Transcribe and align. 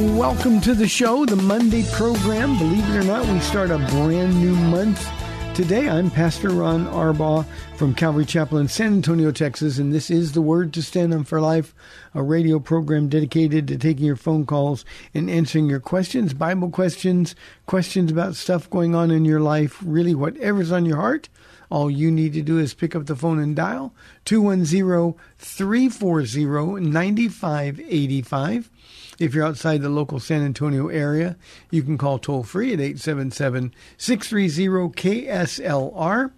Welcome 0.00 0.62
to 0.62 0.74
the 0.74 0.88
show, 0.88 1.26
the 1.26 1.36
Monday 1.36 1.84
program. 1.92 2.56
Believe 2.56 2.88
it 2.88 2.96
or 2.96 3.04
not, 3.04 3.26
we 3.26 3.38
start 3.40 3.70
a 3.70 3.76
brand 3.76 4.40
new 4.40 4.54
month 4.54 5.06
today. 5.54 5.90
I'm 5.90 6.10
Pastor 6.10 6.48
Ron 6.48 6.86
Arbaugh 6.86 7.44
from 7.76 7.94
Calvary 7.94 8.24
Chapel 8.24 8.56
in 8.56 8.66
San 8.66 8.94
Antonio, 8.94 9.30
Texas, 9.30 9.76
and 9.76 9.92
this 9.92 10.10
is 10.10 10.32
the 10.32 10.40
Word 10.40 10.72
to 10.72 10.82
Stand 10.82 11.12
on 11.12 11.24
for 11.24 11.38
Life, 11.38 11.74
a 12.14 12.22
radio 12.22 12.58
program 12.58 13.10
dedicated 13.10 13.68
to 13.68 13.76
taking 13.76 14.06
your 14.06 14.16
phone 14.16 14.46
calls 14.46 14.86
and 15.12 15.28
answering 15.28 15.68
your 15.68 15.80
questions, 15.80 16.32
Bible 16.32 16.70
questions, 16.70 17.34
questions 17.66 18.10
about 18.10 18.36
stuff 18.36 18.70
going 18.70 18.94
on 18.94 19.10
in 19.10 19.26
your 19.26 19.40
life, 19.40 19.82
really 19.84 20.14
whatever's 20.14 20.72
on 20.72 20.86
your 20.86 20.96
heart. 20.96 21.28
All 21.68 21.90
you 21.90 22.10
need 22.10 22.32
to 22.32 22.42
do 22.42 22.58
is 22.58 22.72
pick 22.72 22.96
up 22.96 23.04
the 23.04 23.14
phone 23.14 23.38
and 23.38 23.54
dial 23.54 23.94
210 24.24 25.14
340 25.36 26.80
9585. 26.80 28.70
If 29.20 29.34
you're 29.34 29.46
outside 29.46 29.82
the 29.82 29.90
local 29.90 30.18
San 30.18 30.42
Antonio 30.42 30.88
area, 30.88 31.36
you 31.70 31.82
can 31.82 31.98
call 31.98 32.18
toll 32.18 32.42
free 32.42 32.72
at 32.72 32.80
877 32.80 33.74
630 33.98 35.26
KSLR. 35.26 36.32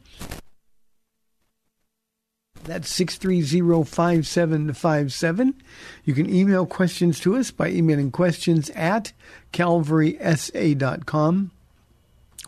That's 2.65 2.89
630 2.89 3.85
5757. 3.85 5.63
You 6.05 6.15
can 6.15 6.29
email 6.29 6.67
questions 6.67 7.21
to 7.21 7.37
us 7.37 7.53
by 7.53 7.69
emailing 7.69 8.11
questions 8.11 8.69
at 8.71 9.13
calvarysa.com 9.53 11.53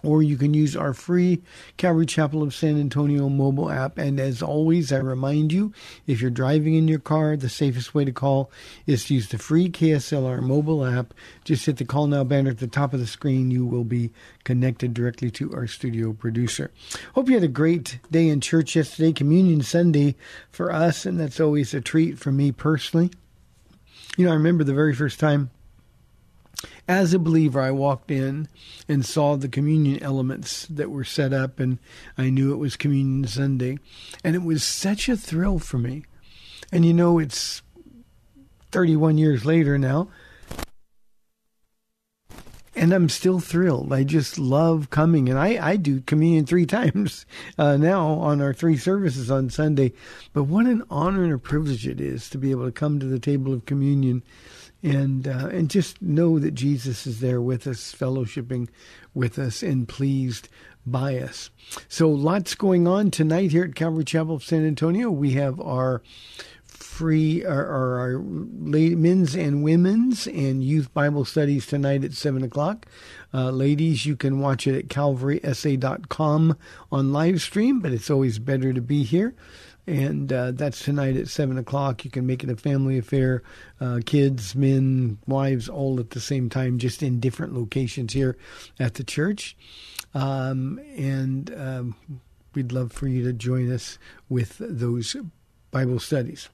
or 0.04 0.22
you 0.22 0.36
can 0.36 0.54
use 0.54 0.76
our 0.76 0.94
free 0.94 1.42
Calvary 1.76 2.06
Chapel 2.06 2.42
of 2.42 2.54
San 2.54 2.78
Antonio 2.78 3.28
mobile 3.28 3.70
app. 3.70 3.98
And 3.98 4.20
as 4.20 4.42
always, 4.42 4.92
I 4.92 4.98
remind 4.98 5.52
you, 5.52 5.72
if 6.06 6.20
you're 6.20 6.30
driving 6.30 6.74
in 6.74 6.88
your 6.88 6.98
car, 6.98 7.36
the 7.36 7.48
safest 7.48 7.94
way 7.94 8.04
to 8.04 8.12
call 8.12 8.50
is 8.86 9.04
to 9.06 9.14
use 9.14 9.28
the 9.28 9.38
free 9.38 9.68
KSLR 9.68 10.40
mobile 10.42 10.84
app. 10.84 11.14
Just 11.44 11.66
hit 11.66 11.78
the 11.78 11.84
call 11.84 12.06
now 12.06 12.24
banner 12.24 12.50
at 12.50 12.58
the 12.58 12.66
top 12.66 12.92
of 12.94 13.00
the 13.00 13.06
screen. 13.06 13.50
You 13.50 13.66
will 13.66 13.84
be 13.84 14.10
connected 14.44 14.94
directly 14.94 15.30
to 15.32 15.52
our 15.54 15.66
studio 15.66 16.12
producer. 16.12 16.70
Hope 17.14 17.28
you 17.28 17.34
had 17.34 17.44
a 17.44 17.48
great 17.48 17.98
day 18.10 18.28
in 18.28 18.40
church 18.40 18.76
yesterday, 18.76 19.12
Communion 19.12 19.62
Sunday 19.62 20.16
for 20.50 20.72
us, 20.72 21.06
and 21.06 21.18
that's 21.18 21.40
always 21.40 21.74
a 21.74 21.80
treat 21.80 22.18
for 22.18 22.30
me 22.30 22.52
personally. 22.52 23.10
You 24.16 24.26
know, 24.26 24.32
I 24.32 24.34
remember 24.34 24.64
the 24.64 24.74
very 24.74 24.94
first 24.94 25.18
time 25.18 25.50
as 26.86 27.14
a 27.14 27.18
believer, 27.18 27.60
I 27.60 27.70
walked 27.70 28.10
in 28.10 28.48
and 28.88 29.04
saw 29.04 29.36
the 29.36 29.48
communion 29.48 30.02
elements 30.02 30.66
that 30.66 30.90
were 30.90 31.04
set 31.04 31.32
up, 31.32 31.58
and 31.60 31.78
I 32.18 32.30
knew 32.30 32.52
it 32.52 32.58
was 32.58 32.76
Communion 32.76 33.26
Sunday. 33.26 33.78
And 34.22 34.36
it 34.36 34.42
was 34.42 34.62
such 34.62 35.08
a 35.08 35.16
thrill 35.16 35.58
for 35.58 35.78
me. 35.78 36.04
And 36.72 36.84
you 36.84 36.92
know, 36.92 37.18
it's 37.18 37.62
31 38.72 39.18
years 39.18 39.44
later 39.44 39.78
now, 39.78 40.08
and 42.76 42.92
I'm 42.92 43.08
still 43.08 43.40
thrilled. 43.40 43.92
I 43.92 44.02
just 44.04 44.38
love 44.38 44.90
coming, 44.90 45.28
and 45.28 45.38
I, 45.38 45.64
I 45.64 45.76
do 45.76 46.00
communion 46.00 46.44
three 46.44 46.66
times 46.78 47.24
uh, 47.56 47.76
now 47.76 48.08
on 48.08 48.40
our 48.42 48.52
three 48.52 48.76
services 48.76 49.30
on 49.30 49.50
Sunday. 49.50 49.92
But 50.32 50.44
what 50.44 50.66
an 50.66 50.82
honor 50.90 51.24
and 51.24 51.32
a 51.32 51.38
privilege 51.38 51.86
it 51.86 52.00
is 52.00 52.28
to 52.30 52.38
be 52.38 52.50
able 52.50 52.66
to 52.66 52.72
come 52.72 52.98
to 52.98 53.06
the 53.06 53.20
table 53.20 53.52
of 53.52 53.66
communion 53.66 54.22
and 54.84 55.26
uh, 55.26 55.48
and 55.50 55.70
just 55.70 56.00
know 56.02 56.38
that 56.38 56.52
Jesus 56.52 57.06
is 57.06 57.20
there 57.20 57.40
with 57.40 57.66
us, 57.66 57.94
fellowshipping 57.94 58.68
with 59.14 59.38
us, 59.38 59.62
and 59.62 59.88
pleased 59.88 60.48
by 60.86 61.16
us. 61.16 61.50
So 61.88 62.10
lots 62.10 62.54
going 62.54 62.86
on 62.86 63.10
tonight 63.10 63.50
here 63.50 63.64
at 63.64 63.74
Calvary 63.74 64.04
Chapel 64.04 64.34
of 64.34 64.44
San 64.44 64.66
Antonio. 64.66 65.10
We 65.10 65.32
have 65.32 65.58
our 65.58 66.02
free 66.66 67.44
our, 67.44 67.66
our, 67.66 67.98
our 67.98 68.18
men's 68.18 69.34
and 69.34 69.64
women's 69.64 70.26
and 70.26 70.62
youth 70.62 70.92
Bible 70.92 71.24
studies 71.24 71.66
tonight 71.66 72.04
at 72.04 72.12
seven 72.12 72.44
o'clock. 72.44 72.86
Uh, 73.32 73.50
ladies, 73.50 74.04
you 74.04 74.16
can 74.16 74.38
watch 74.38 74.66
it 74.66 74.76
at 74.76 74.88
calvarysa.com 74.88 76.58
on 76.92 77.12
live 77.12 77.40
stream, 77.40 77.80
but 77.80 77.92
it's 77.92 78.10
always 78.10 78.38
better 78.38 78.74
to 78.74 78.82
be 78.82 79.02
here 79.02 79.34
and 79.86 80.32
uh, 80.32 80.52
that's 80.52 80.82
tonight 80.82 81.16
at 81.16 81.28
seven 81.28 81.58
o'clock. 81.58 82.04
You 82.04 82.10
can 82.10 82.26
make 82.26 82.42
it 82.42 82.50
a 82.50 82.56
family 82.56 82.98
affair, 82.98 83.42
uh, 83.80 84.00
kids, 84.04 84.54
men, 84.54 85.18
wives, 85.26 85.68
all 85.68 86.00
at 86.00 86.10
the 86.10 86.20
same 86.20 86.48
time, 86.48 86.78
just 86.78 87.02
in 87.02 87.20
different 87.20 87.54
locations 87.54 88.12
here 88.12 88.36
at 88.78 88.94
the 88.94 89.04
church. 89.04 89.56
Um, 90.14 90.80
and 90.96 91.54
um, 91.56 91.96
we'd 92.54 92.72
love 92.72 92.92
for 92.92 93.08
you 93.08 93.24
to 93.24 93.32
join 93.32 93.70
us 93.70 93.98
with 94.28 94.56
those 94.58 95.16
Bible 95.70 95.98
studies. 95.98 96.48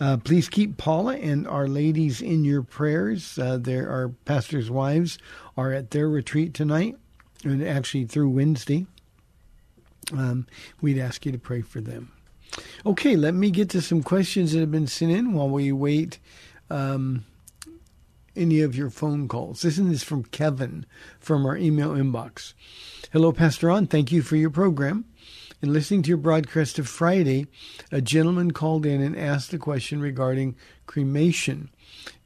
Uh, 0.00 0.16
please 0.16 0.48
keep 0.48 0.76
Paula 0.76 1.16
and 1.16 1.46
our 1.48 1.66
ladies 1.66 2.22
in 2.22 2.44
your 2.44 2.62
prayers. 2.62 3.38
Uh, 3.38 3.58
there, 3.60 3.90
our 3.90 4.10
pastors' 4.24 4.70
wives 4.70 5.18
are 5.56 5.72
at 5.72 5.90
their 5.90 6.08
retreat 6.08 6.54
tonight, 6.54 6.96
and 7.44 7.66
actually 7.66 8.04
through 8.04 8.30
Wednesday. 8.30 8.86
Um, 10.12 10.46
we'd 10.80 10.98
ask 10.98 11.26
you 11.26 11.32
to 11.32 11.38
pray 11.38 11.60
for 11.60 11.80
them. 11.80 12.12
Okay, 12.86 13.16
let 13.16 13.34
me 13.34 13.50
get 13.50 13.70
to 13.70 13.82
some 13.82 14.02
questions 14.02 14.52
that 14.52 14.60
have 14.60 14.70
been 14.70 14.86
sent 14.86 15.12
in 15.12 15.32
while 15.32 15.48
we 15.48 15.72
wait 15.72 16.18
um, 16.70 17.24
any 18.36 18.60
of 18.60 18.76
your 18.76 18.90
phone 18.90 19.28
calls. 19.28 19.62
This 19.62 19.78
is 19.78 20.02
from 20.02 20.24
Kevin 20.24 20.86
from 21.18 21.44
our 21.44 21.56
email 21.56 21.90
inbox. 21.90 22.54
Hello, 23.12 23.32
Pastor 23.32 23.66
Ron. 23.68 23.86
Thank 23.86 24.12
you 24.12 24.22
for 24.22 24.36
your 24.36 24.50
program. 24.50 25.04
In 25.60 25.72
listening 25.72 26.02
to 26.02 26.08
your 26.08 26.18
broadcast 26.18 26.78
of 26.78 26.88
Friday, 26.88 27.48
a 27.90 28.00
gentleman 28.00 28.52
called 28.52 28.86
in 28.86 29.02
and 29.02 29.18
asked 29.18 29.52
a 29.52 29.58
question 29.58 30.00
regarding 30.00 30.54
cremation. 30.86 31.70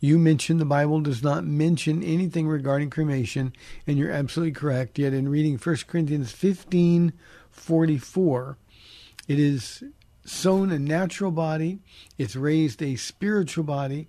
You 0.01 0.19
mentioned 0.19 0.61
the 0.61 0.67
Bible 0.67 1.01
does 1.01 1.23
not 1.23 1.45
mention 1.45 2.03
anything 2.03 2.47
regarding 2.47 2.91
cremation, 2.91 3.55
and 3.87 3.97
you're 3.97 4.11
absolutely 4.11 4.53
correct. 4.53 4.99
Yet 4.99 5.15
in 5.15 5.31
reading 5.31 5.57
1 5.57 5.77
Corinthians 5.87 6.31
15 6.31 7.15
44, 7.51 8.59
it 9.29 9.39
is 9.39 9.83
sown 10.25 10.71
a 10.71 10.79
natural 10.79 11.31
body, 11.31 11.81
it's 12.19 12.37
raised 12.37 12.83
a 12.83 12.97
spiritual 12.97 13.65
body, 13.65 14.09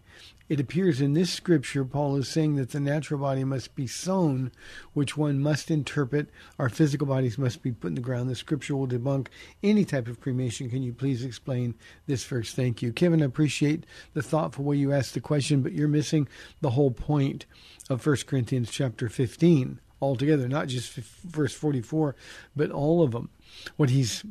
it 0.50 0.60
appears 0.60 1.00
in 1.00 1.13
this 1.13 1.31
scripture, 1.31 1.86
Paul 1.86 2.18
is 2.18 2.27
saying 2.27 2.57
that 2.57 2.71
the 2.71 2.80
natural 2.80 3.19
body 3.19 3.45
must 3.45 3.75
be 3.75 3.88
sown, 3.88 4.51
which 4.94 5.15
one 5.15 5.39
must 5.39 5.71
interpret. 5.71 6.30
Our 6.60 6.68
physical 6.68 7.07
bodies 7.07 7.38
must 7.38 7.63
be 7.63 7.71
put 7.71 7.88
in 7.88 7.95
the 7.95 8.01
ground. 8.01 8.30
The 8.30 8.36
scripture 8.36 8.75
will 8.75 8.88
debunk 8.88 9.30
any 9.63 9.86
type 9.86 10.07
of 10.07 10.19
cremation. 10.19 10.69
Can 10.69 10.83
you 10.83 10.94
please 10.94 11.24
explain 11.24 11.75
this 12.07 12.25
verse? 12.25 12.54
Thank 12.54 12.81
you. 12.81 12.92
Kevin, 12.92 13.21
I 13.21 13.25
appreciate 13.25 13.86
the 14.13 14.21
thoughtful 14.21 14.65
way 14.65 14.75
you 14.75 14.92
asked 14.92 15.13
the 15.13 15.21
question, 15.21 15.62
but 15.62 15.71
you're 15.71 15.88
missing 15.88 16.27
the 16.60 16.71
whole 16.71 16.92
point 16.92 17.45
of 17.89 18.06
1 18.06 18.18
Corinthians 18.27 18.69
chapter 18.69 19.07
15 19.07 19.80
altogether, 20.03 20.47
not 20.47 20.67
just 20.67 20.94
verse 20.94 21.53
44, 21.53 22.15
but 22.55 22.71
all 22.71 23.01
of 23.01 23.11
them. 23.11 23.29
What 23.77 23.89
he's 23.89 24.23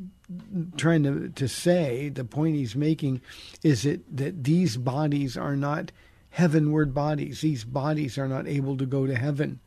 trying 0.77 1.03
to, 1.03 1.29
to 1.29 1.47
say, 1.47 2.09
the 2.09 2.23
point 2.23 2.55
he's 2.55 2.75
making, 2.75 3.21
is 3.63 3.83
that, 3.83 4.01
that 4.15 4.43
these 4.43 4.77
bodies 4.77 5.37
are 5.37 5.55
not 5.55 5.91
heavenward 6.29 6.93
bodies. 6.93 7.41
These 7.41 7.63
bodies 7.63 8.17
are 8.17 8.27
not 8.27 8.47
able 8.47 8.77
to 8.77 8.85
go 8.85 9.05
to 9.05 9.15
heaven. 9.15 9.59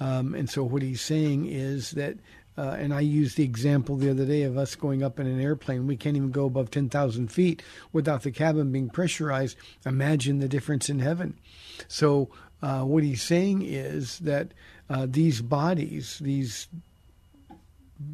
Um, 0.00 0.34
and 0.34 0.48
so 0.48 0.64
what 0.64 0.82
he's 0.82 1.00
saying 1.00 1.46
is 1.46 1.92
that, 1.92 2.16
uh, 2.56 2.76
and 2.78 2.92
I 2.92 3.00
used 3.00 3.36
the 3.36 3.44
example 3.44 3.96
the 3.96 4.10
other 4.10 4.26
day 4.26 4.42
of 4.42 4.58
us 4.58 4.74
going 4.74 5.02
up 5.02 5.20
in 5.20 5.26
an 5.26 5.40
airplane. 5.40 5.86
We 5.86 5.96
can't 5.96 6.16
even 6.16 6.32
go 6.32 6.46
above 6.46 6.70
10,000 6.70 7.28
feet 7.28 7.62
without 7.92 8.22
the 8.22 8.32
cabin 8.32 8.72
being 8.72 8.90
pressurized. 8.90 9.56
Imagine 9.86 10.40
the 10.40 10.48
difference 10.48 10.88
in 10.88 10.98
heaven. 10.98 11.38
So 11.86 12.30
uh, 12.60 12.82
what 12.82 13.04
he's 13.04 13.22
saying 13.22 13.62
is 13.62 14.18
that 14.20 14.52
uh, 14.90 15.06
these 15.08 15.40
bodies, 15.40 16.18
these 16.20 16.68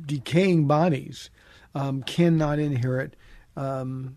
decaying 0.07 0.67
bodies, 0.67 1.31
um, 1.75 2.03
cannot 2.03 2.59
inherit 2.59 3.17
um, 3.57 4.17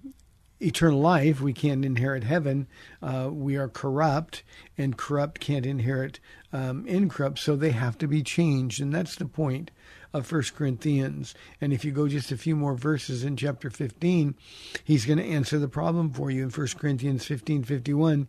eternal 0.59 0.99
life. 0.99 1.41
We 1.41 1.53
can't 1.53 1.85
inherit 1.85 2.23
heaven. 2.23 2.67
Uh, 3.01 3.29
we 3.31 3.55
are 3.55 3.67
corrupt, 3.67 4.43
and 4.77 4.97
corrupt 4.97 5.39
can't 5.39 5.65
inherit 5.65 6.19
um, 6.53 6.85
incorrupt, 6.87 7.39
so 7.39 7.55
they 7.55 7.71
have 7.71 7.97
to 7.99 8.07
be 8.07 8.23
changed. 8.23 8.81
And 8.81 8.93
that's 8.93 9.15
the 9.15 9.25
point 9.25 9.71
of 10.13 10.25
First 10.25 10.55
Corinthians. 10.55 11.35
And 11.61 11.73
if 11.73 11.83
you 11.85 11.91
go 11.91 12.07
just 12.07 12.31
a 12.31 12.37
few 12.37 12.55
more 12.55 12.75
verses 12.75 13.23
in 13.23 13.37
chapter 13.37 13.69
15, 13.69 14.35
he's 14.83 15.05
going 15.05 15.19
to 15.19 15.25
answer 15.25 15.59
the 15.59 15.67
problem 15.67 16.11
for 16.11 16.31
you 16.31 16.43
in 16.43 16.49
First 16.49 16.77
Corinthians 16.79 17.25
15 17.25 17.63
51. 17.63 18.27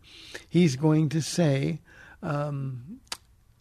He's 0.48 0.76
going 0.76 1.08
to 1.10 1.22
say, 1.22 1.80
um, 2.22 3.00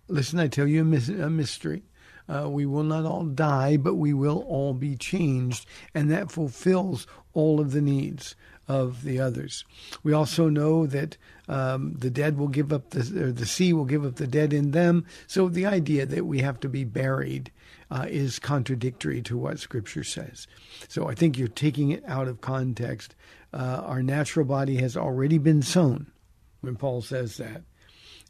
Listen, 0.07 0.39
I 0.39 0.47
tell 0.47 0.67
you 0.67 0.81
a, 0.81 1.29
mystery. 1.29 1.83
Uh, 2.29 2.49
we 2.49 2.65
will 2.65 2.83
not 2.83 3.05
all 3.05 3.25
die, 3.25 3.77
but 3.77 3.95
we 3.95 4.13
will 4.13 4.43
all 4.47 4.73
be 4.73 4.95
changed. 4.95 5.65
And 5.93 6.11
that 6.11 6.31
fulfills 6.31 7.07
all 7.33 7.59
of 7.59 7.71
the 7.71 7.81
needs 7.81 8.35
of 8.67 9.03
the 9.03 9.19
others. 9.19 9.63
We 10.03 10.11
also 10.13 10.49
know 10.49 10.85
that 10.87 11.17
um, 11.47 11.93
the 11.97 12.09
dead 12.09 12.37
will 12.37 12.49
give 12.49 12.73
up 12.73 12.89
the, 12.89 12.99
the 13.01 13.45
sea 13.45 13.71
will 13.71 13.85
give 13.85 14.05
up 14.05 14.15
the 14.15 14.27
dead 14.27 14.51
in 14.51 14.71
them. 14.71 15.05
So 15.27 15.47
the 15.47 15.65
idea 15.65 16.05
that 16.05 16.25
we 16.25 16.39
have 16.39 16.59
to 16.61 16.69
be 16.69 16.83
buried 16.83 17.51
uh, 17.89 18.05
is 18.09 18.39
contradictory 18.39 19.21
to 19.21 19.37
what 19.37 19.59
Scripture 19.59 20.03
says. 20.03 20.47
So 20.89 21.07
I 21.07 21.15
think 21.15 21.37
you're 21.37 21.47
taking 21.47 21.91
it 21.91 22.03
out 22.05 22.27
of 22.27 22.41
context. 22.41 23.15
Uh, 23.53 23.81
our 23.85 24.03
natural 24.03 24.45
body 24.45 24.75
has 24.77 24.97
already 24.97 25.37
been 25.37 25.61
sown 25.61 26.11
when 26.59 26.75
Paul 26.75 27.01
says 27.01 27.37
that. 27.37 27.61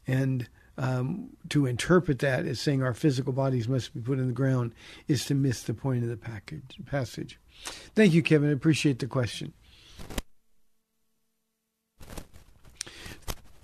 And 0.06 0.48
um, 0.78 1.30
to 1.50 1.66
interpret 1.66 2.20
that 2.20 2.46
as 2.46 2.60
saying 2.60 2.82
our 2.82 2.94
physical 2.94 3.32
bodies 3.32 3.68
must 3.68 3.92
be 3.92 4.00
put 4.00 4.18
in 4.18 4.28
the 4.28 4.32
ground 4.32 4.72
is 5.08 5.24
to 5.26 5.34
miss 5.34 5.62
the 5.62 5.74
point 5.74 6.04
of 6.04 6.08
the 6.08 6.16
package, 6.16 6.78
passage. 6.86 7.38
Thank 7.94 8.14
you, 8.14 8.22
Kevin. 8.22 8.48
I 8.48 8.52
appreciate 8.52 9.00
the 9.00 9.06
question. 9.06 9.52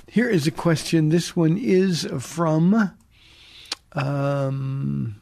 Here 0.08 0.28
is 0.28 0.46
a 0.46 0.50
question. 0.50 1.08
This 1.08 1.34
one 1.34 1.56
is 1.56 2.06
from 2.18 2.92
um, 3.92 5.20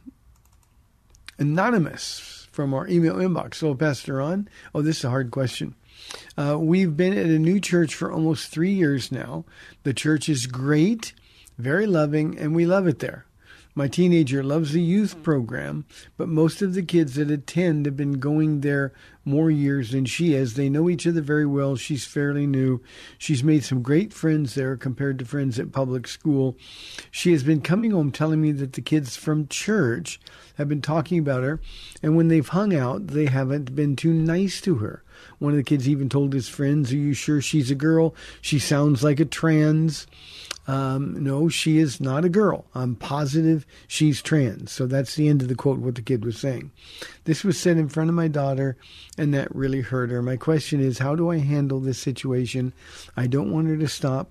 Anonymous 1.39 2.49
from 2.53 2.75
our 2.75 2.87
email 2.87 3.15
inbox. 3.15 3.55
So, 3.57 3.75
Pastor 3.75 4.17
Ron, 4.17 4.49
oh, 4.75 4.83
this 4.83 4.99
is 4.99 5.05
a 5.05 5.11
hard 5.11 5.31
question. 5.31 5.75
Uh, 6.37 6.59
we've 6.59 6.97
been 6.97 7.17
at 7.17 7.27
a 7.27 7.39
new 7.39 7.59
church 7.59 7.95
for 7.95 8.13
almost 8.13 8.49
three 8.49 8.73
years 8.73 9.11
now. 9.11 9.45
The 9.83 9.95
church 9.95 10.29
is 10.29 10.47
great, 10.47 11.15
very 11.63 11.87
loving, 11.87 12.39
and 12.39 12.55
we 12.55 12.67
love 12.67 12.87
it 12.87 12.99
there. 12.99 13.25
My 13.75 13.89
teenager 13.89 14.43
loves 14.43 14.73
the 14.73 14.83
youth 14.83 15.17
mm. 15.17 15.23
program, 15.23 15.87
but 16.19 16.29
most 16.29 16.61
of 16.61 16.75
the 16.75 16.83
kids 16.83 17.15
that 17.15 17.31
attend 17.31 17.87
have 17.87 17.97
been 17.97 18.19
going 18.21 18.61
there 18.61 18.93
more 19.25 19.51
years 19.51 19.93
than 19.93 20.05
she 20.05 20.33
has. 20.33 20.55
They 20.55 20.69
know 20.69 20.91
each 20.91 21.07
other 21.07 21.23
very 21.23 21.47
well. 21.47 21.77
She's 21.77 22.05
fairly 22.05 22.47
new. 22.47 22.83
She's 23.17 23.43
made 23.43 23.65
some 23.65 23.81
great 23.81 24.13
friends 24.13 24.55
there 24.55 24.77
compared 24.77 25.19
to 25.21 25.25
friends 25.25 25.59
at 25.59 25.73
public 25.73 26.07
school. 26.07 26.55
She 27.11 27.33
has 27.33 27.43
been 27.43 27.63
coming 27.63 27.93
home 27.93 28.13
telling 28.13 28.43
me 28.43 28.53
that 28.53 28.75
the 28.75 28.83
kids 28.83 29.17
from 29.17 29.49
church 29.49 30.21
have 30.57 30.69
been 30.69 30.83
talking 30.83 31.19
about 31.19 31.43
her, 31.43 31.59
and 32.03 32.15
when 32.15 32.29
they've 32.29 32.47
hung 32.47 32.75
out, 32.75 33.07
they 33.07 33.27
haven't 33.27 33.75
been 33.75 33.97
too 33.97 34.13
nice 34.13 34.61
to 34.63 34.77
her. 34.77 35.03
One 35.39 35.53
of 35.53 35.57
the 35.57 35.63
kids 35.63 35.89
even 35.89 36.11
told 36.11 36.35
his 36.35 36.49
friends, 36.49 36.93
Are 36.93 36.97
you 36.97 37.15
sure 37.15 37.41
she's 37.41 37.71
a 37.71 37.75
girl? 37.75 38.15
She 38.43 38.59
sounds 38.59 39.03
like 39.03 39.19
a 39.19 39.25
trans. 39.25 40.07
Um, 40.67 41.23
no, 41.23 41.49
she 41.49 41.79
is 41.79 42.01
not 42.01 42.25
a 42.25 42.29
girl. 42.29 42.65
I'm 42.75 42.95
positive 42.95 43.67
she's 43.89 44.23
trans. 44.23 44.71
So 44.71 44.87
that's 44.87 45.17
the 45.17 45.29
end 45.29 45.43
of 45.43 45.49
the 45.49 45.55
quote, 45.55 45.79
what 45.79 45.97
the 45.97 46.03
kid 46.03 46.25
was 46.25 46.39
saying. 46.39 46.71
This 47.25 47.43
was 47.43 47.59
said 47.59 47.79
in 47.79 47.89
front 47.89 48.11
of 48.11 48.15
my 48.15 48.29
daughter, 48.29 48.77
and 49.19 49.35
that 49.35 49.55
really 49.55 49.81
hurt 49.81 50.11
her. 50.11 50.23
My 50.23 50.37
question 50.37 50.81
is, 50.81 50.99
how 50.99 51.17
do 51.17 51.31
I 51.31 51.39
handle 51.39 51.81
this 51.81 51.99
situation? 51.99 52.73
I 53.17 53.27
don't 53.27 53.51
want 53.51 53.69
her 53.69 53.77
to 53.77 53.89
stop 53.89 54.31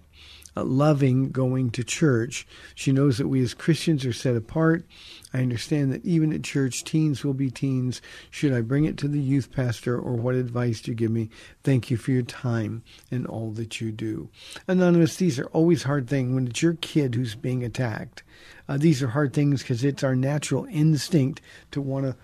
loving 0.55 1.31
going 1.31 1.69
to 1.71 1.83
church. 1.83 2.45
She 2.75 2.91
knows 2.91 3.17
that 3.17 3.27
we 3.27 3.41
as 3.41 3.53
Christians 3.53 4.05
are 4.05 4.13
set 4.13 4.35
apart. 4.35 4.85
I 5.33 5.39
understand 5.39 5.93
that 5.93 6.05
even 6.05 6.33
at 6.33 6.43
church, 6.43 6.83
teens 6.83 7.23
will 7.23 7.33
be 7.33 7.49
teens. 7.49 8.01
Should 8.29 8.53
I 8.53 8.61
bring 8.61 8.85
it 8.85 8.97
to 8.97 9.07
the 9.07 9.19
youth 9.19 9.51
pastor, 9.51 9.97
or 9.97 10.13
what 10.13 10.35
advice 10.35 10.81
do 10.81 10.91
you 10.91 10.95
give 10.95 11.11
me? 11.11 11.29
Thank 11.63 11.89
you 11.89 11.97
for 11.97 12.11
your 12.11 12.23
time 12.23 12.83
and 13.09 13.25
all 13.25 13.51
that 13.51 13.79
you 13.79 13.91
do. 13.91 14.29
Anonymous, 14.67 15.15
these 15.15 15.39
are 15.39 15.47
always 15.47 15.83
hard 15.83 16.07
things 16.07 16.33
when 16.33 16.47
it's 16.47 16.61
your 16.61 16.73
kid 16.73 17.15
who's 17.15 17.35
being 17.35 17.63
attacked. 17.63 18.23
Uh, 18.67 18.77
these 18.77 19.01
are 19.01 19.09
hard 19.09 19.33
things 19.33 19.61
because 19.61 19.83
it's 19.83 20.03
our 20.03 20.15
natural 20.15 20.65
instinct 20.69 21.41
to 21.71 21.81
want 21.81 22.05
to 22.05 22.15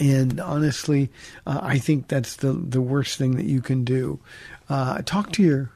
and 0.00 0.40
honestly, 0.40 1.10
uh, 1.46 1.60
I 1.62 1.78
think 1.78 2.08
that's 2.08 2.36
the 2.36 2.52
the 2.52 2.80
worst 2.80 3.18
thing 3.18 3.36
that 3.36 3.44
you 3.44 3.60
can 3.60 3.84
do. 3.84 4.18
Uh, 4.70 5.02
talk 5.04 5.32
to 5.32 5.42
your 5.42 5.72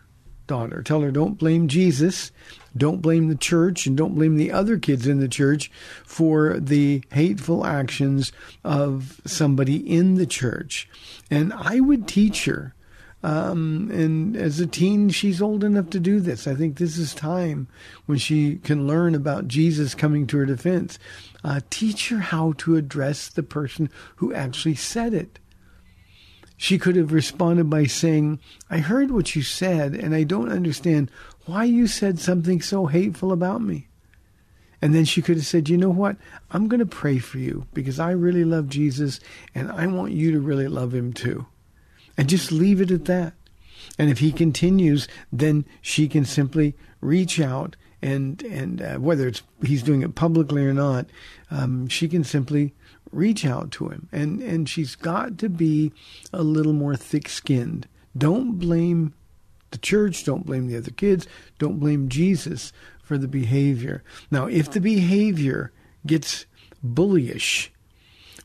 daughter. 0.47 0.83
Tell 0.83 1.01
her 1.01 1.11
don't 1.11 1.37
blame 1.37 1.69
Jesus, 1.69 2.31
don't 2.77 3.03
blame 3.03 3.29
the 3.29 3.35
church, 3.35 3.87
and 3.87 3.97
don't 3.97 4.15
blame 4.15 4.37
the 4.37 4.53
other 4.53 4.79
kids 4.79 5.07
in 5.07 5.19
the 5.19 5.29
church 5.29 5.71
for 6.05 6.61
the 6.61 7.03
hateful 7.13 7.67
actions 7.67 8.33
of 8.63 9.21
somebody 9.27 9.77
in 9.77 10.15
the 10.15 10.27
church. 10.27 10.89
And 11.31 11.53
I 11.53 11.81
would 11.81 12.07
teach 12.07 12.45
her. 12.45 12.75
Um, 13.25 13.91
and 13.91 14.37
as 14.37 14.61
a 14.61 14.67
teen, 14.67 15.09
she's 15.09 15.41
old 15.41 15.65
enough 15.65 15.89
to 15.91 15.99
do 15.99 16.21
this. 16.21 16.47
I 16.47 16.55
think 16.55 16.77
this 16.77 16.99
is 16.99 17.15
time 17.15 17.69
when 18.05 18.19
she 18.19 18.57
can 18.57 18.87
learn 18.87 19.15
about 19.15 19.49
Jesus 19.49 19.95
coming 19.95 20.27
to 20.27 20.37
her 20.37 20.47
defense. 20.47 20.99
Uh, 21.43 21.61
teach 21.71 22.11
her 22.11 22.19
how 22.19 22.53
to 22.59 22.77
address 22.77 23.29
the 23.29 23.43
person 23.43 23.89
who 24.17 24.35
actually 24.35 24.75
said 24.75 25.15
it. 25.15 25.39
She 26.57 26.79
could 26.79 26.97
have 26.97 27.13
responded 27.13 27.69
by 27.69 27.87
saying, 27.87 28.39
I 28.71 28.79
heard 28.79 29.11
what 29.11 29.35
you 29.35 29.43
said, 29.43 29.95
and 29.95 30.15
I 30.15 30.23
don't 30.23 30.53
understand 30.53 31.11
why 31.47 31.65
you 31.65 31.87
said 31.87 32.19
something 32.19 32.63
so 32.63 32.87
hateful 32.87 33.33
about 33.33 33.61
me. 33.61 33.89
And 34.81 34.95
then 34.95 35.05
she 35.05 35.23
could 35.23 35.37
have 35.37 35.47
said, 35.47 35.69
You 35.69 35.79
know 35.79 35.91
what? 35.91 36.17
I'm 36.51 36.69
going 36.69 36.81
to 36.81 36.87
pray 36.87 37.19
for 37.19 37.39
you 37.39 37.67
because 37.73 37.99
I 37.99 38.11
really 38.11 38.45
love 38.45 38.69
Jesus 38.69 39.19
and 39.55 39.73
I 39.73 39.87
want 39.87 40.13
you 40.13 40.31
to 40.33 40.41
really 40.41 40.69
love 40.69 40.95
him 40.95 41.13
too. 41.13 41.47
And 42.17 42.29
just 42.29 42.53
leave 42.53 42.81
it 42.81 42.91
at 42.91 43.07
that. 43.07 43.33
And 43.99 44.11
if 44.11 44.19
he 44.19 44.31
continues, 44.31 45.09
then 45.33 45.65
she 45.81 46.07
can 46.07 46.25
simply 46.25 46.75
reach 47.01 47.41
out 47.41 47.77
and 48.05 48.43
and 48.43 48.83
uh, 48.83 48.97
whether 48.97 49.27
it's 49.27 49.43
he's 49.65 49.83
doing 49.83 50.03
it 50.03 50.15
publicly 50.15 50.67
or 50.67 50.75
not, 50.75 51.07
um, 51.51 51.89
she 51.89 52.07
can 52.07 52.23
simply 52.23 52.75
reach 53.15 53.45
out 53.45 53.71
to 53.73 53.89
him. 53.89 54.09
And, 54.13 54.43
and 54.43 54.69
she's 54.69 54.97
got 54.97 55.39
to 55.39 55.49
be 55.49 55.93
a 56.33 56.43
little 56.43 56.73
more 56.73 56.97
thick 56.97 57.29
skinned. 57.29 57.87
Don't 58.17 58.59
blame 58.59 59.15
the 59.71 59.79
church, 59.79 60.25
don't 60.25 60.47
blame 60.47 60.69
the 60.69 60.77
other 60.77 60.93
kids, 60.93 61.27
don't 61.59 61.81
blame 61.81 62.09
Jesus 62.09 62.73
for 63.03 63.19
the 63.19 63.29
behavior. 63.29 64.03
Now, 64.31 64.47
if 64.47 64.71
the 64.71 64.81
behavior 64.81 65.73
gets 66.07 66.47
bullyish, 66.85 67.71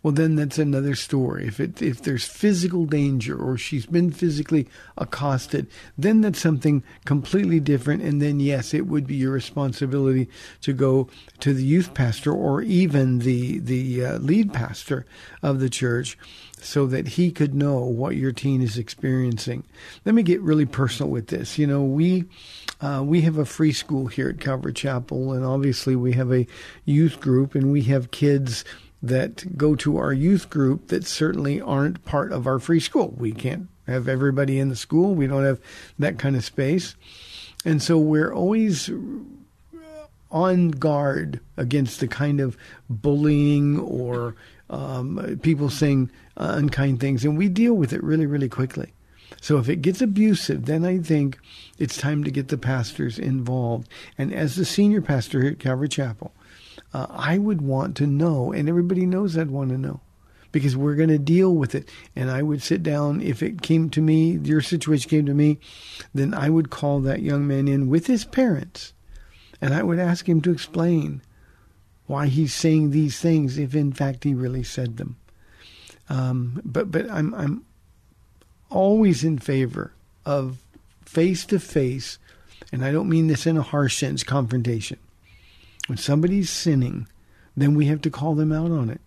well, 0.02 0.14
then 0.14 0.36
that's 0.36 0.58
another 0.58 0.96
story. 0.96 1.46
If 1.46 1.60
it 1.60 1.82
if 1.82 2.02
there's 2.02 2.26
physical 2.26 2.86
danger 2.86 3.38
or 3.38 3.58
she's 3.58 3.86
been 3.86 4.12
physically 4.12 4.68
accosted, 4.98 5.68
then 5.98 6.22
that's 6.22 6.40
something 6.40 6.84
completely 7.04 7.60
different. 7.60 8.04
And 8.04 8.22
then 8.22 8.40
yes, 8.40 8.74
it 8.74 8.88
would 8.88 9.06
be 9.06 9.16
your 9.16 9.32
responsibility 9.32 10.30
to 10.62 10.72
go 10.72 11.10
to 11.42 11.54
the 11.54 11.66
youth 11.66 11.94
pastor 11.94 12.32
or 12.32 12.62
even 12.62 13.20
the 13.20 13.60
the 13.60 14.06
uh, 14.06 14.18
lead 14.20 14.54
pastor 14.54 15.06
of 15.44 15.60
the 15.60 15.70
church, 15.70 16.18
so 16.62 16.86
that 16.88 17.10
he 17.10 17.30
could 17.30 17.54
know 17.54 17.80
what 17.80 18.16
your 18.16 18.32
teen 18.32 18.62
is 18.62 18.78
experiencing. 18.78 19.66
Let 20.06 20.16
me 20.16 20.24
get 20.24 20.40
really 20.42 20.66
personal 20.66 21.12
with 21.12 21.28
this. 21.28 21.58
You 21.58 21.68
know, 21.68 21.84
we. 21.84 22.26
Uh, 22.82 23.04
we 23.04 23.20
have 23.20 23.38
a 23.38 23.44
free 23.44 23.74
school 23.74 24.08
here 24.08 24.30
at 24.30 24.40
Calvary 24.40 24.72
Chapel, 24.72 25.34
and 25.34 25.44
obviously 25.44 25.98
we 25.98 26.14
have 26.14 26.32
a 26.32 26.48
youth 26.86 27.20
group, 27.20 27.54
and 27.54 27.74
we 27.74 27.82
have 27.82 28.12
kids 28.12 28.64
that 29.02 29.58
go 29.58 29.76
to 29.76 29.98
our 29.98 30.12
youth 30.12 30.50
group 30.50 30.88
that 30.88 31.06
certainly 31.06 31.62
aren't 31.62 32.04
part 32.06 32.32
of 32.32 32.46
our 32.46 32.60
free 32.60 32.80
school. 32.80 33.14
We 33.18 33.32
can't 33.32 33.70
have 33.88 34.08
everybody 34.08 34.60
in 34.60 34.70
the 34.70 34.76
school. 34.76 35.16
We 35.16 35.28
don't 35.28 35.46
have 35.46 35.60
that 35.98 36.20
kind 36.20 36.36
of 36.36 36.44
space. 36.44 36.96
And 37.66 37.82
so 37.82 37.98
we're 37.98 38.34
always 38.34 38.90
on 40.32 40.70
guard 40.72 41.40
against 41.58 42.00
the 42.00 42.08
kind 42.08 42.40
of 42.40 42.58
bullying 42.90 43.80
or 43.80 44.36
um, 44.70 45.40
people 45.42 45.70
saying 45.70 46.10
uh, 46.38 46.54
unkind 46.56 47.00
things, 47.00 47.26
and 47.26 47.38
we 47.38 47.50
deal 47.50 47.74
with 47.74 47.92
it 47.92 48.04
really, 48.04 48.26
really 48.26 48.50
quickly. 48.50 48.94
So 49.42 49.58
if 49.58 49.70
it 49.70 49.82
gets 49.82 50.02
abusive, 50.02 50.66
then 50.66 50.86
I 50.86 51.00
think 51.00 51.40
it's 51.78 51.98
time 51.98 52.24
to 52.24 52.32
get 52.32 52.50
the 52.50 52.58
pastors 52.58 53.18
involved. 53.18 53.88
And 54.18 54.34
as 54.34 54.56
the 54.56 54.66
senior 54.66 55.02
pastor 55.02 55.42
here 55.42 55.52
at 55.52 55.60
Calvary 55.60 55.90
Chapel, 55.90 56.34
uh, 56.94 57.08
I 57.10 57.38
would 57.38 57.62
want 57.62 57.96
to 57.98 58.08
know, 58.08 58.52
and 58.52 58.68
everybody 58.68 59.06
knows 59.06 59.38
I'd 59.38 59.52
want 59.52 59.70
to 59.70 59.78
know 59.78 60.02
because 60.52 60.76
we're 60.76 60.96
going 60.96 61.10
to 61.10 61.20
deal 61.20 61.54
with 61.56 61.76
it. 61.76 61.88
And 62.16 62.32
I 62.32 62.42
would 62.42 62.64
sit 62.64 62.82
down, 62.82 63.22
if 63.22 63.44
it 63.44 63.62
came 63.62 63.90
to 63.92 64.02
me, 64.02 64.32
your 64.44 64.62
situation 64.62 65.10
came 65.10 65.26
to 65.28 65.34
me, 65.34 65.60
then 66.14 66.34
I 66.34 66.50
would 66.50 66.72
call 66.72 67.02
that 67.02 67.22
young 67.22 67.48
man 67.48 67.68
in 67.68 67.88
with 67.88 68.08
his 68.08 68.26
parents 68.26 68.94
and 69.62 69.74
I 69.74 69.84
would 69.84 70.00
ask 70.00 70.28
him 70.28 70.42
to 70.42 70.52
explain 70.52 71.22
why 72.08 72.28
he's 72.28 72.54
saying 72.54 72.92
these 72.92 73.20
things 73.20 73.58
if 73.58 73.76
in 73.76 73.92
fact 73.92 74.24
he 74.24 74.34
really 74.34 74.64
said 74.64 74.98
them. 74.98 75.18
Um, 76.10 76.62
but 76.66 76.92
but 76.92 77.10
I'm 77.10 77.34
I'm 77.36 77.66
always 78.70 79.24
in 79.24 79.38
favor 79.38 79.94
of 80.26 80.58
face 81.06 81.46
to 81.48 81.60
face, 81.60 82.18
and 82.72 82.84
I 82.84 82.92
don't 82.92 83.10
mean 83.10 83.28
this 83.28 83.46
in 83.46 83.58
a 83.58 83.62
harsh 83.62 83.98
sense, 83.98 84.24
confrontation. 84.24 84.98
When 85.90 85.98
somebody's 85.98 86.52
sinning, 86.52 87.08
then 87.58 87.74
we 87.74 87.88
have 87.88 88.02
to 88.02 88.12
call 88.12 88.36
them 88.36 88.52
out 88.52 88.70
on 88.70 88.92
it. 88.92 89.02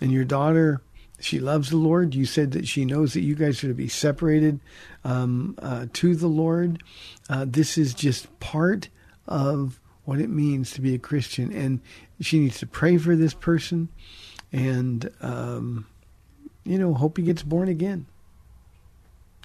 And 0.00 0.10
your 0.10 0.24
daughter, 0.24 0.82
she 1.20 1.38
loves 1.38 1.70
the 1.70 1.76
Lord. 1.76 2.16
You 2.16 2.26
said 2.26 2.50
that 2.52 2.66
she 2.66 2.84
knows 2.84 3.12
that 3.12 3.20
you 3.20 3.36
guys 3.36 3.62
are 3.62 3.68
to 3.68 3.74
be 3.74 3.86
separated 3.86 4.58
um, 5.04 5.56
uh, 5.62 5.86
to 5.92 6.16
the 6.16 6.26
Lord. 6.26 6.82
Uh, 7.28 7.44
this 7.46 7.78
is 7.78 7.94
just 7.94 8.40
part 8.40 8.88
of 9.28 9.78
what 10.04 10.20
it 10.20 10.30
means 10.30 10.72
to 10.72 10.80
be 10.80 10.96
a 10.96 10.98
Christian. 10.98 11.52
And 11.52 11.80
she 12.20 12.40
needs 12.40 12.58
to 12.58 12.66
pray 12.66 12.98
for 12.98 13.14
this 13.14 13.34
person 13.34 13.88
and, 14.50 15.08
um, 15.20 15.86
you 16.64 16.76
know, 16.76 16.92
hope 16.92 17.18
he 17.18 17.22
gets 17.22 17.44
born 17.44 17.68
again. 17.68 18.06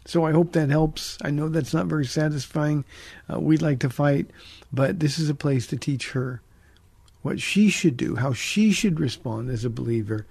So 0.06 0.26
I 0.26 0.32
hope 0.32 0.52
that 0.52 0.70
helps. 0.70 1.18
I 1.22 1.30
know 1.30 1.48
that's 1.50 1.74
not 1.74 1.88
very 1.88 2.06
satisfying. 2.06 2.84
Uh, 3.32 3.40
we'd 3.40 3.62
like 3.62 3.80
to 3.80 3.90
fight, 3.90 4.30
but 4.72 5.00
this 5.00 5.18
is 5.18 5.30
a 5.30 5.36
place 5.36 5.66
to 5.68 5.78
teach 5.78 6.12
her 6.12 6.42
what 7.22 7.40
she 7.40 7.70
should 7.70 7.96
do, 7.96 8.18
how 8.18 8.34
she 8.34 8.72
should 8.72 9.00
respond 9.00 9.50
as 9.50 9.64
a 9.64 9.70
believer, 9.70 10.26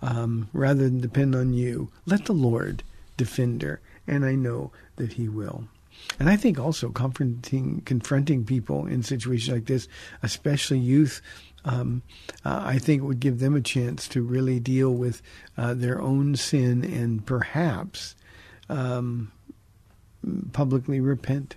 um, 0.00 0.48
rather 0.52 0.84
than 0.84 1.00
depend 1.00 1.34
on 1.34 1.52
you. 1.52 1.90
Let 2.06 2.26
the 2.26 2.32
Lord 2.32 2.84
defend 3.16 3.62
her, 3.62 3.80
and 4.06 4.24
I 4.24 4.36
know 4.36 4.70
that 4.94 5.14
He 5.14 5.28
will. 5.28 5.64
And 6.20 6.28
I 6.28 6.36
think 6.36 6.58
also 6.58 6.90
confronting 6.90 7.82
confronting 7.84 8.44
people 8.44 8.86
in 8.86 9.02
situations 9.02 9.52
like 9.52 9.66
this, 9.66 9.88
especially 10.22 10.78
youth, 10.78 11.20
um, 11.64 12.02
uh, 12.44 12.62
I 12.64 12.78
think 12.78 13.02
would 13.02 13.18
give 13.18 13.40
them 13.40 13.56
a 13.56 13.60
chance 13.60 14.06
to 14.08 14.22
really 14.22 14.60
deal 14.60 14.94
with 14.94 15.20
uh, 15.56 15.74
their 15.74 16.00
own 16.00 16.36
sin 16.36 16.84
and 16.84 17.26
perhaps 17.26 18.14
um, 18.68 19.32
publicly 20.52 21.00
repent. 21.00 21.56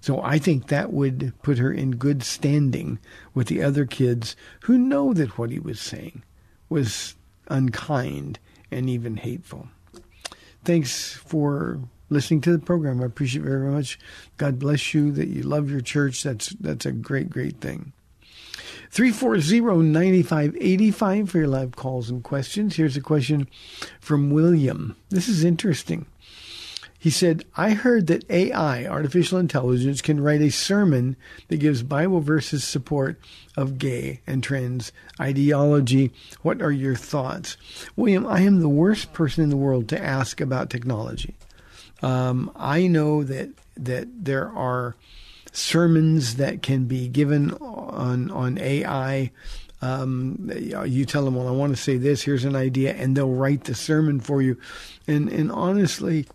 So 0.00 0.22
I 0.22 0.38
think 0.38 0.68
that 0.68 0.92
would 0.92 1.32
put 1.42 1.58
her 1.58 1.72
in 1.72 1.92
good 1.92 2.22
standing 2.22 2.98
with 3.34 3.48
the 3.48 3.62
other 3.62 3.84
kids 3.84 4.36
who 4.62 4.78
know 4.78 5.12
that 5.12 5.38
what 5.38 5.50
he 5.50 5.58
was 5.58 5.80
saying 5.80 6.22
was 6.68 7.14
unkind 7.48 8.38
and 8.70 8.88
even 8.88 9.16
hateful. 9.16 9.68
Thanks 10.64 11.14
for 11.14 11.80
listening 12.10 12.40
to 12.42 12.52
the 12.52 12.58
program. 12.58 13.02
I 13.02 13.06
appreciate 13.06 13.42
very 13.42 13.70
much. 13.70 13.98
God 14.36 14.58
bless 14.58 14.92
you 14.94 15.12
that 15.12 15.28
you 15.28 15.42
love 15.42 15.70
your 15.70 15.80
church. 15.80 16.22
That's 16.22 16.48
that's 16.60 16.86
a 16.86 16.92
great, 16.92 17.30
great 17.30 17.60
thing. 17.60 17.92
340-9585 18.92 21.28
for 21.28 21.38
your 21.38 21.48
live 21.48 21.74
calls 21.76 22.10
and 22.10 22.22
questions. 22.22 22.76
Here's 22.76 22.96
a 22.96 23.00
question 23.00 23.48
from 24.00 24.30
William. 24.30 24.96
This 25.10 25.28
is 25.28 25.44
interesting. 25.44 26.06
He 27.00 27.10
said, 27.10 27.44
I 27.56 27.74
heard 27.74 28.08
that 28.08 28.28
AI, 28.28 28.84
artificial 28.84 29.38
intelligence, 29.38 30.02
can 30.02 30.20
write 30.20 30.40
a 30.40 30.50
sermon 30.50 31.14
that 31.46 31.58
gives 31.58 31.84
Bible 31.84 32.20
verses 32.20 32.64
support 32.64 33.20
of 33.56 33.78
gay 33.78 34.20
and 34.26 34.42
trans 34.42 34.90
ideology. 35.20 36.10
What 36.42 36.60
are 36.60 36.72
your 36.72 36.96
thoughts? 36.96 37.56
William, 37.94 38.26
I 38.26 38.40
am 38.40 38.60
the 38.60 38.68
worst 38.68 39.12
person 39.12 39.44
in 39.44 39.50
the 39.50 39.56
world 39.56 39.88
to 39.90 40.02
ask 40.02 40.40
about 40.40 40.70
technology. 40.70 41.36
Um, 42.02 42.50
I 42.56 42.88
know 42.88 43.22
that 43.22 43.50
that 43.76 44.24
there 44.24 44.48
are 44.48 44.96
sermons 45.58 46.36
that 46.36 46.62
can 46.62 46.84
be 46.84 47.08
given 47.08 47.52
on 47.54 48.30
on 48.30 48.58
AI. 48.58 49.30
Um, 49.80 50.50
you 50.54 51.04
tell 51.04 51.24
them, 51.24 51.36
well, 51.36 51.46
I 51.46 51.52
want 51.52 51.76
to 51.76 51.80
say 51.80 51.98
this. 51.98 52.22
Here's 52.22 52.44
an 52.44 52.56
idea, 52.56 52.94
and 52.94 53.16
they'll 53.16 53.30
write 53.30 53.64
the 53.64 53.74
sermon 53.74 54.20
for 54.20 54.42
you. 54.42 54.58
And 55.06 55.28
and 55.28 55.52
honestly, 55.52 56.26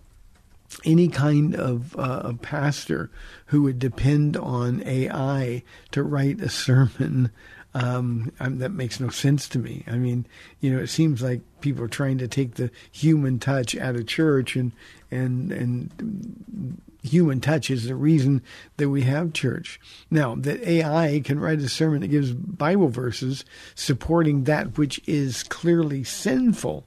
any 0.86 1.08
kind 1.08 1.56
of 1.56 1.96
uh, 1.98 2.34
pastor 2.42 3.10
who 3.48 3.64
would 3.64 3.80
depend 3.80 4.38
on 4.38 4.84
AI 4.86 5.64
to 5.92 6.04
write 6.04 6.42
a 6.42 6.50
sermon, 6.50 7.32
um, 7.74 8.32
that 8.40 8.72
makes 8.72 9.00
no 9.00 9.10
sense 9.10 9.50
to 9.50 9.60
me. 9.60 9.84
I 9.88 9.98
mean, 9.98 10.26
you 10.60 10.72
know, 10.72 10.80
it 10.82 10.88
seems 10.88 11.22
like 11.22 11.42
people 11.62 11.84
are 11.84 11.90
trying 11.90 12.20
to 12.20 12.28
take 12.28 12.56
the 12.56 12.72
human 12.92 13.40
touch 13.40 13.76
out 13.76 13.96
of 13.96 14.08
church, 14.08 14.56
and 14.56 14.72
and 15.12 15.52
and 15.52 16.82
human 17.04 17.42
touch 17.42 17.70
is 17.70 17.86
the 17.86 17.96
reason 17.96 18.42
that 18.78 18.90
we 18.90 19.02
have 19.04 19.34
church. 19.34 19.80
Now, 20.10 20.36
that 20.36 20.66
AI 20.68 21.22
can 21.24 21.40
write 21.40 21.60
a 21.60 21.70
sermon 21.70 22.02
that 22.02 22.08
gives 22.08 22.32
Bible 22.32 22.88
verses 22.88 23.46
supporting 23.76 24.46
that 24.46 24.78
which 24.78 25.02
is 25.08 25.44
clearly 25.44 26.04
sinful 26.04 26.86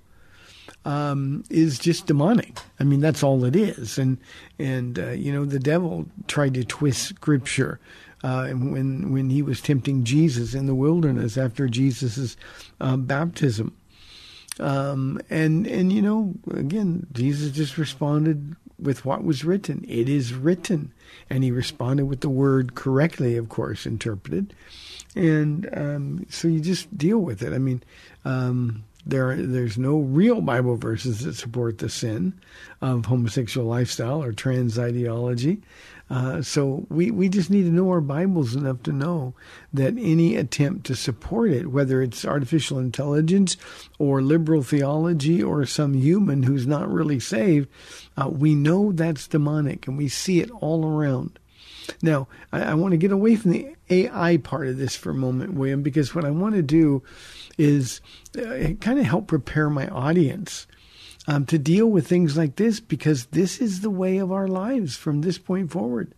um, 0.87 1.44
is 1.50 1.78
just 1.78 2.06
demonic. 2.06 2.58
I 2.80 2.85
mean, 2.85 3.00
that's 3.00 3.23
all 3.23 3.44
it 3.44 3.56
is. 3.56 3.99
And 3.99 4.18
and 4.58 4.99
uh, 4.99 5.11
you 5.11 5.32
know, 5.32 5.44
the 5.44 5.58
devil 5.58 6.06
tried 6.28 6.54
to 6.54 6.64
twist 6.64 7.02
Scripture 7.02 7.80
uh, 8.23 8.49
when 8.49 9.12
when 9.12 9.28
he 9.30 9.42
was 9.42 9.61
tempting 9.61 10.04
Jesus 10.04 10.54
in 10.54 10.66
the 10.66 10.75
wilderness 10.75 11.37
after 11.37 11.68
Jesus's 11.68 12.37
uh, 12.80 12.96
baptism. 12.96 13.76
Um, 14.61 15.20
and 15.28 15.66
and 15.66 15.92
you 15.92 16.00
know, 16.00 16.35
again, 16.52 17.06
Jesus 17.12 17.50
just 17.50 17.76
responded 17.76 18.56
with 18.78 19.04
what 19.04 19.25
was 19.25 19.45
written. 19.45 19.85
It 19.88 20.09
is 20.09 20.35
written, 20.35 20.92
and 21.30 21.45
he 21.45 21.50
responded 21.50 22.06
with 22.06 22.21
the 22.21 22.28
word 22.28 22.75
correctly, 22.75 23.37
of 23.37 23.49
course, 23.49 23.87
interpreted. 23.87 24.54
And 25.14 25.68
um, 25.73 26.26
so 26.28 26.49
you 26.49 26.61
just 26.61 26.97
deal 26.97 27.18
with 27.18 27.42
it. 27.42 27.52
I 27.52 27.59
mean, 27.59 27.83
um, 28.25 28.85
there, 29.06 29.37
there's 29.37 29.78
no 29.78 29.99
real 29.99 30.40
Bible 30.40 30.76
verses 30.76 31.21
that 31.21 31.35
support 31.35 31.78
the 31.78 31.88
sin 31.88 32.35
of 32.83 33.06
homosexual 33.06 33.66
lifestyle 33.66 34.23
or 34.23 34.33
trans 34.33 34.78
ideology. 34.78 35.62
Uh, 36.08 36.40
so 36.40 36.86
we, 36.88 37.10
we 37.10 37.28
just 37.28 37.50
need 37.50 37.64
to 37.64 37.70
know 37.70 37.90
our 37.90 38.00
Bibles 38.00 38.54
enough 38.54 38.82
to 38.84 38.92
know 38.92 39.34
that 39.72 39.94
any 39.98 40.36
attempt 40.36 40.86
to 40.86 40.94
support 40.94 41.50
it, 41.50 41.72
whether 41.72 42.00
it's 42.00 42.25
artificial 42.25 42.78
intelligence 42.78 43.56
or 43.98 44.22
liberal 44.22 44.62
theology 44.62 45.42
or 45.42 45.66
some 45.66 45.94
human 45.94 46.44
who's 46.44 46.66
not 46.66 46.90
really 46.90 47.18
saved, 47.18 47.68
uh, 48.16 48.28
we 48.28 48.54
know 48.54 48.92
that's 48.92 49.26
demonic 49.26 49.88
and 49.88 49.98
we 49.98 50.08
see 50.08 50.40
it 50.40 50.50
all 50.60 50.86
around. 50.86 51.38
Now, 52.02 52.28
I, 52.52 52.62
I 52.62 52.75
want 52.75 52.92
to 52.92 52.98
get 52.98 53.12
away 53.12 53.34
from 53.36 53.52
the 53.52 53.75
AI 53.90 54.36
part 54.38 54.68
of 54.68 54.78
this 54.78 54.94
for 54.94 55.10
a 55.10 55.14
moment, 55.14 55.54
William, 55.54 55.82
because 55.82 56.14
what 56.14 56.25
I 56.25 56.30
want 56.30 56.54
to 56.54 56.62
do 56.62 57.02
is 57.58 58.00
uh, 58.38 58.75
kind 58.80 58.98
of 58.98 59.06
help 59.06 59.26
prepare 59.26 59.70
my 59.70 59.88
audience 59.88 60.66
um, 61.26 61.47
to 61.47 61.59
deal 61.59 61.87
with 61.87 62.06
things 62.06 62.37
like 62.37 62.56
this 62.56 62.80
because 62.80 63.26
this 63.26 63.61
is 63.61 63.80
the 63.80 63.90
way 63.90 64.18
of 64.18 64.30
our 64.30 64.49
lives 64.49 64.97
from 64.97 65.21
this 65.21 65.38
point 65.38 65.71
forward. 65.71 66.12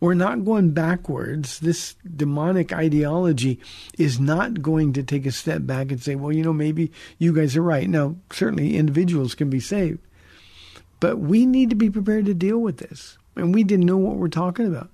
We're 0.00 0.14
not 0.14 0.44
going 0.44 0.70
backwards. 0.72 1.60
This 1.60 1.94
demonic 2.16 2.72
ideology 2.72 3.60
is 3.98 4.18
not 4.18 4.62
going 4.62 4.92
to 4.94 5.02
take 5.02 5.26
a 5.26 5.32
step 5.32 5.66
back 5.66 5.90
and 5.90 6.02
say, 6.02 6.14
well, 6.14 6.32
you 6.32 6.42
know, 6.42 6.52
maybe 6.52 6.90
you 7.18 7.32
guys 7.32 7.56
are 7.56 7.62
right. 7.62 7.88
Now, 7.88 8.16
certainly 8.32 8.76
individuals 8.76 9.34
can 9.34 9.50
be 9.50 9.60
saved, 9.60 10.00
but 11.00 11.18
we 11.18 11.46
need 11.46 11.70
to 11.70 11.76
be 11.76 11.90
prepared 11.90 12.26
to 12.26 12.34
deal 12.34 12.58
with 12.58 12.78
this. 12.78 13.18
And 13.36 13.54
we 13.54 13.64
didn't 13.64 13.86
know 13.86 13.96
what 13.96 14.16
we're 14.16 14.28
talking 14.28 14.66
about. 14.66 14.90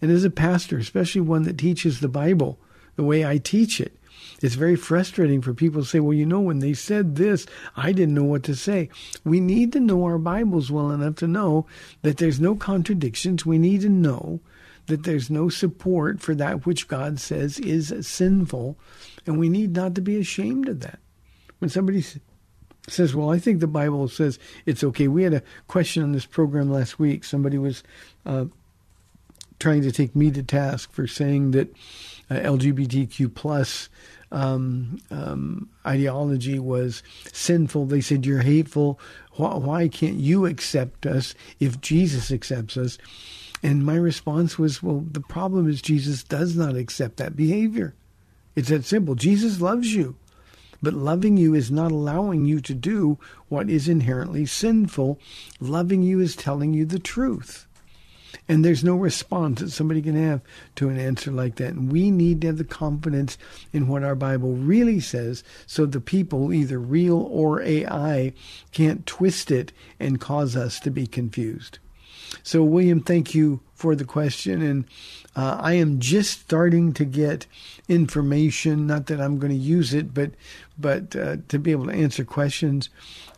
And 0.00 0.10
as 0.10 0.24
a 0.24 0.30
pastor, 0.30 0.78
especially 0.78 1.20
one 1.22 1.42
that 1.44 1.58
teaches 1.58 2.00
the 2.00 2.08
Bible 2.08 2.58
the 2.96 3.04
way 3.04 3.24
I 3.24 3.38
teach 3.38 3.80
it, 3.80 3.96
it's 4.40 4.54
very 4.54 4.76
frustrating 4.76 5.42
for 5.42 5.52
people 5.52 5.82
to 5.82 5.88
say, 5.88 6.00
well, 6.00 6.14
you 6.14 6.26
know, 6.26 6.40
when 6.40 6.60
they 6.60 6.74
said 6.74 7.16
this, 7.16 7.46
I 7.76 7.92
didn't 7.92 8.14
know 8.14 8.24
what 8.24 8.44
to 8.44 8.54
say. 8.54 8.88
We 9.24 9.40
need 9.40 9.72
to 9.72 9.80
know 9.80 10.04
our 10.04 10.18
Bibles 10.18 10.70
well 10.70 10.90
enough 10.90 11.16
to 11.16 11.26
know 11.26 11.66
that 12.02 12.18
there's 12.18 12.40
no 12.40 12.54
contradictions. 12.54 13.44
We 13.44 13.58
need 13.58 13.80
to 13.80 13.88
know 13.88 14.40
that 14.86 15.04
there's 15.04 15.28
no 15.28 15.48
support 15.48 16.20
for 16.20 16.34
that 16.34 16.66
which 16.66 16.88
God 16.88 17.20
says 17.20 17.58
is 17.58 17.94
sinful. 18.06 18.78
And 19.26 19.38
we 19.38 19.48
need 19.48 19.74
not 19.74 19.94
to 19.96 20.00
be 20.00 20.18
ashamed 20.18 20.68
of 20.68 20.80
that. 20.80 21.00
When 21.58 21.68
somebody 21.68 22.04
says, 22.88 23.14
well, 23.14 23.30
I 23.30 23.38
think 23.38 23.60
the 23.60 23.66
Bible 23.66 24.08
says 24.08 24.38
it's 24.66 24.84
okay. 24.84 25.08
We 25.08 25.24
had 25.24 25.34
a 25.34 25.42
question 25.66 26.02
on 26.02 26.12
this 26.12 26.26
program 26.26 26.70
last 26.70 26.98
week. 26.98 27.24
Somebody 27.24 27.58
was 27.58 27.82
uh, 28.24 28.46
trying 29.58 29.82
to 29.82 29.92
take 29.92 30.14
me 30.14 30.30
to 30.30 30.42
task 30.42 30.92
for 30.92 31.06
saying 31.06 31.50
that 31.50 31.68
uh, 32.30 32.34
LGBTQ 32.36 33.34
plus 33.34 33.88
um, 34.30 34.98
um, 35.10 35.68
ideology 35.86 36.58
was 36.58 37.02
sinful. 37.32 37.86
They 37.86 38.00
said, 38.00 38.26
You're 38.26 38.42
hateful. 38.42 38.98
Why, 39.32 39.56
why 39.56 39.88
can't 39.88 40.18
you 40.18 40.46
accept 40.46 41.06
us 41.06 41.34
if 41.60 41.80
Jesus 41.80 42.30
accepts 42.30 42.76
us? 42.76 42.98
And 43.62 43.84
my 43.84 43.96
response 43.96 44.58
was, 44.58 44.82
Well, 44.82 45.04
the 45.10 45.20
problem 45.20 45.68
is 45.68 45.82
Jesus 45.82 46.22
does 46.22 46.56
not 46.56 46.76
accept 46.76 47.16
that 47.16 47.36
behavior. 47.36 47.94
It's 48.54 48.68
that 48.68 48.84
simple. 48.84 49.14
Jesus 49.14 49.60
loves 49.60 49.94
you. 49.94 50.16
But 50.80 50.94
loving 50.94 51.36
you 51.36 51.54
is 51.54 51.70
not 51.70 51.90
allowing 51.90 52.44
you 52.44 52.60
to 52.60 52.74
do 52.74 53.18
what 53.48 53.68
is 53.68 53.88
inherently 53.88 54.46
sinful. 54.46 55.18
Loving 55.60 56.02
you 56.02 56.20
is 56.20 56.36
telling 56.36 56.72
you 56.72 56.84
the 56.84 56.98
truth. 56.98 57.67
And 58.48 58.64
there's 58.64 58.82
no 58.82 58.96
response 58.96 59.60
that 59.60 59.70
somebody 59.70 60.00
can 60.00 60.16
have 60.16 60.40
to 60.76 60.88
an 60.88 60.98
answer 60.98 61.30
like 61.30 61.56
that. 61.56 61.74
And 61.74 61.92
we 61.92 62.10
need 62.10 62.40
to 62.40 62.46
have 62.46 62.58
the 62.58 62.64
confidence 62.64 63.36
in 63.72 63.88
what 63.88 64.02
our 64.02 64.14
Bible 64.14 64.54
really 64.54 65.00
says 65.00 65.44
so 65.66 65.84
the 65.84 66.00
people, 66.00 66.52
either 66.52 66.78
real 66.78 67.18
or 67.18 67.60
AI, 67.60 68.32
can't 68.72 69.04
twist 69.04 69.50
it 69.50 69.72
and 70.00 70.20
cause 70.20 70.56
us 70.56 70.80
to 70.80 70.90
be 70.90 71.06
confused. 71.06 71.78
So, 72.42 72.62
William, 72.62 73.00
thank 73.00 73.34
you 73.34 73.60
for 73.78 73.94
the 73.94 74.04
question. 74.04 74.60
And 74.60 74.84
uh, 75.34 75.56
I 75.60 75.74
am 75.74 76.00
just 76.00 76.40
starting 76.40 76.92
to 76.94 77.04
get 77.04 77.46
information, 77.88 78.86
not 78.86 79.06
that 79.06 79.20
I'm 79.20 79.38
going 79.38 79.52
to 79.52 79.58
use 79.58 79.94
it, 79.94 80.12
but, 80.12 80.32
but 80.78 81.14
uh, 81.16 81.36
to 81.48 81.58
be 81.58 81.70
able 81.70 81.86
to 81.86 81.92
answer 81.92 82.24
questions 82.24 82.90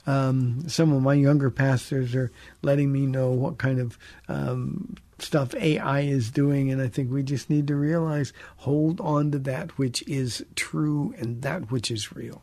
um, 0.06 0.68
some 0.68 0.92
of 0.92 1.02
my 1.02 1.14
younger 1.14 1.50
pastors 1.50 2.14
are 2.14 2.32
letting 2.62 2.90
me 2.92 3.06
know 3.06 3.30
what 3.30 3.58
kind 3.58 3.78
of 3.78 3.98
um, 4.28 4.96
stuff 5.18 5.54
AI 5.54 6.00
is 6.00 6.30
doing, 6.30 6.70
and 6.70 6.80
I 6.80 6.88
think 6.88 7.12
we 7.12 7.22
just 7.22 7.50
need 7.50 7.66
to 7.68 7.76
realize 7.76 8.32
hold 8.58 9.00
on 9.00 9.30
to 9.32 9.38
that 9.40 9.78
which 9.78 10.02
is 10.08 10.44
true 10.56 11.14
and 11.18 11.42
that 11.42 11.70
which 11.70 11.90
is 11.90 12.12
real. 12.12 12.42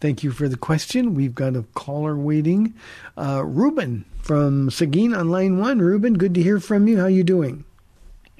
Thank 0.00 0.22
you 0.22 0.30
for 0.30 0.48
the 0.48 0.56
question. 0.56 1.14
We've 1.14 1.34
got 1.34 1.56
a 1.56 1.62
caller 1.74 2.16
waiting. 2.16 2.74
Uh, 3.16 3.44
Ruben 3.44 4.04
from 4.22 4.70
Seguin 4.70 5.14
on 5.14 5.30
line 5.30 5.58
one. 5.58 5.78
Ruben, 5.80 6.14
good 6.14 6.34
to 6.34 6.42
hear 6.42 6.60
from 6.60 6.88
you. 6.88 6.98
How 6.98 7.06
you 7.06 7.22
doing? 7.22 7.64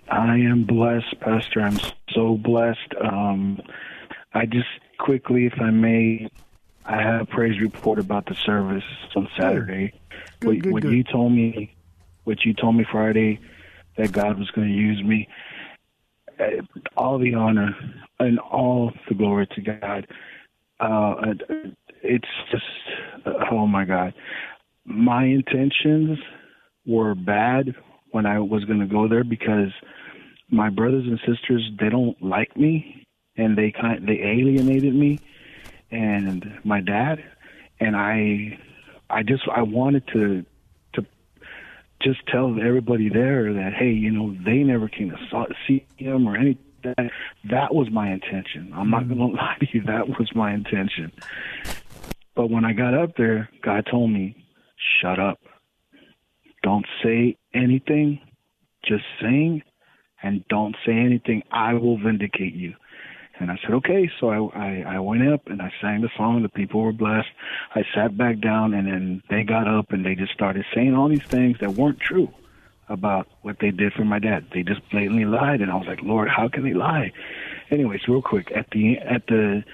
I 0.09 0.39
am 0.39 0.65
blessed, 0.65 1.21
Pastor. 1.21 1.61
I'm 1.61 1.79
so 2.13 2.37
blessed. 2.37 2.95
Um, 3.01 3.61
I 4.35 4.47
just 4.47 4.69
quickly, 4.99 5.47
if 5.47 5.61
I 5.61 5.71
may, 5.71 6.29
I 6.85 7.01
have 7.01 7.23
a 7.23 7.27
praise 7.27 7.61
report 7.61 7.99
about 7.99 8.27
the 8.27 8.35
service 8.35 8.85
on 9.15 9.29
Saturday. 9.39 9.93
Good, 10.41 10.47
what, 10.47 10.59
good, 10.59 10.73
what 10.73 10.83
good. 10.83 10.93
you 10.93 11.05
told 11.05 11.33
me, 11.33 11.75
what 12.25 12.45
you 12.45 12.55
told 12.55 12.77
me 12.77 12.85
Friday, 12.91 13.39
that 13.97 14.13
God 14.13 14.39
was 14.39 14.51
going 14.51 14.69
to 14.69 14.75
use 14.75 15.03
me. 15.03 15.29
Uh, 16.39 16.63
All 16.97 17.19
the 17.19 17.35
honor 17.35 17.77
and 18.19 18.39
all 18.39 18.93
the 19.09 19.15
glory 19.15 19.47
to 19.55 19.61
God. 19.61 20.07
Uh, 20.81 21.35
it's 22.03 22.29
just, 22.51 22.65
oh 23.53 23.67
my 23.67 23.85
God. 23.85 24.15
My 24.85 25.25
intentions 25.25 26.19
were 26.87 27.15
bad 27.15 27.75
when 28.11 28.27
I 28.27 28.39
was 28.41 28.65
going 28.65 28.81
to 28.81 28.87
go 28.87 29.09
there 29.09 29.25
because 29.25 29.73
my 30.51 30.69
brothers 30.69 31.05
and 31.07 31.19
sisters 31.21 31.71
they 31.79 31.89
don't 31.89 32.21
like 32.21 32.57
me 32.57 33.07
and 33.37 33.57
they 33.57 33.71
kind 33.71 34.07
they 34.07 34.21
alienated 34.21 34.95
me 34.95 35.21
and 35.91 36.45
my 36.65 36.81
dad 36.81 37.23
and 37.79 37.97
I 37.97 38.59
I 39.09 39.23
just 39.23 39.43
I 39.55 39.63
wanted 39.63 40.07
to 40.09 40.45
to 40.95 41.07
just 42.03 42.27
tell 42.27 42.57
everybody 42.61 43.09
there 43.09 43.53
that 43.55 43.73
hey 43.75 43.91
you 43.91 44.11
know 44.11 44.37
they 44.45 44.65
never 44.65 44.89
came 44.89 45.11
to 45.11 45.47
see 45.67 45.87
him 45.97 46.29
or 46.29 46.37
any 46.37 46.59
that 46.83 47.11
that 47.51 47.75
was 47.75 47.91
my 47.91 48.11
intention. 48.13 48.73
I'm 48.75 48.91
not 48.91 49.05
mm-hmm. 49.05 49.19
gonna 49.19 49.33
lie 49.37 49.57
to 49.61 49.67
you 49.73 49.83
that 49.87 50.09
was 50.09 50.31
my 50.35 50.53
intention. 50.53 51.13
But 52.35 52.51
when 52.51 52.65
I 52.65 52.73
got 52.73 52.95
up 52.95 53.17
there 53.17 53.49
God 53.63 53.87
told 53.91 54.11
me 54.11 54.37
shut 55.01 55.19
up. 55.19 55.39
Don't 56.63 56.87
say 57.03 57.37
anything. 57.55 58.21
Just 58.85 59.05
sing 59.21 59.63
and 60.23 60.45
don't 60.49 60.77
say 60.87 60.93
anything. 60.93 61.43
I 61.51 61.75
will 61.75 61.99
vindicate 61.99 62.55
you. 62.55 62.75
And 63.39 63.51
I 63.51 63.59
said, 63.63 63.73
okay. 63.77 64.11
So 64.21 64.31
I, 64.31 64.37
I, 64.55 64.85
I 64.97 64.99
went 64.99 65.27
up 65.27 65.47
and 65.47 65.63
I 65.63 65.73
sang 65.81 66.03
the 66.03 66.11
song. 66.17 66.43
The 66.43 66.51
people 66.51 66.83
were 66.83 66.93
blessed. 66.93 67.29
I 67.75 67.83
sat 67.95 68.17
back 68.17 68.41
down 68.41 68.75
and 68.75 68.87
then 68.87 69.23
they 69.31 69.43
got 69.43 69.67
up 69.67 69.93
and 69.93 70.05
they 70.05 70.15
just 70.15 70.33
started 70.33 70.65
saying 70.75 70.95
all 70.95 71.09
these 71.09 71.25
things 71.25 71.57
that 71.61 71.71
weren't 71.71 72.01
true 72.01 72.29
about 72.91 73.29
what 73.43 73.57
they 73.61 73.71
did 73.71 73.93
for 73.95 74.05
my 74.05 74.19
dad. 74.19 74.49
They 74.53 74.63
just 74.63 74.81
blatantly 74.91 75.25
lied. 75.25 75.61
And 75.61 75.71
I 75.71 75.77
was 75.77 75.87
like, 75.87 76.01
Lord, 76.03 76.29
how 76.29 76.49
can 76.49 76.65
they 76.65 76.75
lie? 76.75 77.13
Anyways, 77.71 78.01
real 78.09 78.21
quick 78.21 78.53
at 78.55 78.67
the, 78.73 78.99
at 78.99 79.27
the, 79.29 79.65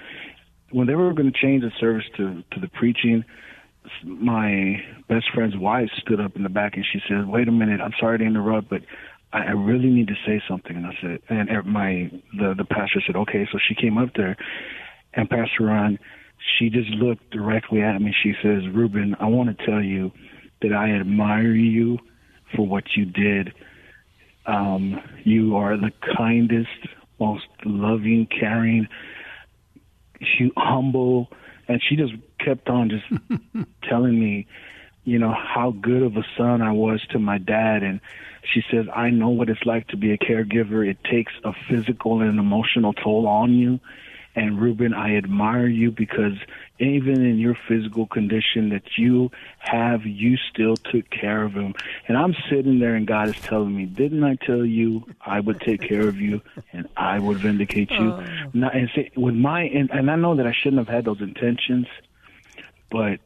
when 0.71 0.87
they 0.87 0.95
were 0.95 1.13
going 1.13 1.31
to 1.31 1.37
change 1.37 1.63
the 1.63 1.71
service 1.79 2.05
to, 2.17 2.43
to 2.51 2.59
the 2.61 2.67
preaching, 2.67 3.25
my 4.03 4.83
best 5.09 5.25
friend's 5.33 5.57
wife 5.57 5.89
stood 6.01 6.19
up 6.19 6.35
in 6.35 6.43
the 6.43 6.49
back 6.49 6.75
and 6.75 6.85
she 6.91 6.99
said, 7.07 7.27
wait 7.27 7.47
a 7.47 7.51
minute. 7.51 7.81
I'm 7.81 7.93
sorry 7.99 8.19
to 8.19 8.23
interrupt, 8.23 8.69
but 8.69 8.81
I, 9.33 9.39
I 9.39 9.51
really 9.51 9.89
need 9.89 10.07
to 10.07 10.15
say 10.25 10.41
something. 10.47 10.75
And 10.75 10.85
I 10.85 10.97
said, 11.01 11.19
and 11.29 11.49
my 11.65 12.11
the 12.37 12.53
the 12.57 12.65
pastor 12.65 13.01
said, 13.05 13.15
okay. 13.15 13.47
So 13.51 13.57
she 13.67 13.75
came 13.75 13.97
up 13.97 14.09
there, 14.15 14.37
and 15.13 15.29
Pastor 15.29 15.65
Ron, 15.65 15.99
she 16.57 16.69
just 16.69 16.89
looked 16.89 17.29
directly 17.31 17.81
at 17.81 17.99
me. 18.01 18.13
She 18.23 18.33
says, 18.41 18.63
Ruben, 18.73 19.15
I 19.19 19.27
want 19.27 19.57
to 19.57 19.65
tell 19.65 19.81
you 19.81 20.11
that 20.61 20.73
I 20.73 20.91
admire 20.91 21.53
you 21.53 21.99
for 22.55 22.65
what 22.65 22.95
you 22.95 23.05
did. 23.05 23.53
Um, 24.45 25.01
you 25.23 25.57
are 25.57 25.75
the 25.75 25.91
kindest, 26.17 26.69
most 27.19 27.47
loving, 27.65 28.27
caring, 28.27 28.87
she 30.21 30.51
humble, 30.55 31.29
and 31.67 31.81
she 31.81 31.95
just 31.95 32.13
kept 32.39 32.69
on 32.69 32.89
just 32.89 33.05
telling 33.83 34.19
me, 34.19 34.47
you 35.03 35.19
know, 35.19 35.33
how 35.33 35.71
good 35.71 36.03
of 36.03 36.15
a 36.17 36.25
son 36.37 36.61
I 36.61 36.71
was 36.71 37.01
to 37.11 37.19
my 37.19 37.37
dad. 37.37 37.83
And 37.83 37.99
she 38.53 38.63
says, 38.71 38.85
I 38.93 39.09
know 39.09 39.29
what 39.29 39.49
it's 39.49 39.65
like 39.65 39.87
to 39.89 39.97
be 39.97 40.11
a 40.11 40.17
caregiver. 40.17 40.87
It 40.87 41.03
takes 41.03 41.33
a 41.43 41.53
physical 41.69 42.21
and 42.21 42.39
emotional 42.39 42.93
toll 42.93 43.27
on 43.27 43.53
you. 43.53 43.79
And 44.37 44.61
Ruben, 44.61 44.93
I 44.93 45.15
admire 45.15 45.65
you 45.65 45.89
because 45.89 46.37
even 46.77 47.25
in 47.25 47.39
your 47.39 47.57
physical 47.67 48.05
condition 48.05 48.69
that 48.69 48.83
you 48.95 49.31
have, 49.57 50.05
you 50.05 50.37
still 50.53 50.75
took 50.75 51.09
care 51.09 51.41
of 51.41 51.53
him. 51.53 51.73
And 52.07 52.15
I'm 52.15 52.35
sitting 52.47 52.77
there 52.77 52.93
and 52.93 53.07
God 53.07 53.29
is 53.29 53.41
telling 53.41 53.75
me, 53.75 53.85
didn't 53.85 54.23
I 54.23 54.35
tell 54.35 54.63
you 54.63 55.05
I 55.25 55.39
would 55.39 55.59
take 55.61 55.81
care 55.81 56.07
of 56.07 56.17
you 56.17 56.43
and 56.71 56.87
I 56.95 57.17
would 57.17 57.39
vindicate 57.39 57.89
you? 57.89 58.11
Oh. 58.11 58.23
Now, 58.53 58.69
and 58.69 58.87
say, 58.95 59.09
with 59.17 59.33
my, 59.33 59.63
and, 59.63 59.89
and 59.89 60.11
I 60.11 60.15
know 60.15 60.35
that 60.35 60.45
I 60.45 60.53
shouldn't 60.53 60.85
have 60.85 60.95
had 60.95 61.05
those 61.05 61.19
intentions, 61.19 61.87
but 62.91 63.19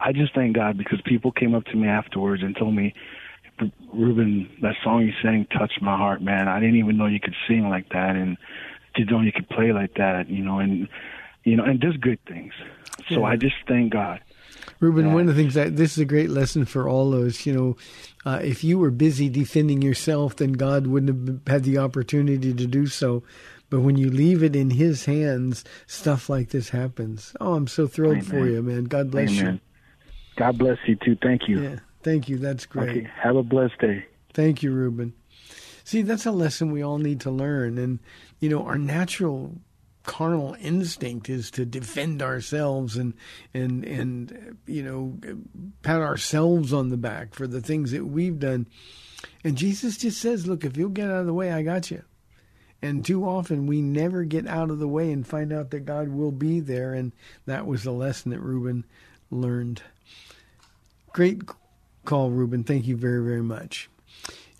I 0.00 0.12
just 0.12 0.34
thank 0.34 0.56
God 0.56 0.78
because 0.78 1.02
people 1.02 1.30
came 1.30 1.54
up 1.54 1.66
to 1.66 1.76
me 1.76 1.88
afterwards 1.88 2.42
and 2.42 2.56
told 2.56 2.74
me, 2.74 2.94
Ruben, 3.92 4.50
that 4.62 4.76
song 4.82 5.02
you 5.02 5.12
sang 5.22 5.46
touched 5.56 5.80
my 5.82 5.96
heart, 5.96 6.22
man. 6.22 6.48
I 6.48 6.58
didn't 6.58 6.76
even 6.76 6.96
know 6.96 7.06
you 7.06 7.20
could 7.20 7.36
sing 7.46 7.68
like 7.68 7.90
that, 7.90 8.16
and 8.16 8.36
didn't 8.94 9.10
know 9.10 9.20
you 9.20 9.32
could 9.32 9.48
play 9.48 9.72
like 9.72 9.94
that, 9.94 10.28
you 10.28 10.44
know, 10.44 10.58
and 10.58 10.88
you 11.44 11.56
know, 11.56 11.64
and 11.64 11.80
just 11.80 12.00
good 12.00 12.18
things. 12.26 12.52
So 13.08 13.20
Yeah. 13.20 13.26
I 13.26 13.36
just 13.36 13.56
thank 13.68 13.92
God. 13.92 14.20
Ruben, 14.80 15.06
Yeah. 15.06 15.12
one 15.14 15.28
of 15.28 15.34
the 15.36 15.42
things 15.42 15.54
that 15.54 15.76
this 15.76 15.92
is 15.92 15.98
a 15.98 16.04
great 16.06 16.30
lesson 16.30 16.64
for 16.64 16.88
all 16.88 17.10
those, 17.10 17.44
you 17.44 17.52
know, 17.52 17.76
uh, 18.24 18.40
if 18.42 18.64
you 18.64 18.78
were 18.78 18.90
busy 18.90 19.28
defending 19.28 19.82
yourself, 19.82 20.36
then 20.36 20.52
God 20.52 20.86
wouldn't 20.86 21.28
have 21.28 21.40
had 21.46 21.64
the 21.64 21.76
opportunity 21.78 22.54
to 22.54 22.66
do 22.66 22.86
so. 22.86 23.22
But 23.68 23.80
when 23.80 23.96
you 23.96 24.10
leave 24.10 24.42
it 24.42 24.56
in 24.56 24.70
His 24.70 25.04
hands, 25.04 25.64
stuff 25.86 26.28
like 26.30 26.48
this 26.50 26.70
happens. 26.70 27.34
Oh, 27.40 27.54
I'm 27.54 27.66
so 27.66 27.86
thrilled 27.86 28.24
for 28.24 28.46
you, 28.46 28.62
man. 28.62 28.84
God 28.84 29.10
bless 29.10 29.30
Amen. 29.38 29.60
God 30.36 30.58
bless 30.58 30.78
you 30.86 30.96
too. 30.96 31.16
Thank 31.22 31.48
you. 31.48 31.58
you. 31.60 31.62
Yeah, 31.70 31.76
thank 32.02 32.28
you. 32.28 32.38
That's 32.38 32.64
great. 32.66 32.88
Okay. 32.90 33.08
Have 33.22 33.36
a 33.36 33.42
blessed 33.42 33.78
day. 33.80 34.04
Thank 34.32 34.62
you, 34.62 34.72
Ruben. 34.72 35.12
See, 35.84 36.00
that's 36.00 36.26
a 36.26 36.32
lesson 36.32 36.72
we 36.72 36.82
all 36.82 36.98
need 36.98 37.20
to 37.20 37.30
learn. 37.30 37.76
And, 37.76 37.98
you 38.40 38.48
know, 38.48 38.64
our 38.64 38.78
natural 38.78 39.54
carnal 40.04 40.56
instinct 40.60 41.28
is 41.28 41.50
to 41.50 41.64
defend 41.64 42.20
ourselves 42.20 42.96
and 42.96 43.14
and 43.54 43.84
and 43.84 44.58
you 44.66 44.82
know 44.82 45.18
pat 45.82 46.02
ourselves 46.02 46.74
on 46.74 46.90
the 46.90 46.96
back 46.98 47.34
for 47.34 47.46
the 47.46 47.60
things 47.60 47.90
that 47.90 48.04
we've 48.04 48.38
done. 48.38 48.66
And 49.42 49.56
Jesus 49.56 49.96
just 49.96 50.20
says 50.20 50.46
look 50.46 50.64
if 50.64 50.76
you'll 50.76 50.90
get 50.90 51.10
out 51.10 51.20
of 51.20 51.26
the 51.26 51.34
way 51.34 51.52
I 51.52 51.62
got 51.62 51.90
you. 51.90 52.02
And 52.82 53.02
too 53.02 53.24
often 53.24 53.66
we 53.66 53.80
never 53.80 54.24
get 54.24 54.46
out 54.46 54.70
of 54.70 54.78
the 54.78 54.88
way 54.88 55.10
and 55.10 55.26
find 55.26 55.54
out 55.54 55.70
that 55.70 55.86
God 55.86 56.08
will 56.08 56.32
be 56.32 56.60
there. 56.60 56.92
And 56.92 57.12
that 57.46 57.66
was 57.66 57.82
the 57.82 57.92
lesson 57.92 58.30
that 58.32 58.40
Ruben 58.40 58.84
learned. 59.30 59.82
Great 61.14 61.42
call 62.04 62.30
Ruben. 62.30 62.62
Thank 62.62 62.86
you 62.86 62.96
very 62.96 63.24
very 63.24 63.42
much 63.42 63.88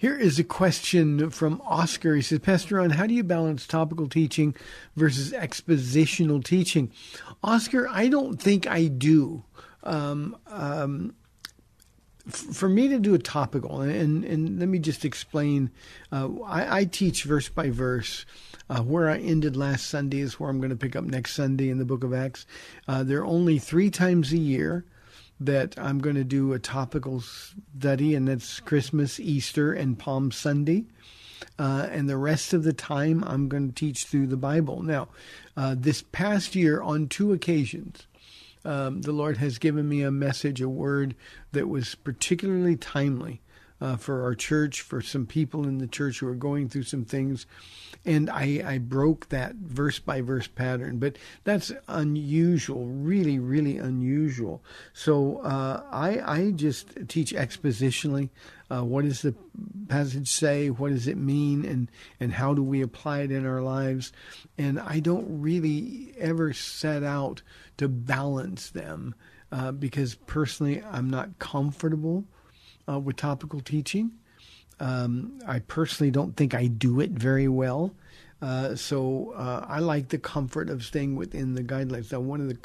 here 0.05 0.19
is 0.19 0.39
a 0.39 0.45
question 0.45 1.31
from 1.31 1.63
Oscar. 1.65 2.15
He 2.15 2.21
says, 2.21 2.39
Pastor 2.41 2.77
Ron, 2.77 2.91
how 2.91 3.07
do 3.07 3.15
you 3.15 3.25
balance 3.25 3.67
topical 3.67 4.07
teaching 4.07 4.55
versus 4.97 5.33
expositional 5.33 6.45
teaching? 6.45 6.93
Oscar, 7.43 7.89
I 7.89 8.09
don't 8.09 8.37
think 8.37 8.67
I 8.67 8.89
do. 8.89 9.45
Um, 9.83 10.37
um, 10.47 11.15
for 12.29 12.69
me 12.69 12.89
to 12.89 12.99
do 12.99 13.15
a 13.15 13.19
topical, 13.19 13.81
and, 13.81 14.27
and 14.27 14.61
let 14.61 14.69
me 14.69 14.79
just 14.79 15.07
explain, 15.07 15.71
uh, 16.13 16.29
I, 16.45 16.81
I, 16.81 16.85
teach 16.85 17.25
verse 17.25 17.49
by 17.49 17.71
verse. 17.71 18.27
Uh, 18.69 18.83
where 18.83 19.09
I 19.09 19.17
ended 19.17 19.57
last 19.57 19.87
Sunday 19.87 20.21
is 20.21 20.39
where 20.39 20.51
I'm 20.51 20.59
going 20.59 20.69
to 20.69 20.77
pick 20.77 20.97
up 20.97 21.05
next 21.05 21.33
Sunday 21.33 21.71
in 21.71 21.79
the 21.79 21.85
book 21.87 22.05
of 22.05 22.13
Acts. 22.13 22.45
Uh, 22.87 23.05
there 23.05 23.21
are 23.21 23.27
only 23.27 23.59
three 23.59 23.89
times 23.89 24.35
a 24.35 24.39
year 24.39 24.85
that 25.41 25.75
I'm 25.79 25.99
going 25.99 26.17
to 26.17 26.25
do 26.25 26.53
a 26.53 26.59
topical 26.59 27.21
study, 27.21 28.15
and 28.15 28.29
that's 28.29 28.61
Christmas, 28.61 29.19
Easter, 29.19 29.73
and 29.73 29.99
Palm 29.99 30.31
Sunday. 30.31 30.85
Uh, 31.59 31.89
and 31.91 32.09
the 32.09 32.17
rest 32.17 32.53
of 32.53 32.65
the 32.65 32.73
time, 32.73 33.23
I'm 33.25 33.49
going 33.49 33.69
to 33.69 33.75
teach 33.75 34.05
through 34.05 34.29
the 34.29 34.37
Bible. 34.37 34.83
Now, 34.83 35.09
uh, 35.57 35.75
this 35.79 36.03
past 36.03 36.55
year, 36.55 36.81
on 36.81 37.09
two 37.09 37.33
occasions, 37.33 38.07
um, 38.65 39.03
the 39.03 39.13
Lord 39.13 39.37
has 39.37 39.59
given 39.59 39.89
me 39.89 40.03
a 40.03 40.11
message, 40.11 40.61
a 40.61 40.69
word 40.69 41.15
that 41.53 41.69
was 41.69 41.95
particularly 41.95 42.77
timely 42.77 43.41
uh, 43.81 43.97
for 43.97 44.23
our 44.23 44.35
church, 44.35 44.81
for 44.81 45.01
some 45.01 45.27
people 45.27 45.67
in 45.67 45.79
the 45.79 45.87
church 45.87 46.21
who 46.21 46.29
are 46.29 46.35
going 46.35 46.69
through 46.69 46.85
some 46.85 47.05
things. 47.05 47.47
And 48.05 48.29
I, 48.29 48.63
I 48.65 48.79
broke 48.79 49.31
that 49.31 49.55
verse 49.57 49.99
by 49.99 50.21
verse 50.21 50.47
pattern, 50.47 50.99
but 50.99 51.17
that's 51.45 51.73
unusual, 51.89 52.87
really, 52.87 53.39
really 53.39 53.79
unusual. 53.79 54.63
So 54.93 55.39
uh, 55.39 55.83
I, 55.91 56.21
I 56.21 56.51
just 56.53 57.09
teach 57.09 57.33
expositionally. 57.33 58.31
Uh, 58.71 58.85
what 58.85 59.05
does 59.05 59.23
the 59.23 59.35
passage 59.89 60.29
say? 60.29 60.71
What 60.71 60.91
does 60.91 61.07
it 61.07 61.17
mean? 61.17 61.65
And, 61.65 61.91
and 62.21 62.33
how 62.33 62.55
do 62.55 62.63
we 62.63 62.83
apply 62.83 63.21
it 63.21 63.31
in 63.31 63.47
our 63.47 63.63
lives? 63.63 64.13
And 64.59 64.79
I 64.79 65.01
don't 65.01 65.27
really 65.29 66.15
ever 66.19 66.53
set 66.53 67.03
out 67.03 67.43
to 67.79 67.89
balance 67.89 68.71
them 68.71 69.15
uh, 69.51 69.73
because 69.73 70.15
personally 70.15 70.83
I'm 70.91 71.09
not 71.09 71.39
comfortable 71.39 72.25
uh, 72.89 72.99
with 72.99 73.17
topical 73.17 73.61
teaching. 73.61 74.13
Um, 74.81 75.39
I 75.47 75.61
personally 75.61 76.11
don't 76.11 76.37
think 76.37 76.55
I 76.55 76.67
do 76.67 77.01
it 77.01 77.11
very 77.11 77.49
well. 77.49 77.95
Uh, 78.43 78.75
so 78.75 79.33
uh, 79.37 79.65
I 79.69 79.79
like 79.79 80.09
the 80.09 80.19
comfort 80.19 80.69
of 80.69 80.85
staying 80.85 81.17
within 81.17 81.55
the 81.55 81.63
guidelines. 81.63 82.13
Now, 82.13 82.21
one 82.21 82.41
of 82.41 82.49
the 82.49 82.59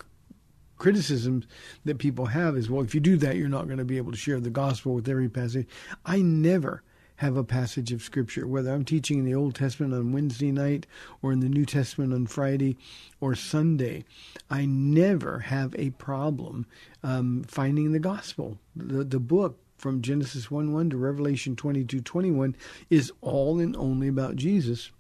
criticisms 0.78 1.46
that 1.86 2.00
people 2.00 2.26
have 2.26 2.58
is, 2.58 2.70
well, 2.70 2.84
if 2.84 2.96
you 2.96 3.02
do 3.02 3.18
that, 3.18 3.36
you're 3.36 3.48
not 3.48 3.68
going 3.68 3.78
to 3.78 3.86
be 3.86 3.98
able 3.98 4.12
to 4.12 4.18
share 4.18 4.40
the 4.40 4.50
gospel 4.50 4.96
with 4.96 5.08
every 5.08 5.30
passage. 5.30 5.68
I 6.06 6.22
never 6.22 6.84
have 7.18 7.36
a 7.36 7.44
passage 7.44 7.92
of 7.92 8.02
scripture, 8.02 8.48
whether 8.48 8.74
I'm 8.74 8.86
teaching 8.86 9.20
in 9.20 9.26
the 9.26 9.36
Old 9.36 9.54
Testament 9.54 9.94
on 9.94 10.14
Wednesday 10.14 10.54
night 10.54 10.88
or 11.22 11.34
in 11.34 11.42
the 11.42 11.50
New 11.50 11.66
Testament 11.66 12.14
on 12.14 12.28
Friday 12.28 12.78
or 13.20 13.36
Sunday. 13.36 14.06
I 14.50 14.66
never 14.66 15.40
have 15.40 15.76
a 15.78 15.90
problem 15.92 16.66
um, 17.04 17.44
finding 17.46 17.92
the 17.92 18.00
gospel. 18.00 18.58
The, 18.74 19.04
the 19.04 19.20
book 19.20 19.60
from 19.80 20.02
Genesis 20.02 20.52
1 20.52 20.74
1 20.74 20.90
to 20.92 20.98
Revelation 20.98 21.56
22 21.56 22.02
21 22.02 22.56
is 22.90 23.12
all 23.22 23.60
and 23.60 23.76
only 23.76 24.08
about 24.08 24.36
Jesus. 24.36 24.92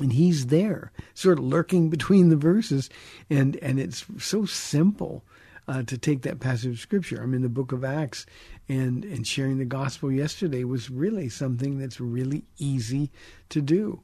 And 0.00 0.12
he's 0.12 0.46
there, 0.46 0.92
sort 1.14 1.38
of 1.38 1.44
lurking 1.44 1.90
between 1.90 2.28
the 2.28 2.36
verses. 2.36 2.88
And, 3.28 3.56
and 3.56 3.80
it's 3.80 4.04
so 4.18 4.44
simple 4.44 5.24
uh, 5.66 5.82
to 5.82 5.98
take 5.98 6.22
that 6.22 6.40
passage 6.40 6.72
of 6.72 6.80
Scripture. 6.80 7.20
I'm 7.20 7.34
in 7.34 7.42
the 7.42 7.48
book 7.48 7.72
of 7.72 7.84
Acts, 7.84 8.24
and, 8.68 9.04
and 9.04 9.26
sharing 9.26 9.58
the 9.58 9.64
gospel 9.64 10.10
yesterday 10.10 10.64
was 10.64 10.90
really 10.90 11.28
something 11.28 11.78
that's 11.78 12.00
really 12.00 12.44
easy 12.58 13.10
to 13.50 13.60
do. 13.60 14.00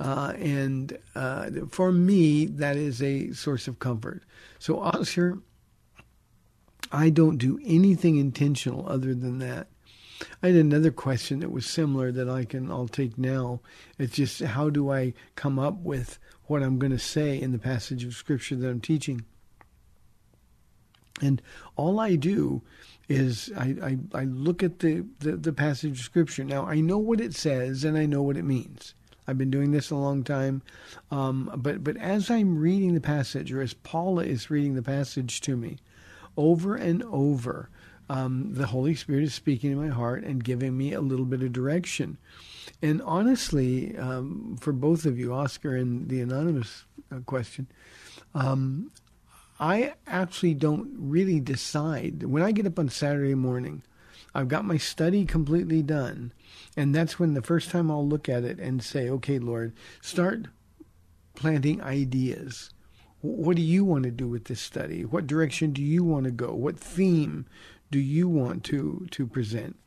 Uh, 0.00 0.32
and 0.38 0.98
uh, 1.14 1.50
for 1.70 1.92
me, 1.92 2.46
that 2.46 2.76
is 2.76 3.02
a 3.02 3.32
source 3.32 3.68
of 3.68 3.78
comfort. 3.78 4.22
So, 4.58 4.80
Oscar, 4.80 5.38
I 6.92 7.08
don't 7.10 7.38
do 7.38 7.58
anything 7.64 8.16
intentional 8.16 8.88
other 8.88 9.14
than 9.14 9.38
that. 9.38 9.68
I 10.42 10.48
had 10.48 10.56
another 10.56 10.90
question 10.90 11.40
that 11.40 11.50
was 11.50 11.66
similar 11.66 12.12
that 12.12 12.28
I 12.28 12.44
can 12.44 12.70
I'll 12.70 12.86
take 12.86 13.18
now. 13.18 13.60
It's 13.98 14.14
just 14.14 14.40
how 14.40 14.70
do 14.70 14.92
I 14.92 15.14
come 15.34 15.58
up 15.58 15.78
with 15.78 16.18
what 16.44 16.62
I'm 16.62 16.78
going 16.78 16.92
to 16.92 16.98
say 16.98 17.40
in 17.40 17.52
the 17.52 17.58
passage 17.58 18.04
of 18.04 18.14
scripture 18.14 18.56
that 18.56 18.68
I'm 18.68 18.80
teaching? 18.80 19.24
And 21.20 21.40
all 21.76 21.98
I 21.98 22.16
do 22.16 22.62
is 23.08 23.50
I, 23.56 23.98
I, 24.14 24.20
I 24.20 24.24
look 24.24 24.62
at 24.62 24.80
the, 24.80 25.04
the, 25.20 25.36
the 25.36 25.52
passage 25.52 25.98
of 25.98 26.04
scripture. 26.04 26.44
Now 26.44 26.66
I 26.66 26.80
know 26.80 26.98
what 26.98 27.20
it 27.20 27.34
says 27.34 27.84
and 27.84 27.96
I 27.96 28.06
know 28.06 28.22
what 28.22 28.36
it 28.36 28.44
means. 28.44 28.94
I've 29.26 29.38
been 29.38 29.50
doing 29.50 29.70
this 29.70 29.90
a 29.90 29.96
long 29.96 30.24
time, 30.24 30.62
um, 31.12 31.50
but 31.56 31.84
but 31.84 31.96
as 31.96 32.28
I'm 32.28 32.58
reading 32.58 32.94
the 32.94 33.00
passage, 33.00 33.52
or 33.52 33.60
as 33.60 33.72
Paula 33.72 34.24
is 34.24 34.50
reading 34.50 34.74
the 34.74 34.82
passage 34.82 35.40
to 35.42 35.56
me, 35.56 35.78
over 36.36 36.74
and 36.74 37.02
over, 37.04 37.68
um, 38.08 38.48
the 38.52 38.66
Holy 38.66 38.94
Spirit 38.94 39.24
is 39.24 39.34
speaking 39.34 39.72
in 39.72 39.78
my 39.78 39.88
heart 39.88 40.24
and 40.24 40.44
giving 40.44 40.76
me 40.76 40.92
a 40.92 41.00
little 41.00 41.24
bit 41.24 41.42
of 41.42 41.52
direction. 41.52 42.18
And 42.80 43.00
honestly, 43.02 43.96
um, 43.96 44.56
for 44.60 44.72
both 44.72 45.06
of 45.06 45.18
you, 45.18 45.32
Oscar 45.32 45.76
and 45.76 46.08
the 46.08 46.20
anonymous 46.20 46.84
uh, 47.10 47.20
question, 47.20 47.68
um, 48.34 48.90
I 49.58 49.94
actually 50.06 50.54
don't 50.54 50.90
really 50.98 51.40
decide. 51.40 52.24
When 52.24 52.42
I 52.42 52.52
get 52.52 52.66
up 52.66 52.78
on 52.78 52.88
Saturday 52.88 53.34
morning, 53.34 53.82
I've 54.34 54.48
got 54.48 54.64
my 54.64 54.76
study 54.76 55.24
completely 55.24 55.82
done. 55.82 56.32
And 56.76 56.94
that's 56.94 57.18
when 57.18 57.34
the 57.34 57.42
first 57.42 57.70
time 57.70 57.90
I'll 57.90 58.06
look 58.06 58.28
at 58.28 58.44
it 58.44 58.58
and 58.58 58.82
say, 58.82 59.08
okay, 59.08 59.38
Lord, 59.38 59.72
start 60.00 60.46
planting 61.34 61.80
ideas 61.80 62.70
what 63.22 63.56
do 63.56 63.62
you 63.62 63.84
want 63.84 64.04
to 64.04 64.10
do 64.10 64.28
with 64.28 64.44
this 64.44 64.60
study? 64.60 65.04
What 65.04 65.26
direction 65.26 65.72
do 65.72 65.80
you 65.80 66.04
want 66.04 66.24
to 66.24 66.30
go? 66.30 66.52
What 66.52 66.78
theme 66.78 67.46
do 67.90 67.98
you 67.98 68.28
want 68.28 68.64
to 68.64 69.06
to 69.12 69.26
present? 69.26 69.78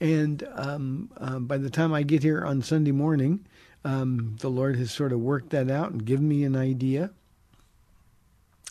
And 0.00 0.46
um, 0.54 1.10
uh, 1.18 1.38
by 1.38 1.58
the 1.58 1.70
time 1.70 1.92
I 1.92 2.02
get 2.02 2.22
here 2.22 2.44
on 2.44 2.62
Sunday 2.62 2.90
morning, 2.90 3.46
um, 3.84 4.36
the 4.40 4.50
Lord 4.50 4.76
has 4.76 4.90
sort 4.90 5.12
of 5.12 5.20
worked 5.20 5.50
that 5.50 5.70
out 5.70 5.92
and 5.92 6.04
given 6.04 6.26
me 6.26 6.44
an 6.44 6.56
idea. 6.56 7.10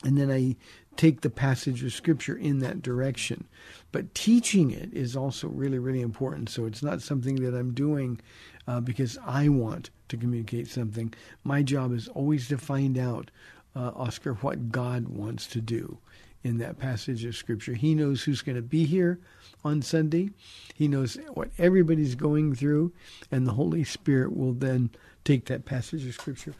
And 0.03 0.17
then 0.17 0.31
I 0.31 0.55
take 0.97 1.21
the 1.21 1.29
passage 1.29 1.83
of 1.83 1.93
Scripture 1.93 2.35
in 2.35 2.59
that 2.59 2.81
direction. 2.81 3.47
But 3.91 4.13
teaching 4.13 4.71
it 4.71 4.93
is 4.93 5.15
also 5.15 5.47
really, 5.47 5.79
really 5.79 6.01
important. 6.01 6.49
So 6.49 6.65
it's 6.65 6.83
not 6.83 7.01
something 7.01 7.35
that 7.35 7.55
I'm 7.55 7.73
doing 7.73 8.19
uh, 8.67 8.81
because 8.81 9.17
I 9.25 9.47
want 9.47 9.89
to 10.09 10.17
communicate 10.17 10.67
something. 10.67 11.13
My 11.43 11.61
job 11.61 11.93
is 11.93 12.07
always 12.09 12.47
to 12.49 12.57
find 12.57 12.97
out 12.97 13.31
uh, 13.75 13.91
Oscar, 13.95 14.33
what 14.35 14.71
God 14.71 15.07
wants 15.07 15.47
to 15.47 15.61
do 15.61 15.97
in 16.43 16.57
that 16.57 16.79
passage 16.79 17.23
of 17.23 17.35
Scripture. 17.35 17.73
He 17.73 17.93
knows 17.93 18.23
who's 18.23 18.41
going 18.41 18.55
to 18.55 18.61
be 18.61 18.85
here 18.85 19.19
on 19.63 19.81
Sunday, 19.81 20.31
He 20.73 20.87
knows 20.87 21.17
what 21.33 21.49
everybody's 21.59 22.15
going 22.15 22.55
through, 22.55 22.93
and 23.31 23.45
the 23.45 23.53
Holy 23.53 23.83
Spirit 23.83 24.35
will 24.35 24.53
then 24.53 24.89
take 25.23 25.45
that 25.45 25.65
passage 25.65 26.05
of 26.07 26.15
Scripture. 26.15 26.55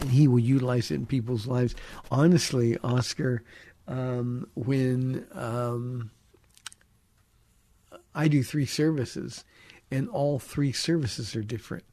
And 0.00 0.10
he 0.10 0.28
will 0.28 0.38
utilize 0.38 0.90
it 0.90 0.96
in 0.96 1.06
people's 1.06 1.46
lives. 1.46 1.74
Honestly, 2.10 2.76
Oscar, 2.84 3.42
um, 3.88 4.46
when 4.54 5.26
um, 5.32 6.10
I 8.14 8.28
do 8.28 8.42
three 8.42 8.66
services, 8.66 9.42
and 9.90 10.08
all 10.10 10.38
three 10.38 10.72
services 10.72 11.34
are 11.34 11.42
different 11.42 11.84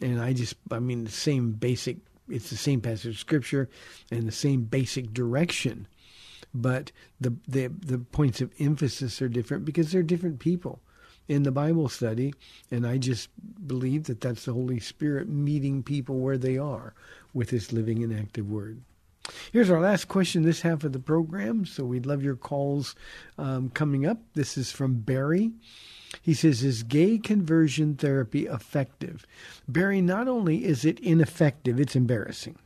and 0.00 0.20
I 0.20 0.32
just, 0.32 0.54
I 0.70 0.78
mean, 0.78 1.04
the 1.04 1.10
same 1.10 1.52
basic, 1.52 1.98
it's 2.28 2.50
the 2.50 2.56
same 2.56 2.80
passage 2.80 3.14
of 3.14 3.18
scripture 3.18 3.68
and 4.10 4.26
the 4.26 4.32
same 4.32 4.64
basic 4.64 5.12
direction, 5.12 5.86
but 6.54 6.92
the 7.20 7.34
the 7.46 7.68
the 7.68 7.98
points 7.98 8.40
of 8.40 8.52
emphasis 8.58 9.20
are 9.22 9.28
different 9.28 9.64
because 9.64 9.92
they're 9.92 10.02
different 10.02 10.40
people 10.40 10.80
in 11.28 11.44
the 11.44 11.52
Bible 11.52 11.88
study, 11.88 12.34
and 12.72 12.84
I 12.84 12.98
just 12.98 13.28
believe 13.66 14.04
that 14.04 14.20
that's 14.20 14.46
the 14.46 14.52
Holy 14.52 14.80
Spirit 14.80 15.28
meeting 15.28 15.82
people 15.82 16.18
where 16.18 16.38
they 16.38 16.58
are 16.58 16.92
with 17.32 17.50
His 17.50 17.72
living 17.72 18.02
and 18.02 18.12
active 18.12 18.50
Word. 18.50 18.82
Here's 19.52 19.70
our 19.70 19.80
last 19.80 20.08
question 20.08 20.42
this 20.42 20.62
half 20.62 20.82
of 20.82 20.92
the 20.92 20.98
program. 20.98 21.66
So 21.66 21.84
we'd 21.84 22.06
love 22.06 22.22
your 22.22 22.36
calls 22.36 22.94
um, 23.38 23.70
coming 23.70 24.06
up. 24.06 24.18
This 24.34 24.58
is 24.58 24.72
from 24.72 24.94
Barry. 24.94 25.52
He 26.22 26.34
says, 26.34 26.62
Is 26.62 26.82
gay 26.82 27.18
conversion 27.18 27.94
therapy 27.94 28.46
effective? 28.46 29.26
Barry, 29.68 30.00
not 30.00 30.28
only 30.28 30.64
is 30.64 30.84
it 30.84 30.98
ineffective, 31.00 31.78
it's 31.78 31.96
embarrassing. 31.96 32.58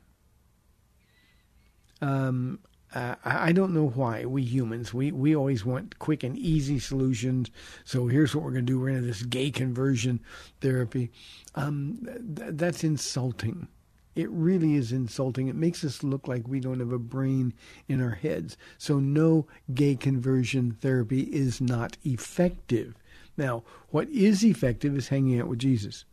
Um, 2.00 2.60
uh, 2.94 3.16
I 3.24 3.52
don't 3.52 3.74
know 3.74 3.88
why 3.88 4.24
we 4.24 4.42
humans 4.42 4.94
we 4.94 5.10
we 5.10 5.34
always 5.34 5.64
want 5.64 5.98
quick 5.98 6.22
and 6.22 6.38
easy 6.38 6.78
solutions. 6.78 7.50
So 7.84 8.06
here's 8.06 8.34
what 8.34 8.44
we're 8.44 8.52
going 8.52 8.66
to 8.66 8.72
do: 8.72 8.78
we're 8.78 8.90
going 8.90 9.00
to 9.00 9.06
this 9.06 9.24
gay 9.24 9.50
conversion 9.50 10.20
therapy. 10.60 11.10
Um, 11.56 12.06
th- 12.36 12.50
that's 12.52 12.84
insulting. 12.84 13.66
It 14.14 14.30
really 14.30 14.74
is 14.74 14.92
insulting. 14.92 15.48
It 15.48 15.56
makes 15.56 15.82
us 15.82 16.04
look 16.04 16.28
like 16.28 16.46
we 16.46 16.60
don't 16.60 16.78
have 16.78 16.92
a 16.92 17.00
brain 17.00 17.52
in 17.88 18.00
our 18.00 18.14
heads. 18.14 18.56
So 18.78 19.00
no 19.00 19.48
gay 19.72 19.96
conversion 19.96 20.76
therapy 20.80 21.22
is 21.22 21.60
not 21.60 21.96
effective. 22.04 22.94
Now, 23.36 23.62
what 23.90 24.08
is 24.10 24.44
effective 24.44 24.96
is 24.96 25.08
hanging 25.08 25.40
out 25.40 25.48
with 25.48 25.58
Jesus. 25.58 26.04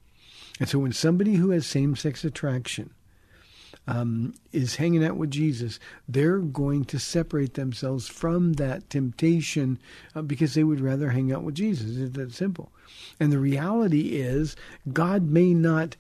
And 0.60 0.68
so 0.70 0.80
when 0.80 0.92
somebody 0.94 1.36
who 1.36 1.52
has 1.52 1.66
same-sex 1.66 2.24
attraction 2.24 2.92
um, 3.88 4.34
is 4.52 4.76
hanging 4.76 5.04
out 5.04 5.18
with 5.18 5.32
Jesus, 5.32 5.80
they're 6.08 6.40
going 6.40 6.86
to 6.86 7.00
separate 7.00 7.56
themselves 7.56 8.08
from 8.08 8.54
that 8.54 8.90
temptation 8.90 9.80
uh, 10.16 10.22
because 10.22 10.54
they 10.54 10.64
would 10.64 10.80
rather 10.80 11.10
hang 11.10 11.32
out 11.32 11.44
with 11.44 11.56
Jesus. 11.56 11.98
It's 11.98 12.16
that 12.16 12.34
simple. 12.34 12.72
And 13.20 13.32
the 13.32 13.40
reality 13.40 14.18
is, 14.18 14.56
God 14.92 15.24
may 15.24 15.54
not 15.54 15.96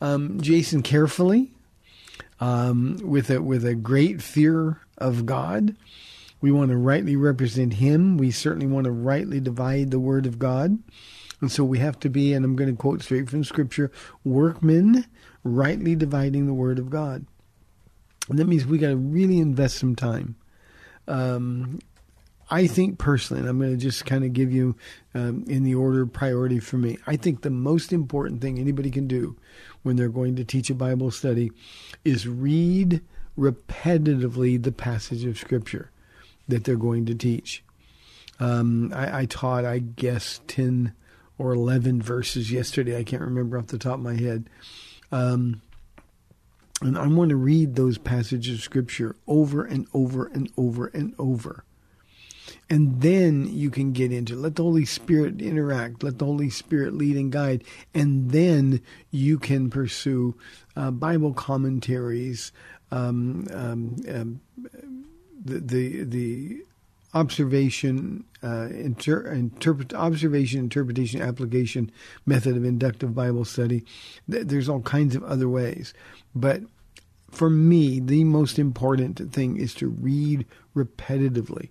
Um, 0.00 0.40
Jason, 0.40 0.82
carefully, 0.82 1.52
um, 2.38 3.00
with 3.02 3.30
a 3.30 3.42
with 3.42 3.64
a 3.64 3.74
great 3.74 4.22
fear 4.22 4.80
of 4.98 5.26
God. 5.26 5.74
We 6.40 6.52
want 6.52 6.70
to 6.70 6.76
rightly 6.76 7.16
represent 7.16 7.74
Him. 7.74 8.18
We 8.18 8.30
certainly 8.30 8.66
want 8.66 8.84
to 8.84 8.92
rightly 8.92 9.40
divide 9.40 9.90
the 9.90 9.98
Word 9.98 10.26
of 10.26 10.38
God. 10.38 10.78
And 11.40 11.50
so 11.50 11.64
we 11.64 11.78
have 11.78 11.98
to 12.00 12.08
be, 12.08 12.32
and 12.32 12.44
I'm 12.44 12.56
going 12.56 12.70
to 12.70 12.80
quote 12.80 13.02
straight 13.02 13.28
from 13.28 13.44
Scripture, 13.44 13.90
workmen 14.24 15.06
rightly 15.42 15.94
dividing 15.94 16.46
the 16.46 16.54
Word 16.54 16.78
of 16.78 16.90
God. 16.90 17.26
And 18.28 18.38
that 18.38 18.46
means 18.46 18.66
we 18.66 18.78
got 18.78 18.88
to 18.88 18.96
really 18.96 19.38
invest 19.38 19.76
some 19.76 19.94
time. 19.94 20.36
Um, 21.08 21.78
I 22.48 22.66
think 22.66 22.98
personally, 22.98 23.40
and 23.40 23.48
I'm 23.48 23.58
going 23.58 23.72
to 23.72 23.76
just 23.76 24.06
kind 24.06 24.24
of 24.24 24.32
give 24.32 24.52
you 24.52 24.76
um, 25.14 25.44
in 25.48 25.64
the 25.64 25.74
order 25.74 26.02
of 26.02 26.12
priority 26.12 26.60
for 26.60 26.78
me, 26.78 26.98
I 27.06 27.16
think 27.16 27.42
the 27.42 27.50
most 27.50 27.92
important 27.92 28.40
thing 28.40 28.58
anybody 28.58 28.90
can 28.90 29.08
do 29.08 29.36
when 29.82 29.96
they're 29.96 30.08
going 30.08 30.36
to 30.36 30.44
teach 30.44 30.70
a 30.70 30.74
Bible 30.74 31.10
study 31.10 31.50
is 32.04 32.28
read 32.28 33.02
repetitively 33.36 34.62
the 34.62 34.72
passage 34.72 35.24
of 35.24 35.38
Scripture 35.38 35.90
that 36.46 36.64
they're 36.64 36.76
going 36.76 37.06
to 37.06 37.14
teach. 37.14 37.64
Um, 38.38 38.92
I, 38.94 39.20
I 39.20 39.24
taught, 39.26 39.64
I 39.64 39.80
guess, 39.80 40.40
10 40.46 40.92
or 41.38 41.52
11 41.52 42.00
verses 42.00 42.52
yesterday. 42.52 42.96
I 42.96 43.04
can't 43.04 43.22
remember 43.22 43.58
off 43.58 43.68
the 43.68 43.78
top 43.78 43.94
of 43.94 44.00
my 44.00 44.16
head. 44.16 44.48
Um, 45.10 45.62
and 46.82 46.96
I 46.96 47.06
want 47.06 47.30
to 47.30 47.36
read 47.36 47.74
those 47.74 47.98
passages 47.98 48.58
of 48.58 48.64
Scripture 48.64 49.16
over 49.26 49.64
and 49.64 49.86
over 49.94 50.26
and 50.26 50.50
over 50.56 50.86
and 50.88 51.14
over. 51.18 51.64
And 52.68 53.00
then 53.00 53.48
you 53.48 53.70
can 53.70 53.92
get 53.92 54.10
into 54.10 54.32
it. 54.32 54.38
let 54.38 54.56
the 54.56 54.64
Holy 54.64 54.84
Spirit 54.84 55.40
interact, 55.40 56.02
let 56.02 56.18
the 56.18 56.24
Holy 56.24 56.50
Spirit 56.50 56.94
lead 56.94 57.16
and 57.16 57.30
guide, 57.30 57.62
and 57.94 58.32
then 58.32 58.80
you 59.12 59.38
can 59.38 59.70
pursue 59.70 60.34
uh, 60.74 60.90
Bible 60.90 61.32
commentaries, 61.32 62.50
um, 62.90 63.46
um, 63.52 63.96
um, 64.12 64.40
the 65.44 65.60
the 65.60 66.04
the 66.04 66.62
observation, 67.14 68.24
uh, 68.42 68.68
inter- 68.70 69.26
interpret, 69.26 69.94
observation, 69.94 70.60
interpretation, 70.60 71.22
application 71.22 71.90
method 72.26 72.56
of 72.56 72.64
inductive 72.64 73.14
Bible 73.14 73.44
study. 73.44 73.84
There's 74.28 74.68
all 74.68 74.82
kinds 74.82 75.14
of 75.14 75.22
other 75.24 75.48
ways, 75.48 75.94
but 76.34 76.62
for 77.30 77.48
me, 77.48 78.00
the 78.00 78.24
most 78.24 78.58
important 78.58 79.32
thing 79.32 79.56
is 79.56 79.72
to 79.74 79.88
read 79.88 80.46
repetitively. 80.74 81.68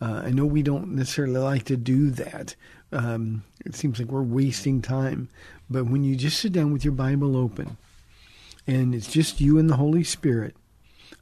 Uh, 0.00 0.22
I 0.24 0.30
know 0.30 0.46
we 0.46 0.62
don't 0.62 0.92
necessarily 0.92 1.38
like 1.38 1.64
to 1.64 1.76
do 1.76 2.10
that. 2.10 2.54
Um, 2.92 3.44
it 3.64 3.74
seems 3.74 3.98
like 3.98 4.08
we're 4.08 4.22
wasting 4.22 4.80
time. 4.80 5.28
But 5.68 5.84
when 5.84 6.02
you 6.04 6.16
just 6.16 6.40
sit 6.40 6.52
down 6.52 6.72
with 6.72 6.84
your 6.84 6.94
Bible 6.94 7.36
open 7.36 7.76
and 8.66 8.94
it's 8.94 9.12
just 9.12 9.40
you 9.40 9.58
and 9.58 9.68
the 9.68 9.76
Holy 9.76 10.04
Spirit, 10.04 10.56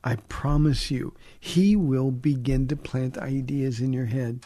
I 0.05 0.17
promise 0.29 0.91
you, 0.91 1.15
He 1.39 1.77
will 1.77 2.11
begin 2.11 2.69
to 2.69 2.77
plant 2.77 3.19
ideas 3.19 3.81
in 3.81 3.93
your 3.93 4.07
head. 4.07 4.41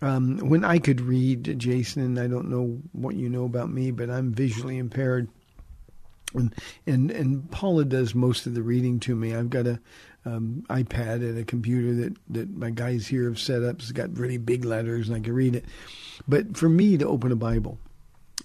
Um, 0.00 0.38
when 0.38 0.64
I 0.64 0.78
could 0.78 1.00
read, 1.00 1.58
Jason, 1.58 2.18
I 2.18 2.28
don't 2.28 2.50
know 2.50 2.78
what 2.92 3.16
you 3.16 3.28
know 3.28 3.44
about 3.44 3.70
me, 3.70 3.90
but 3.90 4.10
I'm 4.10 4.32
visually 4.32 4.78
impaired. 4.78 5.28
And, 6.34 6.54
and 6.86 7.10
and 7.10 7.50
Paula 7.50 7.86
does 7.86 8.14
most 8.14 8.46
of 8.46 8.54
the 8.54 8.62
reading 8.62 9.00
to 9.00 9.16
me. 9.16 9.34
I've 9.34 9.50
got 9.50 9.66
a 9.66 9.80
um, 10.24 10.64
iPad 10.68 11.16
and 11.16 11.38
a 11.38 11.44
computer 11.44 11.94
that, 11.94 12.16
that 12.30 12.56
my 12.56 12.70
guys 12.70 13.06
here 13.06 13.24
have 13.24 13.38
set 13.38 13.62
up. 13.62 13.76
It's 13.76 13.92
got 13.92 14.16
really 14.18 14.38
big 14.38 14.64
letters 14.64 15.08
and 15.08 15.16
I 15.16 15.20
can 15.20 15.32
read 15.32 15.54
it. 15.54 15.64
But 16.26 16.56
for 16.56 16.68
me 16.68 16.96
to 16.98 17.06
open 17.06 17.32
a 17.32 17.36
Bible, 17.36 17.78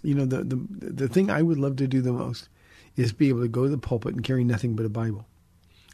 you 0.01 0.15
know, 0.15 0.25
the, 0.25 0.43
the, 0.43 0.55
the 0.69 1.07
thing 1.07 1.29
I 1.29 1.41
would 1.41 1.57
love 1.57 1.77
to 1.77 1.87
do 1.87 2.01
the 2.01 2.13
most 2.13 2.49
is 2.95 3.11
be 3.11 3.29
able 3.29 3.41
to 3.41 3.47
go 3.47 3.63
to 3.63 3.69
the 3.69 3.77
pulpit 3.77 4.13
and 4.13 4.23
carry 4.23 4.43
nothing 4.43 4.75
but 4.75 4.85
a 4.85 4.89
Bible. 4.89 5.25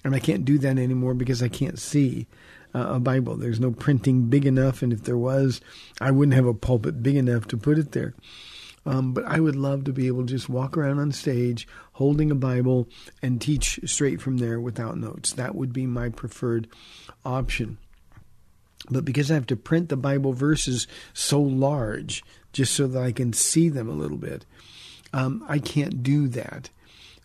And 0.04 0.16
I 0.16 0.20
can't 0.20 0.46
do 0.46 0.58
that 0.60 0.78
anymore 0.78 1.14
because 1.14 1.44
I 1.44 1.50
can't 1.50 1.78
see 1.78 2.28
uh, 2.74 2.94
a 2.94 3.00
Bible. 3.00 3.36
There's 3.36 3.60
no 3.60 3.72
printing 3.72 4.24
big 4.26 4.46
enough, 4.46 4.82
and 4.82 4.94
if 4.94 5.04
there 5.04 5.18
was, 5.18 5.60
I 6.00 6.12
wouldn't 6.12 6.36
have 6.36 6.46
a 6.46 6.54
pulpit 6.54 7.04
big 7.04 7.16
enough 7.16 7.48
to 7.50 7.58
put 7.58 7.78
it 7.78 7.92
there. 7.92 8.14
Um, 8.90 9.14
but 9.14 9.24
I 9.26 9.40
would 9.40 9.56
love 9.56 9.84
to 9.84 9.94
be 9.94 10.08
able 10.08 10.26
to 10.26 10.34
just 10.34 10.50
walk 10.50 10.76
around 10.76 10.98
on 10.98 11.12
stage 11.12 11.68
holding 11.94 12.32
a 12.32 12.36
Bible 12.36 12.90
and 13.22 13.40
teach 13.40 13.80
straight 13.86 14.20
from 14.20 14.38
there 14.38 14.60
without 14.60 14.98
notes. 14.98 15.32
That 15.34 15.54
would 15.54 15.72
be 15.72 15.86
my 15.86 16.10
preferred 16.10 16.68
option. 17.24 17.78
But 18.90 19.06
because 19.06 19.30
I 19.30 19.36
have 19.36 19.46
to 19.48 19.56
print 19.56 19.90
the 19.90 19.96
Bible 19.96 20.34
verses 20.34 20.88
so 21.14 21.40
large, 21.40 22.24
just 22.52 22.74
so 22.74 22.88
that 22.88 23.04
I 23.04 23.12
can 23.12 23.32
see 23.32 23.70
them 23.70 23.88
a 23.88 23.94
little 23.94 24.18
bit, 24.18 24.44
um, 25.14 25.46
I 25.48 25.60
can't 25.60 26.02
do 26.02 26.28
that. 26.30 26.72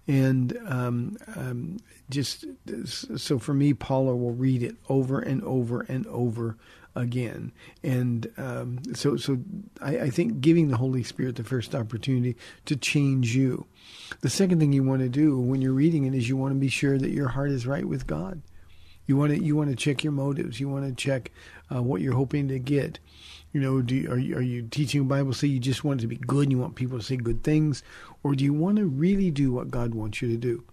And 0.07 0.59
um, 0.67 1.17
um, 1.35 1.79
just 2.11 2.45
so 3.17 3.39
for 3.39 3.55
me, 3.55 3.73
Paula 3.73 4.15
will 4.15 4.35
read 4.35 4.63
it 4.63 4.77
over 4.91 5.19
and 5.19 5.43
over 5.43 5.81
and 5.81 6.07
over 6.09 6.59
again. 6.97 7.53
And 7.83 8.31
um, 8.37 8.79
so, 8.95 9.17
so 9.17 9.39
I, 9.81 9.99
I, 9.99 10.11
think 10.11 10.41
giving 10.41 10.69
the 10.69 10.77
Holy 10.77 11.03
Spirit 11.03 11.37
the 11.37 11.45
first 11.45 11.75
opportunity 11.75 12.37
to 12.67 12.77
change 12.77 13.35
you. 13.35 13.67
The 14.21 14.31
second 14.31 14.61
thing 14.61 14.73
you 14.73 14.85
want 14.85 15.03
to 15.03 15.09
do 15.09 15.39
when 15.39 15.61
you're 15.61 15.73
reading 15.73 16.05
it 16.05 16.15
is 16.15 16.29
you 16.29 16.37
want 16.37 16.53
to 16.53 16.61
be 16.61 16.69
sure 16.69 16.99
that 16.99 17.11
your 17.11 17.29
heart 17.29 17.51
is 17.51 17.67
right 17.67 17.87
with 17.87 18.07
God. 18.07 18.43
You 19.07 19.17
want 19.17 19.33
to 19.33 19.43
you 19.43 19.55
want 19.57 19.71
to 19.71 19.77
check 19.77 20.03
your 20.03 20.13
motives. 20.13 20.61
You 20.61 20.69
want 20.69 20.87
to 20.87 20.95
check 20.95 21.31
uh, 21.75 21.83
what 21.83 22.01
you're 22.01 22.15
hoping 22.15 22.49
to 22.49 22.59
get. 22.59 22.99
You 23.53 23.61
know, 23.61 23.83
do 23.83 24.11
are 24.11 24.19
you, 24.19 24.37
are 24.37 24.43
you 24.43 24.63
teaching 24.63 25.07
Bible? 25.07 25.33
Say 25.33 25.49
you 25.49 25.61
just 25.61 25.85
want 25.85 26.01
it 26.01 26.03
to 26.03 26.09
be 26.09 26.17
good. 26.17 26.45
and 26.45 26.53
You 26.53 26.59
want 26.59 26.75
people 26.75 26.99
to 26.99 27.05
say 27.05 27.17
good 27.17 27.45
things, 27.45 27.83
or 28.23 28.35
do 28.35 28.45
you 28.45 28.55
want 28.55 28.79
to 28.79 28.87
really 28.87 29.31
do 29.31 29.53
what 29.53 29.71
God 29.71 29.95
wants 29.95 30.23
you 30.23 30.29
to 30.29 30.37
do? 30.37 30.65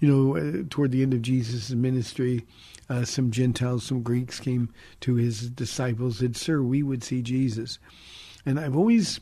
You 0.00 0.08
know, 0.08 0.36
uh, 0.36 0.62
toward 0.70 0.92
the 0.92 1.02
end 1.02 1.12
of 1.12 1.22
Jesus' 1.22 1.70
ministry, 1.70 2.46
uh, 2.88 3.04
some 3.04 3.30
Gentiles, 3.30 3.84
some 3.84 4.02
Greeks 4.02 4.40
came 4.40 4.70
to 5.00 5.14
his 5.14 5.50
disciples, 5.50 6.20
and 6.20 6.36
said, 6.36 6.42
"Sir, 6.42 6.62
we 6.62 6.82
would 6.82 7.04
see 7.04 7.22
Jesus." 7.22 7.78
And 8.46 8.58
I've 8.58 8.76
always 8.76 9.20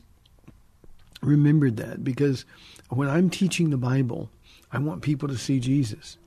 remembered 1.21 1.77
that 1.77 2.03
because 2.03 2.45
when 2.89 3.09
I'm 3.09 3.29
teaching 3.29 3.69
the 3.69 3.77
Bible, 3.77 4.29
I 4.71 4.79
want 4.79 5.01
people 5.01 5.27
to 5.29 5.37
see 5.37 5.59
Jesus. 5.59 6.17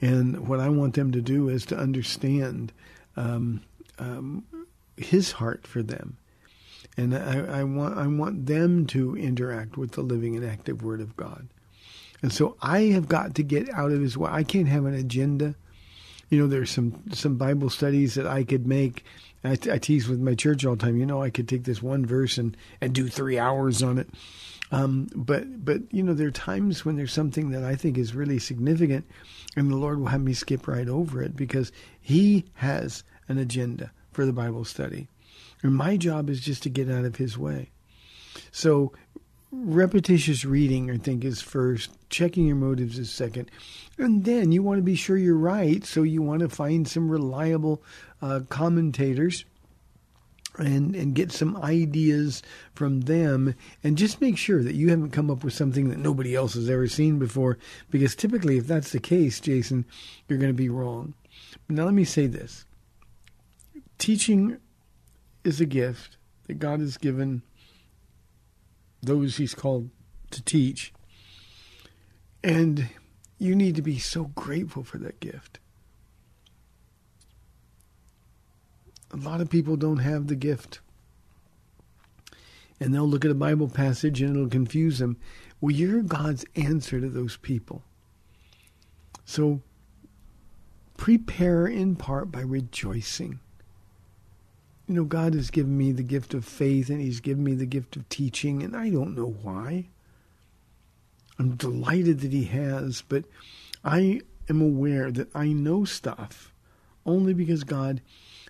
And 0.00 0.46
what 0.46 0.60
I 0.60 0.68
want 0.68 0.94
them 0.94 1.12
to 1.12 1.20
do 1.20 1.48
is 1.48 1.64
to 1.66 1.76
understand 1.76 2.72
um, 3.16 3.62
um, 3.98 4.44
His 4.96 5.32
heart 5.32 5.66
for 5.66 5.82
them, 5.82 6.18
and 6.96 7.16
I, 7.16 7.60
I, 7.60 7.64
want 7.64 7.96
I 7.96 8.06
want 8.06 8.46
them 8.46 8.86
to 8.88 9.16
interact 9.16 9.76
with 9.76 9.92
the 9.92 10.02
living 10.02 10.36
and 10.36 10.44
active 10.44 10.82
Word 10.82 11.00
of 11.00 11.16
God. 11.16 11.48
And 12.22 12.32
so 12.32 12.56
I 12.60 12.80
have 12.80 13.08
got 13.08 13.34
to 13.36 13.42
get 13.42 13.72
out 13.72 13.90
of 13.90 14.00
His 14.00 14.18
way. 14.18 14.30
I 14.30 14.42
can't 14.42 14.68
have 14.68 14.84
an 14.84 14.94
agenda. 14.94 15.54
You 16.28 16.40
know, 16.40 16.46
there's 16.46 16.70
some 16.70 17.02
some 17.12 17.36
Bible 17.36 17.70
studies 17.70 18.14
that 18.14 18.26
I 18.26 18.44
could 18.44 18.66
make. 18.66 19.04
I, 19.44 19.52
I 19.52 19.78
tease 19.78 20.08
with 20.08 20.18
my 20.18 20.34
church 20.34 20.64
all 20.64 20.74
the 20.74 20.84
time. 20.84 20.96
You 20.96 21.06
know, 21.06 21.22
I 21.22 21.30
could 21.30 21.48
take 21.48 21.64
this 21.64 21.82
one 21.82 22.04
verse 22.04 22.38
and 22.38 22.56
and 22.80 22.94
do 22.94 23.08
three 23.08 23.38
hours 23.38 23.82
on 23.82 23.98
it. 23.98 24.08
Um, 24.72 25.08
but 25.14 25.64
but 25.64 25.82
you 25.92 26.02
know, 26.02 26.14
there 26.14 26.28
are 26.28 26.32
times 26.32 26.84
when 26.84 26.96
there's 26.96 27.12
something 27.12 27.50
that 27.50 27.62
I 27.62 27.76
think 27.76 27.96
is 27.96 28.14
really 28.14 28.38
significant, 28.38 29.06
and 29.56 29.70
the 29.70 29.76
Lord 29.76 30.00
will 30.00 30.08
have 30.08 30.20
me 30.22 30.34
skip 30.34 30.66
right 30.66 30.88
over 30.88 31.22
it 31.22 31.36
because 31.36 31.70
He 32.00 32.46
has 32.54 33.04
an 33.28 33.38
agenda 33.38 33.92
for 34.10 34.26
the 34.26 34.32
Bible 34.32 34.64
study, 34.64 35.08
and 35.62 35.74
my 35.74 35.96
job 35.96 36.28
is 36.28 36.40
just 36.40 36.64
to 36.64 36.68
get 36.68 36.90
out 36.90 37.04
of 37.04 37.16
His 37.16 37.38
way. 37.38 37.70
So 38.50 38.92
repetitious 39.64 40.44
reading, 40.44 40.90
I 40.90 40.98
think, 40.98 41.24
is 41.24 41.40
first. 41.40 41.90
Checking 42.08 42.46
your 42.46 42.56
motives 42.56 42.98
is 42.98 43.10
second, 43.10 43.50
and 43.98 44.24
then 44.24 44.52
you 44.52 44.62
want 44.62 44.78
to 44.78 44.82
be 44.82 44.94
sure 44.94 45.16
you're 45.16 45.36
right. 45.36 45.84
So 45.84 46.02
you 46.02 46.22
want 46.22 46.40
to 46.40 46.48
find 46.48 46.86
some 46.86 47.08
reliable 47.08 47.82
uh, 48.22 48.40
commentators 48.48 49.44
and 50.58 50.94
and 50.94 51.14
get 51.14 51.32
some 51.32 51.56
ideas 51.58 52.42
from 52.74 53.02
them 53.02 53.54
and 53.84 53.98
just 53.98 54.20
make 54.20 54.38
sure 54.38 54.62
that 54.62 54.74
you 54.74 54.90
haven't 54.90 55.10
come 55.10 55.30
up 55.30 55.44
with 55.44 55.52
something 55.52 55.88
that 55.88 55.98
nobody 55.98 56.34
else 56.34 56.54
has 56.54 56.70
ever 56.70 56.86
seen 56.86 57.18
before 57.18 57.58
because 57.90 58.14
typically 58.14 58.56
if 58.56 58.66
that's 58.66 58.92
the 58.92 58.98
case 58.98 59.38
Jason 59.40 59.84
you're 60.28 60.38
going 60.38 60.50
to 60.50 60.54
be 60.54 60.68
wrong 60.68 61.14
now 61.68 61.84
let 61.84 61.94
me 61.94 62.04
say 62.04 62.26
this 62.26 62.64
teaching 63.98 64.56
is 65.44 65.60
a 65.60 65.66
gift 65.66 66.16
that 66.46 66.58
God 66.58 66.80
has 66.80 66.96
given 66.96 67.42
those 69.06 69.36
he's 69.36 69.54
called 69.54 69.90
to 70.30 70.42
teach 70.42 70.92
and 72.44 72.88
you 73.38 73.54
need 73.54 73.74
to 73.74 73.82
be 73.82 73.98
so 73.98 74.24
grateful 74.24 74.82
for 74.82 74.98
that 74.98 75.20
gift 75.20 75.58
a 79.12 79.16
lot 79.16 79.40
of 79.40 79.50
people 79.50 79.76
don't 79.76 79.98
have 79.98 80.26
the 80.26 80.36
gift. 80.36 80.80
And 82.78 82.92
they'll 82.92 83.08
look 83.08 83.24
at 83.24 83.30
a 83.30 83.34
Bible 83.34 83.68
passage 83.68 84.20
and 84.20 84.36
it'll 84.36 84.48
confuse 84.48 84.98
them. 84.98 85.16
Well, 85.60 85.74
you're 85.74 86.02
God's 86.02 86.44
answer 86.54 87.00
to 87.00 87.08
those 87.08 87.36
people. 87.38 87.82
So 89.24 89.62
prepare 90.98 91.66
in 91.66 91.96
part 91.96 92.30
by 92.30 92.40
rejoicing. 92.40 93.40
You 94.86 94.94
know, 94.94 95.04
God 95.04 95.34
has 95.34 95.50
given 95.50 95.76
me 95.76 95.90
the 95.92 96.02
gift 96.02 96.32
of 96.32 96.44
faith 96.44 96.90
and 96.90 97.00
He's 97.00 97.20
given 97.20 97.42
me 97.42 97.54
the 97.54 97.66
gift 97.66 97.96
of 97.96 98.08
teaching, 98.08 98.62
and 98.62 98.76
I 98.76 98.90
don't 98.90 99.16
know 99.16 99.36
why. 99.42 99.88
I'm 101.38 101.56
delighted 101.56 102.20
that 102.20 102.32
He 102.32 102.44
has, 102.44 103.02
but 103.02 103.24
I 103.84 104.20
am 104.48 104.60
aware 104.60 105.10
that 105.10 105.34
I 105.34 105.48
know 105.48 105.84
stuff 105.84 106.52
only 107.04 107.34
because 107.34 107.64
God 107.64 108.00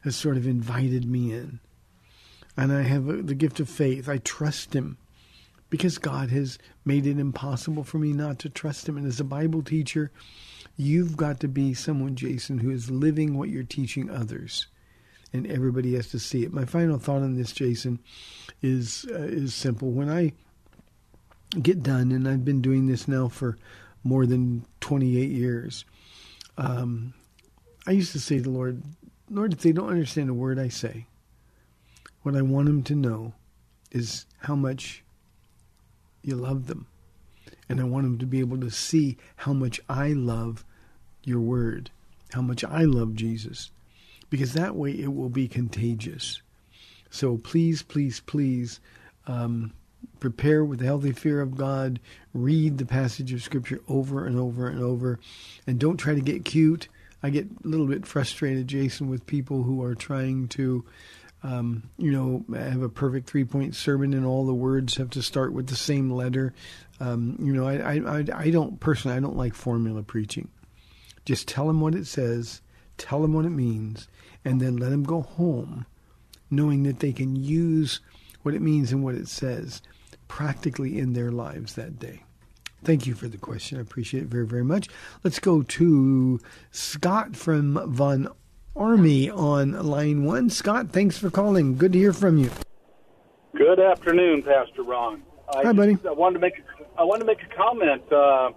has 0.03 0.17
sort 0.17 0.37
of 0.37 0.47
invited 0.47 1.05
me 1.05 1.33
in. 1.33 1.61
And 2.57 2.73
I 2.73 2.83
have 2.83 3.09
uh, 3.09 3.17
the 3.23 3.35
gift 3.35 3.61
of 3.61 3.69
faith. 3.69 4.09
I 4.09 4.19
trust 4.19 4.75
Him 4.75 4.97
because 5.69 5.99
God 5.99 6.31
has 6.31 6.59
made 6.85 7.07
it 7.07 7.19
impossible 7.19 7.85
for 7.85 7.99
me 7.99 8.13
not 8.13 8.39
to 8.41 8.49
trust 8.49 8.89
Him. 8.89 8.97
And 8.97 9.07
as 9.07 9.21
a 9.21 9.25
Bible 9.25 9.63
teacher, 9.63 10.11
you've 10.77 11.17
got 11.17 11.41
to 11.41 11.49
be 11.49 11.75
someone, 11.75 12.15
Jason, 12.15 12.59
who 12.59 12.71
is 12.71 12.91
living 12.91 13.37
what 13.37 13.49
you're 13.49 13.63
teaching 13.63 14.11
others. 14.11 14.67
And 15.33 15.47
everybody 15.47 15.95
has 15.95 16.09
to 16.09 16.19
see 16.19 16.45
it. 16.45 16.53
My 16.53 16.65
final 16.65 16.99
thought 16.99 17.23
on 17.23 17.37
this, 17.37 17.53
Jason, 17.53 17.99
is 18.63 19.07
uh, 19.11 19.19
is 19.19 19.55
simple. 19.55 19.91
When 19.91 20.09
I 20.09 20.33
get 21.61 21.83
done, 21.83 22.13
and 22.13 22.29
I've 22.29 22.45
been 22.45 22.63
doing 22.63 22.87
this 22.87 23.09
now 23.09 23.29
for 23.29 23.59
more 24.05 24.25
than 24.25 24.65
28 24.81 25.31
years, 25.31 25.85
um, 26.57 27.13
I 27.87 27.91
used 27.93 28.13
to 28.13 28.21
say 28.21 28.37
to 28.37 28.43
the 28.43 28.51
Lord, 28.51 28.83
Lord, 29.31 29.53
if 29.53 29.61
they 29.61 29.73
don't 29.73 29.91
understand 29.91 30.31
a 30.31 30.35
word 30.35 30.59
I 30.59 30.69
say, 30.69 31.07
what 32.23 32.37
I 32.37 32.43
want 32.43 32.67
them 32.67 32.83
to 32.85 32.95
know 32.95 33.35
is 33.91 34.27
how 34.39 34.55
much 34.55 35.05
you 36.23 36.35
love 36.35 36.67
them. 36.67 36.87
And 37.69 37.81
I 37.81 37.85
want 37.85 38.05
them 38.05 38.19
to 38.19 38.27
be 38.27 38.41
able 38.41 38.59
to 38.61 38.71
see 38.71 39.17
how 39.37 39.53
much 39.53 39.81
I 39.89 40.09
love 40.09 40.65
your 41.25 41.41
word, 41.41 41.91
how 42.33 42.43
much 42.43 42.65
I 42.65 42.83
love 42.83 43.15
Jesus, 43.15 43.71
because 44.31 44.55
that 44.55 44.77
way 44.77 44.93
it 44.93 45.15
will 45.15 45.29
be 45.29 45.49
contagious. 45.49 46.43
So 47.11 47.39
please, 47.39 47.83
please, 47.83 48.21
please 48.21 48.81
um, 49.27 49.73
prepare 50.21 50.65
with 50.65 50.83
a 50.83 50.85
healthy 50.85 51.13
fear 51.13 51.41
of 51.41 51.57
God. 51.57 52.01
Read 52.35 52.79
the 52.79 52.87
passage 52.87 53.33
of 53.33 53.43
Scripture 53.43 53.81
over 53.89 54.27
and 54.27 54.39
over 54.39 54.69
and 54.69 54.83
over. 54.83 55.19
And 55.67 55.79
don't 55.79 55.97
try 55.97 56.15
to 56.15 56.21
get 56.21 56.45
cute. 56.45 56.89
I 57.23 57.31
get 57.31 57.47
a 57.65 57.69
little 57.69 57.87
bit 57.87 58.07
frustrated, 58.07 58.69
Jason, 58.69 59.09
with 59.09 59.27
people 59.27 59.63
who 59.63 59.83
are 59.83 59.95
trying 59.95 60.49
to, 60.49 60.85
um, 61.43 61.85
you 61.97 62.11
know, 62.11 62.45
have 62.55 62.83
a 62.83 62.89
perfect 62.89 63.29
three 63.29 63.45
point 63.45 63.75
sermon 63.75 64.13
and 64.15 64.27
all 64.27 64.47
the 64.47 64.55
words 64.55 64.97
have 64.97 65.11
to 65.11 65.23
start 65.23 65.53
with 65.53 65.69
the 65.69 65.77
same 65.77 66.11
letter. 66.11 66.53
Um, 67.01 67.37
you 67.41 67.53
know, 67.53 67.67
I, 67.67 67.99
I, 67.99 68.25
I 68.35 68.51
don't 68.51 68.79
personally, 68.81 69.17
I 69.17 69.21
don't 69.21 69.37
like 69.37 69.55
formula 69.55 70.03
preaching. 70.03 70.49
Just 71.25 71.49
tell 71.49 71.67
them 71.67 71.81
what 71.81 71.95
it 71.95 72.07
says, 72.07 72.61
tell 72.97 73.23
them 73.23 73.33
what 73.33 73.45
it 73.45 73.51
means, 73.51 74.09
and 74.45 74.61
then 74.61 74.77
let 74.77 74.91
them 74.91 75.05
go 75.05 75.23
home 75.23 75.87
knowing 76.51 76.85
that 76.85 77.01
they 77.01 77.13
can 77.13 77.37
use 77.37 78.01
what 78.43 78.55
it 78.55 78.63
means 78.63 78.93
and 78.93 79.03
what 79.03 79.15
it 79.15 79.29
says 79.29 79.83
practically 80.29 80.99
in 80.99 81.13
their 81.13 81.31
lives 81.31 81.75
that 81.75 81.99
day. 81.99 82.23
Thank 82.85 83.07
you 83.07 83.15
for 83.15 83.27
the 83.27 83.39
question. 83.39 83.79
I 83.79 83.81
appreciate 83.81 84.25
it 84.25 84.29
very, 84.29 84.47
very 84.47 84.65
much. 84.65 84.89
Let's 85.25 85.41
go 85.41 85.63
to 85.63 86.41
Scott 86.71 87.35
from 87.35 87.81
Von 87.93 88.29
Ormy 88.77 89.37
on 89.37 89.73
line 89.85 90.25
one. 90.25 90.51
Scott, 90.51 90.91
thanks 90.91 91.19
for 91.19 91.31
calling. 91.31 91.77
Good 91.77 91.95
to 91.95 91.99
hear 91.99 92.13
from 92.13 92.39
you. 92.39 92.51
Good 93.57 93.81
afternoon, 93.81 94.43
Pastor 94.43 94.83
Ron. 94.83 95.23
I 95.55 95.63
Hi, 95.65 95.73
buddy. 95.73 95.97
I 96.07 96.13
wanted 96.13 96.35
to 96.35 96.41
make 96.41 96.63
I 96.99 97.03
wanted 97.03 97.21
to 97.21 97.27
make 97.27 97.43
a 97.43 97.57
comment 97.57 98.03
uh, 98.13 98.51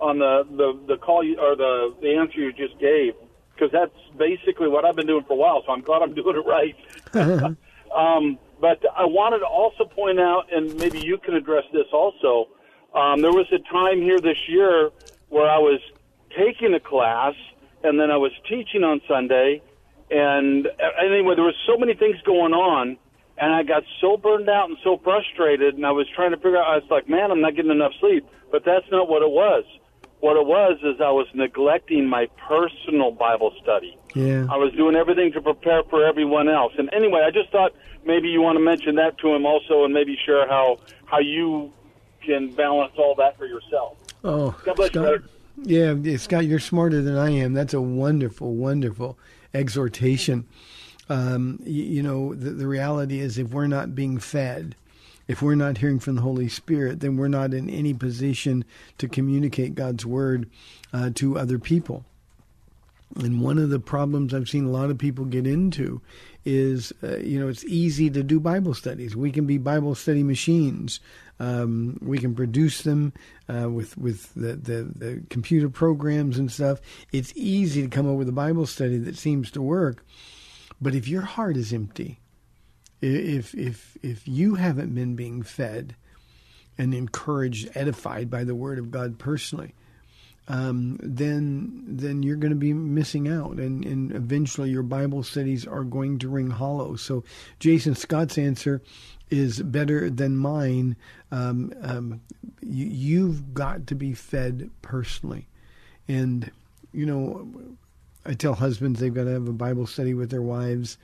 on 0.00 0.18
the, 0.18 0.46
the, 0.50 0.94
the 0.94 0.96
call 0.96 1.22
you, 1.22 1.38
or 1.38 1.56
the, 1.56 1.94
the 2.00 2.14
answer 2.14 2.40
you 2.40 2.52
just 2.52 2.78
gave 2.78 3.14
because 3.54 3.70
that's 3.72 3.94
basically 4.18 4.68
what 4.68 4.84
I've 4.84 4.96
been 4.96 5.06
doing 5.06 5.24
for 5.26 5.34
a 5.34 5.36
while. 5.36 5.62
So 5.66 5.72
I'm 5.72 5.82
glad 5.82 6.02
I'm 6.02 6.14
doing 6.20 6.36
it 6.36 6.46
right. 6.46 6.74
um, 7.96 8.38
but 8.60 8.80
I 8.96 9.04
wanted 9.04 9.40
to 9.40 9.46
also 9.46 9.84
point 9.84 10.20
out, 10.20 10.44
and 10.52 10.78
maybe 10.78 10.98
you 10.98 11.18
can 11.18 11.34
address 11.34 11.64
this 11.72 11.86
also. 11.92 12.48
Um, 12.94 13.22
there 13.22 13.32
was 13.32 13.46
a 13.52 13.58
time 13.72 14.00
here 14.00 14.20
this 14.20 14.38
year 14.48 14.90
where 15.28 15.48
I 15.48 15.58
was 15.58 15.80
taking 16.38 16.74
a 16.74 16.80
class, 16.80 17.34
and 17.82 17.98
then 17.98 18.10
I 18.10 18.16
was 18.16 18.32
teaching 18.48 18.84
on 18.84 19.00
Sunday. 19.08 19.62
And 20.10 20.66
uh, 20.66 21.04
anyway, 21.04 21.34
there 21.34 21.44
was 21.44 21.56
so 21.66 21.76
many 21.76 21.94
things 21.94 22.16
going 22.24 22.52
on, 22.52 22.96
and 23.36 23.52
I 23.52 23.62
got 23.62 23.82
so 24.00 24.16
burned 24.16 24.48
out 24.48 24.68
and 24.68 24.78
so 24.84 25.00
frustrated, 25.02 25.74
and 25.74 25.84
I 25.84 25.90
was 25.90 26.06
trying 26.14 26.30
to 26.30 26.36
figure 26.36 26.58
out. 26.58 26.68
I 26.68 26.76
was 26.76 26.90
like, 26.90 27.08
man, 27.08 27.30
I'm 27.30 27.40
not 27.40 27.56
getting 27.56 27.72
enough 27.72 27.92
sleep. 28.00 28.26
But 28.54 28.62
that's 28.64 28.86
not 28.92 29.08
what 29.08 29.22
it 29.22 29.30
was. 29.30 29.64
What 30.24 30.38
it 30.38 30.46
was 30.46 30.78
is 30.82 31.02
I 31.02 31.10
was 31.10 31.26
neglecting 31.34 32.08
my 32.08 32.30
personal 32.48 33.10
Bible 33.10 33.52
study. 33.62 33.98
Yeah. 34.14 34.46
I 34.50 34.56
was 34.56 34.72
doing 34.72 34.96
everything 34.96 35.32
to 35.32 35.42
prepare 35.42 35.82
for 35.90 36.02
everyone 36.02 36.48
else. 36.48 36.72
And 36.78 36.88
anyway, 36.94 37.20
I 37.26 37.30
just 37.30 37.50
thought 37.50 37.74
maybe 38.06 38.28
you 38.28 38.40
want 38.40 38.56
to 38.56 38.64
mention 38.64 38.94
that 38.94 39.18
to 39.18 39.34
him 39.34 39.44
also, 39.44 39.84
and 39.84 39.92
maybe 39.92 40.16
share 40.24 40.48
how 40.48 40.78
how 41.04 41.18
you 41.18 41.70
can 42.22 42.50
balance 42.54 42.94
all 42.96 43.14
that 43.16 43.36
for 43.36 43.44
yourself. 43.44 43.98
Oh, 44.24 44.58
God 44.64 44.76
bless 44.76 44.86
you, 44.86 44.92
Scott. 44.92 45.02
brother. 45.02 45.24
Yeah, 45.62 45.92
yeah, 45.92 46.16
Scott, 46.16 46.46
you're 46.46 46.58
smarter 46.58 47.02
than 47.02 47.18
I 47.18 47.28
am. 47.28 47.52
That's 47.52 47.74
a 47.74 47.82
wonderful, 47.82 48.54
wonderful 48.54 49.18
exhortation. 49.52 50.48
Um, 51.10 51.60
you, 51.64 51.84
you 51.84 52.02
know, 52.02 52.34
the, 52.34 52.48
the 52.48 52.66
reality 52.66 53.20
is 53.20 53.36
if 53.36 53.50
we're 53.50 53.66
not 53.66 53.94
being 53.94 54.18
fed, 54.18 54.74
if 55.26 55.42
we're 55.42 55.54
not 55.54 55.78
hearing 55.78 55.98
from 55.98 56.16
the 56.16 56.22
Holy 56.22 56.48
Spirit, 56.48 57.00
then 57.00 57.16
we're 57.16 57.28
not 57.28 57.54
in 57.54 57.70
any 57.70 57.94
position 57.94 58.64
to 58.98 59.08
communicate 59.08 59.74
God's 59.74 60.04
word 60.04 60.50
uh, 60.92 61.10
to 61.14 61.38
other 61.38 61.58
people. 61.58 62.04
And 63.16 63.40
one 63.40 63.58
of 63.58 63.70
the 63.70 63.78
problems 63.78 64.34
I've 64.34 64.48
seen 64.48 64.64
a 64.64 64.70
lot 64.70 64.90
of 64.90 64.98
people 64.98 65.24
get 65.24 65.46
into 65.46 66.00
is, 66.44 66.92
uh, 67.02 67.18
you 67.18 67.38
know, 67.38 67.48
it's 67.48 67.64
easy 67.64 68.10
to 68.10 68.22
do 68.22 68.40
Bible 68.40 68.74
studies. 68.74 69.14
We 69.14 69.30
can 69.30 69.46
be 69.46 69.56
Bible 69.56 69.94
study 69.94 70.22
machines. 70.22 71.00
Um, 71.38 71.98
we 72.02 72.18
can 72.18 72.34
produce 72.34 72.82
them 72.82 73.12
uh, 73.48 73.70
with 73.70 73.96
with 73.96 74.32
the, 74.34 74.56
the, 74.56 74.90
the 74.94 75.22
computer 75.30 75.68
programs 75.68 76.38
and 76.38 76.50
stuff. 76.50 76.80
It's 77.12 77.32
easy 77.36 77.82
to 77.82 77.88
come 77.88 78.10
up 78.10 78.16
with 78.16 78.28
a 78.28 78.32
Bible 78.32 78.66
study 78.66 78.98
that 78.98 79.16
seems 79.16 79.50
to 79.52 79.62
work. 79.62 80.04
But 80.80 80.94
if 80.94 81.06
your 81.06 81.22
heart 81.22 81.56
is 81.56 81.72
empty, 81.72 82.18
if 83.04 83.54
if 83.54 83.96
if 84.02 84.26
you 84.26 84.54
haven't 84.54 84.94
been 84.94 85.14
being 85.14 85.42
fed 85.42 85.94
and 86.76 86.94
encouraged, 86.94 87.70
edified 87.74 88.30
by 88.30 88.44
the 88.44 88.54
Word 88.54 88.78
of 88.78 88.90
God 88.90 89.18
personally, 89.18 89.74
um, 90.48 90.98
then 91.02 91.84
then 91.86 92.22
you're 92.22 92.36
going 92.36 92.50
to 92.52 92.56
be 92.56 92.72
missing 92.72 93.28
out, 93.28 93.56
and, 93.58 93.84
and 93.84 94.12
eventually 94.12 94.70
your 94.70 94.82
Bible 94.82 95.22
studies 95.22 95.66
are 95.66 95.84
going 95.84 96.18
to 96.20 96.28
ring 96.28 96.50
hollow. 96.50 96.96
So, 96.96 97.24
Jason 97.60 97.94
Scott's 97.94 98.38
answer 98.38 98.82
is 99.30 99.62
better 99.62 100.10
than 100.10 100.36
mine. 100.36 100.96
Um, 101.30 101.72
um, 101.80 102.20
you, 102.60 102.86
you've 102.86 103.54
got 103.54 103.86
to 103.88 103.94
be 103.94 104.12
fed 104.12 104.70
personally, 104.82 105.46
and 106.08 106.50
you 106.92 107.06
know, 107.06 107.48
I 108.26 108.34
tell 108.34 108.54
husbands 108.54 109.00
they've 109.00 109.12
got 109.12 109.24
to 109.24 109.30
have 109.30 109.48
a 109.48 109.52
Bible 109.52 109.86
study 109.86 110.14
with 110.14 110.30
their 110.30 110.42
wives. 110.42 110.98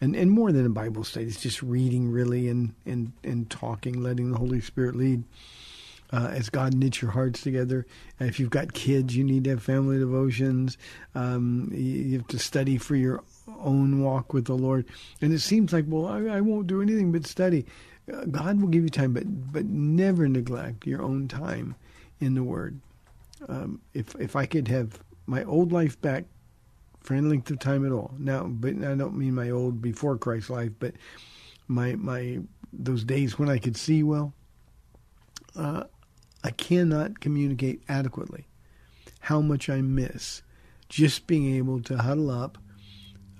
And, 0.00 0.14
and 0.16 0.30
more 0.30 0.52
than 0.52 0.66
a 0.66 0.70
Bible 0.70 1.04
study, 1.04 1.26
it's 1.26 1.40
just 1.40 1.62
reading 1.62 2.10
really 2.10 2.48
and, 2.48 2.74
and, 2.84 3.12
and 3.22 3.48
talking, 3.48 4.02
letting 4.02 4.30
the 4.30 4.38
Holy 4.38 4.60
Spirit 4.60 4.96
lead 4.96 5.24
uh, 6.12 6.28
as 6.28 6.48
God 6.48 6.74
knits 6.74 7.02
your 7.02 7.10
hearts 7.10 7.42
together. 7.42 7.86
And 8.20 8.28
if 8.28 8.38
you've 8.38 8.50
got 8.50 8.72
kids, 8.72 9.16
you 9.16 9.24
need 9.24 9.44
to 9.44 9.50
have 9.50 9.62
family 9.62 9.98
devotions. 9.98 10.78
Um, 11.14 11.70
you 11.72 11.78
you 11.80 12.18
have 12.18 12.28
to 12.28 12.38
study 12.38 12.78
for 12.78 12.94
your 12.94 13.22
own 13.58 14.00
walk 14.00 14.32
with 14.32 14.44
the 14.44 14.54
Lord. 14.54 14.86
And 15.20 15.32
it 15.32 15.40
seems 15.40 15.72
like, 15.72 15.86
well, 15.88 16.06
I, 16.06 16.36
I 16.36 16.40
won't 16.40 16.66
do 16.66 16.82
anything 16.82 17.10
but 17.10 17.26
study. 17.26 17.66
Uh, 18.12 18.26
God 18.26 18.60
will 18.60 18.68
give 18.68 18.84
you 18.84 18.90
time, 18.90 19.12
but 19.12 19.24
but 19.52 19.64
never 19.64 20.28
neglect 20.28 20.86
your 20.86 21.02
own 21.02 21.26
time 21.26 21.74
in 22.20 22.34
the 22.34 22.44
Word. 22.44 22.80
Um, 23.48 23.80
if 23.92 24.14
if 24.20 24.36
I 24.36 24.46
could 24.46 24.68
have 24.68 25.00
my 25.26 25.42
old 25.44 25.72
life 25.72 26.00
back 26.00 26.24
for 27.04 27.14
any 27.14 27.28
length 27.28 27.50
of 27.50 27.60
time 27.60 27.86
at 27.86 27.92
all, 27.92 28.14
now, 28.18 28.44
but 28.44 28.74
I 28.82 28.94
don't 28.94 29.16
mean 29.16 29.34
my 29.34 29.50
old 29.50 29.80
before 29.80 30.18
Christ 30.18 30.50
life, 30.50 30.72
but 30.78 30.94
my 31.68 31.94
my 31.94 32.40
those 32.72 33.04
days 33.04 33.38
when 33.38 33.48
I 33.48 33.58
could 33.58 33.76
see 33.76 34.02
well. 34.02 34.34
Uh, 35.54 35.84
I 36.42 36.50
cannot 36.50 37.20
communicate 37.20 37.82
adequately 37.88 38.46
how 39.20 39.40
much 39.40 39.70
I 39.70 39.80
miss 39.80 40.42
just 40.88 41.26
being 41.26 41.54
able 41.56 41.80
to 41.82 41.96
huddle 41.96 42.30
up 42.30 42.58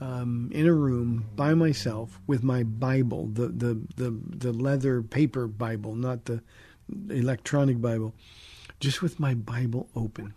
um, 0.01 0.51
in 0.53 0.67
a 0.67 0.73
room 0.73 1.27
by 1.37 1.55
myself 1.55 2.19
with 2.27 2.43
my 2.43 2.63
Bible, 2.63 3.27
the, 3.27 3.49
the, 3.49 3.81
the, 3.97 4.19
the 4.27 4.53
leather 4.53 5.03
paper 5.03 5.47
Bible, 5.47 5.95
not 5.95 6.25
the 6.25 6.43
electronic 7.11 7.81
Bible, 7.81 8.15
just 8.81 9.03
with 9.03 9.21
my 9.21 9.35
Bible 9.35 9.89
open. 9.95 10.35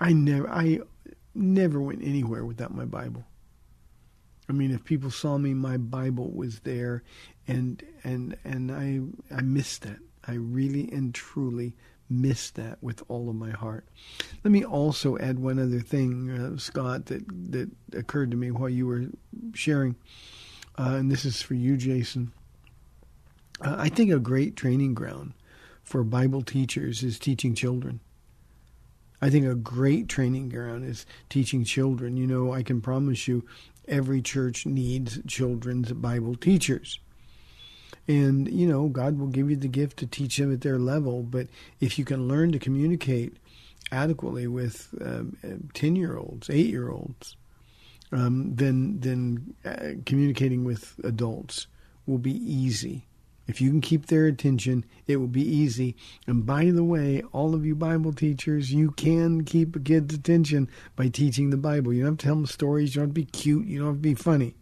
I 0.00 0.12
never, 0.12 0.48
I 0.48 0.80
never 1.34 1.80
went 1.80 2.02
anywhere 2.02 2.44
without 2.44 2.74
my 2.74 2.84
Bible. 2.84 3.24
I 4.48 4.52
mean, 4.52 4.70
if 4.70 4.84
people 4.84 5.10
saw 5.10 5.36
me, 5.36 5.52
my 5.54 5.76
Bible 5.76 6.30
was 6.30 6.60
there, 6.60 7.02
and 7.46 7.82
and 8.02 8.36
and 8.44 8.72
I 8.72 9.00
I 9.34 9.42
missed 9.42 9.82
that. 9.82 9.98
I 10.26 10.34
really 10.34 10.90
and 10.90 11.14
truly 11.14 11.74
miss 12.10 12.50
that 12.52 12.82
with 12.82 13.02
all 13.08 13.28
of 13.28 13.36
my 13.36 13.50
heart. 13.50 13.86
Let 14.42 14.50
me 14.50 14.64
also 14.64 15.18
add 15.18 15.38
one 15.38 15.58
other 15.58 15.80
thing, 15.80 16.30
uh, 16.30 16.58
Scott, 16.58 17.06
that 17.06 17.24
that 17.52 17.70
occurred 17.92 18.30
to 18.30 18.36
me 18.36 18.50
while 18.50 18.70
you 18.70 18.86
were 18.86 19.06
sharing, 19.54 19.96
uh, 20.78 20.94
and 20.94 21.10
this 21.10 21.24
is 21.26 21.42
for 21.42 21.54
you, 21.54 21.76
Jason. 21.76 22.32
Uh, 23.60 23.76
I 23.78 23.88
think 23.88 24.10
a 24.10 24.18
great 24.18 24.56
training 24.56 24.94
ground 24.94 25.34
for 25.82 26.04
Bible 26.04 26.42
teachers 26.42 27.02
is 27.02 27.18
teaching 27.18 27.54
children. 27.54 28.00
I 29.20 29.30
think 29.30 29.46
a 29.46 29.54
great 29.54 30.08
training 30.08 30.48
ground 30.50 30.84
is 30.84 31.06
teaching 31.28 31.64
children. 31.64 32.16
You 32.16 32.26
know, 32.26 32.52
I 32.52 32.62
can 32.62 32.80
promise 32.80 33.26
you, 33.26 33.44
every 33.88 34.22
church 34.22 34.66
needs 34.66 35.18
children's 35.26 35.92
Bible 35.92 36.36
teachers. 36.36 37.00
And, 38.06 38.50
you 38.50 38.66
know, 38.66 38.88
God 38.88 39.18
will 39.18 39.26
give 39.26 39.50
you 39.50 39.56
the 39.56 39.68
gift 39.68 39.98
to 39.98 40.06
teach 40.06 40.36
them 40.36 40.52
at 40.52 40.60
their 40.60 40.78
level. 40.78 41.22
But 41.22 41.48
if 41.80 41.98
you 41.98 42.04
can 42.04 42.28
learn 42.28 42.52
to 42.52 42.58
communicate 42.58 43.36
adequately 43.90 44.46
with 44.46 44.94
10 45.74 45.96
year 45.96 46.16
olds, 46.16 46.48
8 46.48 46.66
year 46.66 46.90
olds, 46.90 47.36
um, 48.12 48.54
then, 48.54 49.00
then 49.00 49.54
uh, 49.64 50.00
communicating 50.06 50.64
with 50.64 50.98
adults 51.04 51.66
will 52.06 52.18
be 52.18 52.32
easy. 52.32 53.07
If 53.48 53.60
you 53.60 53.70
can 53.70 53.80
keep 53.80 54.06
their 54.06 54.26
attention, 54.26 54.84
it 55.06 55.16
will 55.16 55.26
be 55.26 55.42
easy. 55.42 55.96
And 56.26 56.46
by 56.46 56.70
the 56.70 56.84
way, 56.84 57.22
all 57.32 57.54
of 57.54 57.66
you 57.66 57.74
Bible 57.74 58.12
teachers, 58.12 58.72
you 58.72 58.92
can 58.92 59.44
keep 59.44 59.74
a 59.74 59.80
kid's 59.80 60.14
attention 60.14 60.68
by 60.94 61.08
teaching 61.08 61.50
the 61.50 61.56
Bible. 61.56 61.92
You 61.92 62.02
don't 62.02 62.12
have 62.12 62.18
to 62.18 62.26
tell 62.26 62.34
them 62.36 62.46
stories. 62.46 62.94
You 62.94 63.00
don't 63.00 63.08
have 63.08 63.14
to 63.14 63.20
be 63.20 63.24
cute. 63.24 63.66
You 63.66 63.78
don't 63.78 63.88
have 63.88 63.96
to 63.96 64.00
be 64.00 64.14
funny. 64.14 64.54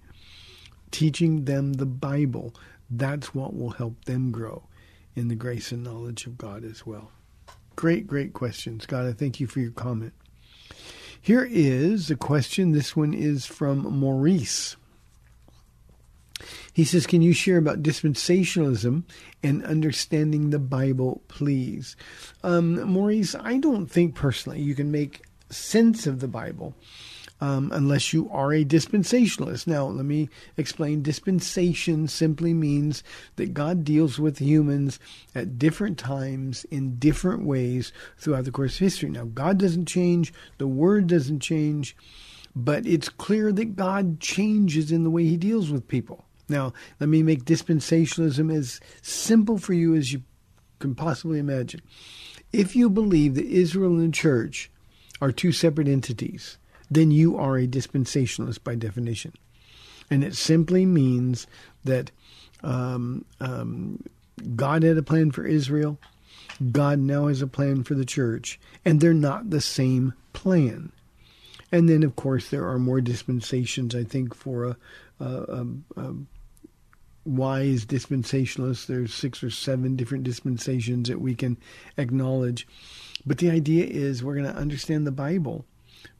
Teaching 0.93 1.45
them 1.45 1.75
the 1.75 1.85
Bible 1.85 2.55
that's 2.91 3.35
what 3.35 3.57
will 3.57 3.71
help 3.71 4.05
them 4.05 4.31
grow 4.31 4.65
in 5.15 5.29
the 5.29 5.35
grace 5.35 5.73
and 5.73 5.83
knowledge 5.83 6.27
of 6.27 6.39
God 6.39 6.65
as 6.65 6.87
well. 6.87 7.11
Great, 7.75 8.07
great 8.07 8.33
questions. 8.33 8.87
God, 8.87 9.07
I 9.07 9.13
thank 9.13 9.41
you 9.41 9.47
for 9.47 9.61
your 9.61 9.73
comment. 9.73 10.13
Here 11.21 11.47
is 11.51 12.11
a 12.11 12.17
question. 12.17 12.73
This 12.73 12.95
one 12.95 13.13
is 13.13 13.45
from 13.45 13.79
Maurice. 13.81 14.77
He 16.73 16.85
says, 16.85 17.07
Can 17.07 17.23
you 17.23 17.33
share 17.33 17.59
about 17.59 17.83
dispensationalism 17.83 19.05
and 19.43 19.65
understanding 19.65 20.51
the 20.51 20.59
Bible, 20.59 21.23
please? 21.29 21.97
Um, 22.43 22.81
Maurice, 22.83 23.35
I 23.35 23.59
don't 23.59 23.87
think 23.87 24.15
personally 24.15 24.61
you 24.61 24.75
can 24.75 24.91
make 24.91 25.23
sense 25.51 26.07
of 26.07 26.21
the 26.21 26.29
Bible 26.29 26.75
um, 27.41 27.71
unless 27.73 28.13
you 28.13 28.29
are 28.31 28.53
a 28.53 28.65
dispensationalist. 28.65 29.67
Now, 29.67 29.87
let 29.87 30.05
me 30.05 30.29
explain. 30.57 31.03
Dispensation 31.03 32.09
simply 32.09 32.55
means 32.55 33.03
that 33.37 33.55
God 33.55 33.85
deals 33.85 34.19
with 34.19 34.39
humans 34.39 34.99
at 35.35 35.59
different 35.59 35.99
times 35.99 36.65
in 36.71 36.99
different 36.99 37.45
ways 37.45 37.93
throughout 38.19 38.45
the 38.45 38.53
course 38.53 38.75
of 38.75 38.81
history. 38.81 39.11
Now, 39.11 39.25
God 39.25 39.59
doesn't 39.59 39.87
change, 39.87 40.33
the 40.59 40.67
Word 40.67 41.07
doesn't 41.07 41.41
change, 41.41 41.97
but 42.55 42.87
it's 42.87 43.09
clear 43.09 43.53
that 43.53 43.77
God 43.77 44.21
changes 44.21 44.91
in 44.91 45.05
the 45.05 45.11
way 45.11 45.25
He 45.25 45.37
deals 45.37 45.71
with 45.71 45.89
people. 45.89 46.26
Now, 46.49 46.73
let 47.01 47.09
me 47.09 47.23
make 47.23 47.45
dispensationalism 47.45 48.55
as 48.55 48.81
simple 49.03 49.59
for 49.59 49.73
you 49.73 49.95
as 49.95 50.13
you 50.13 50.23
can 50.79 50.95
possibly 50.95 51.39
imagine. 51.39 51.81
If 52.53 52.77
you 52.77 52.89
believe 52.89 53.35
that 53.35 53.47
Israel 53.47 53.97
and 53.97 54.09
the 54.09 54.17
church 54.17 54.71
are 55.21 55.33
two 55.33 55.53
separate 55.53 55.89
entities, 55.89 56.59
then 56.91 57.11
you 57.11 57.37
are 57.37 57.57
a 57.57 57.67
dispensationalist 57.67 58.63
by 58.63 58.75
definition. 58.77 59.33
And 60.11 60.23
it 60.23 60.37
simply 60.37 60.87
means 60.87 61.47
that 61.85 62.13
um, 62.63 63.25
um, 63.41 64.03
God 64.55 64.83
had 64.83 64.97
a 64.99 65.03
plan 65.03 65.33
for 65.33 65.45
Israel, 65.45 65.99
God 66.71 66.99
now 66.99 67.27
has 67.27 67.43
a 67.43 67.47
plan 67.47 67.83
for 67.83 67.95
the 67.95 68.05
church, 68.05 68.61
and 68.85 69.01
they're 69.01 69.15
not 69.15 69.51
the 69.51 69.61
same 69.61 70.15
plan. 70.33 70.93
And 71.73 71.89
then, 71.89 72.03
of 72.03 72.17
course, 72.17 72.49
there 72.51 72.69
are 72.69 72.79
more 72.79 73.01
dispensations, 73.01 73.95
I 73.95 74.05
think, 74.05 74.35
for 74.35 74.65
a, 74.65 74.77
a, 75.21 75.67
a, 75.97 76.15
wise 77.27 77.85
dispensationalists. 77.85 78.87
There's 78.87 79.13
six 79.13 79.43
or 79.43 79.51
seven 79.51 79.97
different 79.97 80.25
dispensations 80.25 81.09
that 81.09 81.21
we 81.21 81.35
can 81.35 81.57
acknowledge. 81.97 82.67
But 83.25 83.39
the 83.39 83.51
idea 83.51 83.87
is 83.87 84.23
we're 84.23 84.37
going 84.37 84.53
to 84.53 84.59
understand 84.59 85.07
the 85.07 85.13
Bible 85.13 85.65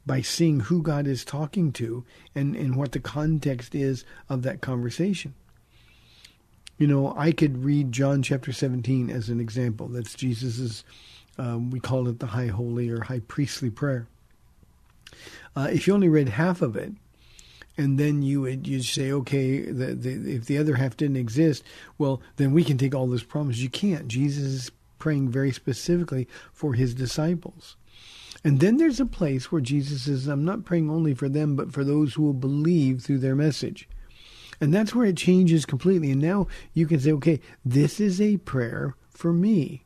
by 0.05 0.21
seeing 0.21 0.61
who 0.61 0.81
God 0.81 1.07
is 1.07 1.23
talking 1.23 1.71
to 1.73 2.05
and, 2.35 2.55
and 2.55 2.75
what 2.75 2.91
the 2.91 2.99
context 2.99 3.75
is 3.75 4.05
of 4.29 4.41
that 4.43 4.61
conversation. 4.61 5.33
You 6.77 6.87
know, 6.87 7.13
I 7.17 7.31
could 7.31 7.63
read 7.63 7.91
John 7.91 8.21
chapter 8.21 8.51
17 8.51 9.09
as 9.09 9.29
an 9.29 9.39
example. 9.39 9.87
That's 9.87 10.13
Jesus's, 10.13 10.83
um, 11.37 11.71
we 11.71 11.79
call 11.79 12.07
it 12.07 12.19
the 12.19 12.27
high 12.27 12.47
holy 12.47 12.89
or 12.89 13.01
high 13.01 13.21
priestly 13.21 13.69
prayer. 13.69 14.07
Uh, 15.55 15.69
if 15.71 15.87
you 15.87 15.93
only 15.93 16.09
read 16.09 16.29
half 16.29 16.61
of 16.61 16.75
it, 16.75 16.93
and 17.77 17.99
then 17.99 18.21
you 18.21 18.41
would 18.41 18.67
you 18.67 18.81
say, 18.81 19.11
okay, 19.11 19.61
the, 19.61 19.93
the, 19.93 20.35
if 20.35 20.45
the 20.45 20.57
other 20.57 20.75
half 20.75 20.97
didn't 20.97 21.17
exist, 21.17 21.63
well, 21.97 22.21
then 22.37 22.51
we 22.51 22.63
can 22.63 22.77
take 22.77 22.95
all 22.95 23.07
those 23.07 23.23
promises. 23.23 23.63
You 23.63 23.69
can't. 23.69 24.07
Jesus 24.07 24.43
is 24.43 24.71
praying 24.99 25.29
very 25.29 25.51
specifically 25.51 26.27
for 26.51 26.73
his 26.73 26.93
disciples. 26.93 27.77
And 28.43 28.59
then 28.59 28.77
there's 28.77 28.99
a 28.99 29.05
place 29.05 29.51
where 29.51 29.61
Jesus 29.61 30.03
says, 30.03 30.27
I'm 30.27 30.45
not 30.45 30.65
praying 30.65 30.89
only 30.89 31.13
for 31.13 31.29
them, 31.29 31.55
but 31.55 31.71
for 31.71 31.83
those 31.83 32.13
who 32.13 32.23
will 32.23 32.33
believe 32.33 33.01
through 33.01 33.19
their 33.19 33.35
message. 33.35 33.87
And 34.59 34.73
that's 34.73 34.95
where 34.95 35.05
it 35.05 35.17
changes 35.17 35.65
completely. 35.65 36.11
And 36.11 36.21
now 36.21 36.47
you 36.73 36.87
can 36.87 36.99
say, 36.99 37.11
okay, 37.13 37.39
this 37.63 37.99
is 37.99 38.19
a 38.19 38.37
prayer 38.37 38.95
for 39.09 39.33
me. 39.33 39.83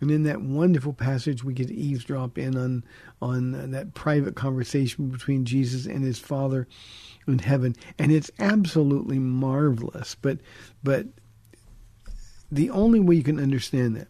And 0.00 0.10
in 0.10 0.24
that 0.24 0.42
wonderful 0.42 0.92
passage, 0.92 1.42
we 1.42 1.54
get 1.54 1.70
eavesdrop 1.70 2.36
in 2.36 2.56
on 2.56 2.84
on 3.22 3.70
that 3.70 3.94
private 3.94 4.36
conversation 4.36 5.08
between 5.08 5.44
Jesus 5.46 5.86
and 5.86 6.04
his 6.04 6.18
Father 6.18 6.68
in 7.26 7.38
heaven, 7.38 7.74
and 7.98 8.12
it's 8.12 8.30
absolutely 8.38 9.18
marvelous. 9.18 10.14
But 10.14 10.38
but 10.82 11.06
the 12.52 12.70
only 12.70 13.00
way 13.00 13.16
you 13.16 13.22
can 13.22 13.40
understand 13.40 13.96
that, 13.96 14.08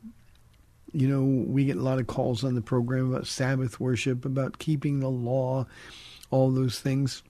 you 0.92 1.08
know, 1.08 1.22
we 1.22 1.64
get 1.64 1.76
a 1.76 1.82
lot 1.82 2.00
of 2.00 2.06
calls 2.08 2.42
on 2.42 2.54
the 2.54 2.62
program 2.62 3.10
about 3.10 3.26
Sabbath 3.26 3.78
worship, 3.78 4.24
about 4.24 4.58
keeping 4.58 5.00
the 5.00 5.08
law, 5.08 5.66
all 6.30 6.50
those 6.50 6.80
things, 6.80 7.22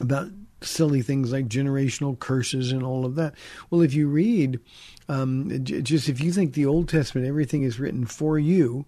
about 0.00 0.30
silly 0.60 1.02
things 1.02 1.32
like 1.32 1.48
generational 1.48 2.18
curses 2.18 2.72
and 2.72 2.82
all 2.82 3.04
of 3.04 3.14
that. 3.16 3.34
Well, 3.70 3.82
if 3.82 3.94
you 3.94 4.08
read, 4.08 4.60
um, 5.08 5.64
just 5.64 6.08
if 6.08 6.20
you 6.20 6.32
think 6.32 6.54
the 6.54 6.66
Old 6.66 6.88
Testament, 6.88 7.26
everything 7.26 7.62
is 7.62 7.78
written 7.78 8.06
for 8.06 8.38
you 8.38 8.86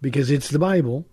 because 0.00 0.30
it's 0.30 0.48
the 0.48 0.58
Bible 0.58 1.06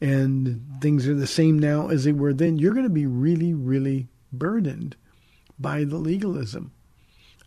and 0.00 0.64
things 0.80 1.06
are 1.06 1.14
the 1.14 1.26
same 1.26 1.58
now 1.58 1.88
as 1.88 2.04
they 2.04 2.12
were 2.12 2.32
then, 2.32 2.58
you're 2.58 2.72
going 2.72 2.84
to 2.84 2.90
be 2.90 3.06
really, 3.06 3.52
really 3.52 4.08
burdened 4.32 4.96
by 5.58 5.84
the 5.84 5.98
legalism. 5.98 6.72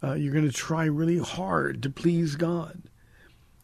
Uh, 0.04 0.14
you're 0.14 0.34
going 0.34 0.48
to 0.48 0.52
try 0.52 0.86
really 0.86 1.18
hard 1.18 1.82
to 1.82 1.90
please 1.90 2.36
God. 2.36 2.84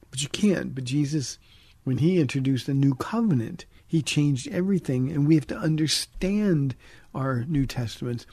But 0.09 0.23
you 0.23 0.29
can't. 0.29 0.73
But 0.73 0.85
Jesus, 0.85 1.37
when 1.83 1.99
he 1.99 2.19
introduced 2.19 2.67
a 2.67 2.73
new 2.73 2.95
covenant, 2.95 3.65
he 3.85 4.01
changed 4.01 4.47
everything. 4.47 5.11
And 5.11 5.27
we 5.27 5.35
have 5.35 5.47
to 5.47 5.57
understand 5.57 6.75
our 7.13 7.43
New 7.45 7.65
Testaments 7.65 8.25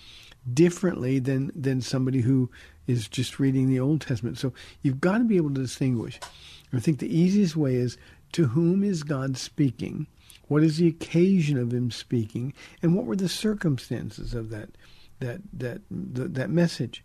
differently 0.53 1.19
than, 1.19 1.51
than 1.55 1.81
somebody 1.81 2.21
who 2.21 2.51
is 2.87 3.09
just 3.09 3.39
reading 3.39 3.69
the 3.69 3.81
Old 3.81 4.01
Testament. 4.01 4.39
So 4.39 4.53
you've 4.83 5.01
got 5.01 5.19
to 5.19 5.25
be 5.25 5.37
able 5.37 5.55
to 5.55 5.61
distinguish. 5.61 6.21
I 6.73 6.81
think 6.81 6.99
the 6.99 7.17
easiest 7.17 7.57
way 7.57 7.75
is 7.75 7.97
to 8.33 8.49
whom 8.49 8.85
is 8.85 9.03
God 9.03 9.37
speaking? 9.37 10.07
What 10.49 10.63
is 10.63 10.77
the 10.77 10.89
occasion 10.89 11.59
of 11.59 11.73
him 11.73 11.91
speaking? 11.91 12.53
And 12.83 12.95
what 12.95 13.07
were 13.07 13.17
the 13.17 13.29
circumstances 13.29 14.35
of 14.35 14.51
that 14.51 14.71
that 15.21 15.41
that 15.53 15.81
that, 15.91 16.35
that 16.35 16.51
message? 16.51 17.03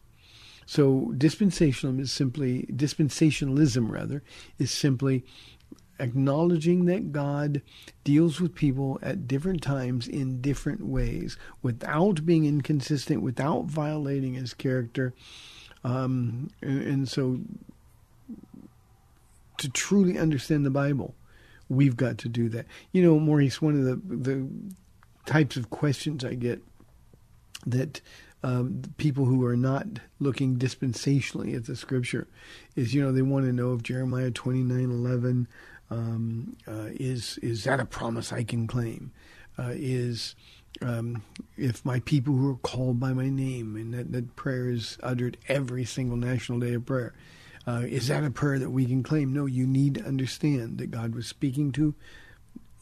So 0.65 1.13
dispensationalism 1.15 1.99
is 1.99 2.11
simply 2.11 2.65
dispensationalism 2.71 3.89
rather 3.89 4.23
is 4.59 4.71
simply 4.71 5.25
acknowledging 6.01 6.85
that 6.85 7.11
God 7.11 7.61
deals 8.03 8.41
with 8.41 8.55
people 8.55 8.99
at 9.01 9.27
different 9.27 9.61
times 9.61 10.07
in 10.07 10.41
different 10.41 10.85
ways 10.85 11.37
without 11.61 12.25
being 12.25 12.45
inconsistent, 12.45 13.21
without 13.21 13.65
violating 13.65 14.33
his 14.33 14.53
character. 14.53 15.13
Um, 15.83 16.49
and, 16.61 16.81
and 16.81 17.09
so 17.09 17.39
to 19.57 19.69
truly 19.69 20.17
understand 20.17 20.65
the 20.65 20.71
Bible, 20.71 21.13
we've 21.69 21.95
got 21.95 22.17
to 22.17 22.29
do 22.29 22.49
that. 22.49 22.65
You 22.91 23.03
know, 23.03 23.19
Maurice, 23.19 23.61
one 23.61 23.77
of 23.79 23.85
the, 23.85 24.15
the 24.15 24.47
types 25.25 25.55
of 25.55 25.69
questions 25.69 26.25
I 26.25 26.33
get 26.33 26.61
that 27.65 28.01
um, 28.43 28.81
people 28.97 29.25
who 29.25 29.45
are 29.45 29.55
not 29.55 29.85
looking 30.19 30.57
dispensationally 30.57 31.55
at 31.55 31.65
the 31.65 31.75
scripture 31.75 32.27
is, 32.75 32.91
you 32.93 33.01
know, 33.03 33.11
they 33.11 33.21
want 33.21 33.45
to 33.45 33.53
know 33.53 33.75
if 33.75 33.83
Jeremiah 33.83 34.31
twenty 34.31 34.63
nine 34.63 34.89
eleven 34.89 35.47
um, 35.91 36.55
uh, 36.67 36.87
is 36.91 37.37
is 37.43 37.65
that 37.65 37.79
a 37.79 37.85
promise 37.85 38.31
I 38.33 38.43
can 38.43 38.65
claim? 38.65 39.11
Uh, 39.59 39.73
is 39.75 40.35
um, 40.81 41.21
if 41.57 41.85
my 41.85 41.99
people 41.99 42.33
who 42.33 42.49
are 42.49 42.57
called 42.57 42.99
by 42.99 43.13
my 43.13 43.29
name, 43.29 43.75
and 43.75 43.93
that, 43.93 44.11
that 44.13 44.35
prayer 44.35 44.69
is 44.69 44.97
uttered 45.03 45.37
every 45.47 45.83
single 45.83 46.17
national 46.17 46.59
day 46.59 46.73
of 46.73 46.85
prayer, 46.85 47.13
uh, 47.67 47.83
is 47.85 48.07
that 48.07 48.23
a 48.23 48.31
prayer 48.31 48.57
that 48.57 48.71
we 48.71 48.85
can 48.85 49.03
claim? 49.03 49.33
No, 49.33 49.45
you 49.45 49.67
need 49.67 49.95
to 49.95 50.05
understand 50.05 50.77
that 50.77 50.91
God 50.91 51.13
was 51.13 51.27
speaking 51.27 51.73
to 51.73 51.93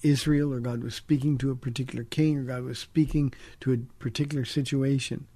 Israel, 0.04 0.54
or 0.54 0.60
God 0.60 0.84
was 0.84 0.96
speaking 0.96 1.38
to 1.40 1.52
a 1.52 1.56
particular 1.56 2.06
king, 2.06 2.38
or 2.38 2.44
God 2.44 2.64
was 2.64 2.80
speaking 2.80 3.34
to 3.62 3.74
a 3.74 3.78
particular 4.02 4.46
situation. 4.46 5.28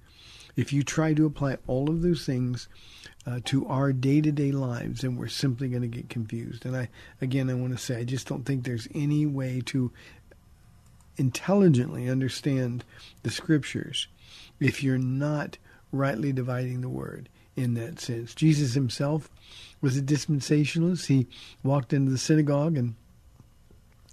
If 0.56 0.72
you 0.72 0.82
try 0.82 1.14
to 1.14 1.26
apply 1.26 1.58
all 1.66 1.90
of 1.90 2.02
those 2.02 2.24
things 2.24 2.68
uh, 3.26 3.40
to 3.46 3.66
our 3.66 3.92
day 3.92 4.20
to 4.20 4.30
day 4.30 4.52
lives, 4.52 5.00
then 5.00 5.16
we're 5.16 5.28
simply 5.28 5.68
going 5.68 5.82
to 5.82 5.88
get 5.88 6.08
confused. 6.08 6.64
And 6.64 6.76
I, 6.76 6.88
again, 7.20 7.50
I 7.50 7.54
want 7.54 7.72
to 7.72 7.78
say, 7.78 7.98
I 7.98 8.04
just 8.04 8.28
don't 8.28 8.44
think 8.44 8.64
there's 8.64 8.88
any 8.94 9.26
way 9.26 9.62
to 9.66 9.90
intelligently 11.16 12.08
understand 12.08 12.84
the 13.22 13.30
scriptures 13.30 14.08
if 14.60 14.82
you're 14.82 14.98
not 14.98 15.58
rightly 15.92 16.32
dividing 16.32 16.80
the 16.80 16.88
word 16.88 17.28
in 17.56 17.74
that 17.74 18.00
sense. 18.00 18.34
Jesus 18.34 18.74
himself 18.74 19.30
was 19.80 19.96
a 19.96 20.02
dispensationalist. 20.02 21.06
He 21.06 21.26
walked 21.62 21.92
into 21.92 22.10
the 22.10 22.18
synagogue 22.18 22.76
and 22.76 22.94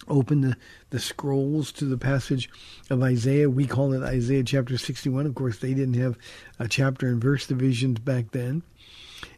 opened 0.07 0.43
the, 0.43 0.57
the 0.91 0.99
scrolls 0.99 1.71
to 1.73 1.85
the 1.85 1.97
passage 1.97 2.49
of 2.89 3.01
Isaiah. 3.01 3.49
We 3.49 3.65
call 3.65 3.93
it 3.93 4.03
Isaiah 4.03 4.43
chapter 4.43 4.77
61. 4.77 5.25
Of 5.25 5.35
course, 5.35 5.57
they 5.57 5.73
didn't 5.73 5.95
have 5.95 6.17
a 6.59 6.67
chapter 6.67 7.07
and 7.07 7.21
verse 7.21 7.47
divisions 7.47 7.99
back 7.99 8.31
then 8.31 8.63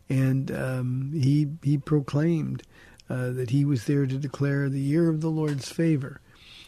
and 0.09 0.51
um, 0.51 1.11
he 1.13 1.47
he 1.63 1.77
proclaimed 1.77 2.63
uh, 3.09 3.31
that 3.31 3.49
he 3.49 3.65
was 3.65 3.85
there 3.85 4.05
to 4.05 4.17
declare 4.17 4.69
the 4.69 4.79
year 4.79 5.09
of 5.09 5.21
the 5.21 5.29
Lord's 5.29 5.69
favor, 5.69 6.21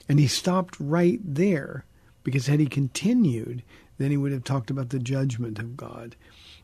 and 0.08 0.20
he 0.20 0.28
stopped 0.28 0.76
right 0.80 1.20
there 1.24 1.86
because 2.24 2.48
had 2.48 2.60
he 2.60 2.66
continued, 2.66 3.62
then 3.98 4.12
he 4.12 4.18
would 4.18 4.32
have 4.32 4.44
talked 4.44 4.70
about 4.70 4.90
the 4.90 5.00
judgment 5.00 5.60
of 5.60 5.78
God, 5.78 6.16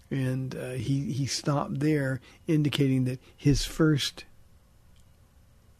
and 0.09 0.55
uh, 0.55 0.71
he 0.71 1.11
he 1.11 1.25
stopped 1.25 1.79
there, 1.79 2.19
indicating 2.47 3.05
that 3.05 3.19
his 3.35 3.65
first 3.65 4.25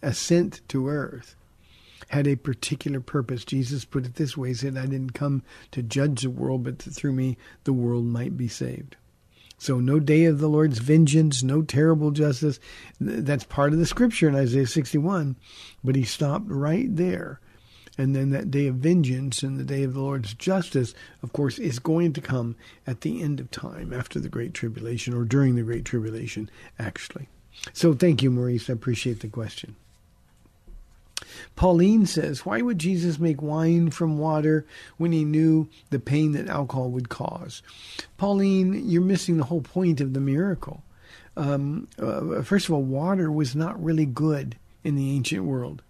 ascent 0.01 0.61
to 0.67 0.87
earth 0.87 1.35
had 2.09 2.27
a 2.27 2.35
particular 2.35 2.99
purpose. 2.99 3.45
Jesus 3.45 3.85
put 3.85 4.05
it 4.05 4.15
this 4.15 4.35
way: 4.35 4.49
He 4.49 4.53
said, 4.55 4.77
"I 4.77 4.85
didn't 4.85 5.13
come 5.13 5.43
to 5.71 5.83
judge 5.83 6.21
the 6.21 6.29
world, 6.29 6.63
but 6.63 6.79
that 6.79 6.91
through 6.91 7.13
me 7.13 7.37
the 7.63 7.73
world 7.73 8.05
might 8.05 8.37
be 8.37 8.47
saved." 8.47 8.95
So 9.57 9.79
no 9.79 9.99
day 9.99 10.25
of 10.25 10.39
the 10.39 10.49
Lord's 10.49 10.79
vengeance, 10.79 11.43
no 11.43 11.61
terrible 11.61 12.09
justice. 12.09 12.59
That's 12.99 13.43
part 13.43 13.73
of 13.73 13.79
the 13.79 13.85
scripture 13.85 14.27
in 14.27 14.35
Isaiah 14.35 14.65
61. 14.65 15.35
But 15.83 15.95
he 15.95 16.03
stopped 16.03 16.49
right 16.49 16.87
there. 16.95 17.39
And 17.95 18.15
then 18.15 18.31
that 18.31 18.49
day 18.49 18.65
of 18.65 18.77
vengeance 18.77 19.43
and 19.43 19.59
the 19.59 19.63
day 19.63 19.83
of 19.83 19.93
the 19.93 19.99
Lord's 19.99 20.33
justice, 20.33 20.95
of 21.21 21.33
course, 21.33 21.59
is 21.59 21.77
going 21.77 22.13
to 22.13 22.21
come 22.21 22.55
at 22.87 23.01
the 23.01 23.21
end 23.21 23.39
of 23.39 23.51
time, 23.51 23.93
after 23.93 24.19
the 24.19 24.29
Great 24.29 24.55
Tribulation, 24.55 25.13
or 25.13 25.25
during 25.25 25.55
the 25.55 25.61
Great 25.61 25.85
Tribulation, 25.85 26.49
actually. 26.79 27.27
So 27.73 27.93
thank 27.93 28.23
you, 28.23 28.31
Maurice. 28.31 28.69
I 28.69 28.73
appreciate 28.73 29.19
the 29.19 29.27
question. 29.27 29.75
Pauline 31.55 32.05
says, 32.05 32.45
Why 32.45 32.61
would 32.61 32.79
Jesus 32.79 33.19
make 33.19 33.41
wine 33.41 33.89
from 33.89 34.17
water 34.17 34.65
when 34.97 35.11
he 35.11 35.23
knew 35.23 35.69
the 35.89 35.99
pain 35.99 36.31
that 36.33 36.47
alcohol 36.47 36.89
would 36.89 37.09
cause? 37.09 37.61
Pauline, 38.17 38.89
you're 38.89 39.01
missing 39.01 39.37
the 39.37 39.45
whole 39.45 39.61
point 39.61 40.01
of 40.01 40.13
the 40.13 40.19
miracle. 40.19 40.83
Um, 41.37 41.87
uh, 41.99 42.41
first 42.41 42.67
of 42.67 42.73
all, 42.73 42.83
water 42.83 43.31
was 43.31 43.55
not 43.55 43.81
really 43.81 44.05
good 44.05 44.57
in 44.83 44.95
the 44.95 45.11
ancient 45.11 45.43
world. 45.43 45.81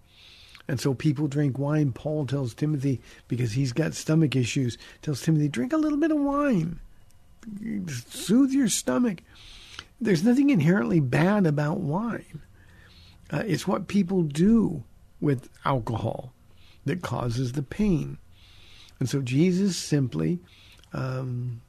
And 0.68 0.80
so 0.80 0.94
people 0.94 1.28
drink 1.28 1.58
wine. 1.58 1.92
Paul 1.92 2.26
tells 2.26 2.54
Timothy, 2.54 3.02
because 3.28 3.54
he's 3.54 3.74
got 3.74 3.94
stomach 3.94 4.36
issues, 4.36 4.78
tells 5.02 5.22
Timothy, 5.22 5.48
drink 5.48 5.74
a 5.74 5.78
little 5.78 5.98
bit 5.98 6.12
of 6.12 6.18
wine. 6.18 6.80
Soothe 8.08 8.52
your 8.52 8.70
stomach. 8.70 9.22
There's 10.00 10.24
nothing 10.24 10.50
inherently 10.50 11.00
bad 11.00 11.46
about 11.46 11.80
wine. 11.80 12.42
Uh, 13.32 13.44
it's 13.46 13.68
what 13.68 13.88
people 13.88 14.24
do 14.24 14.84
with 15.22 15.50
alcohol 15.64 16.34
that 16.86 17.02
causes 17.02 17.54
the 17.54 17.62
pain. 17.62 18.18
And 19.00 19.08
so 19.10 19.22
Jesus 19.22 19.78
simply 19.78 20.40
um, 20.94 21.62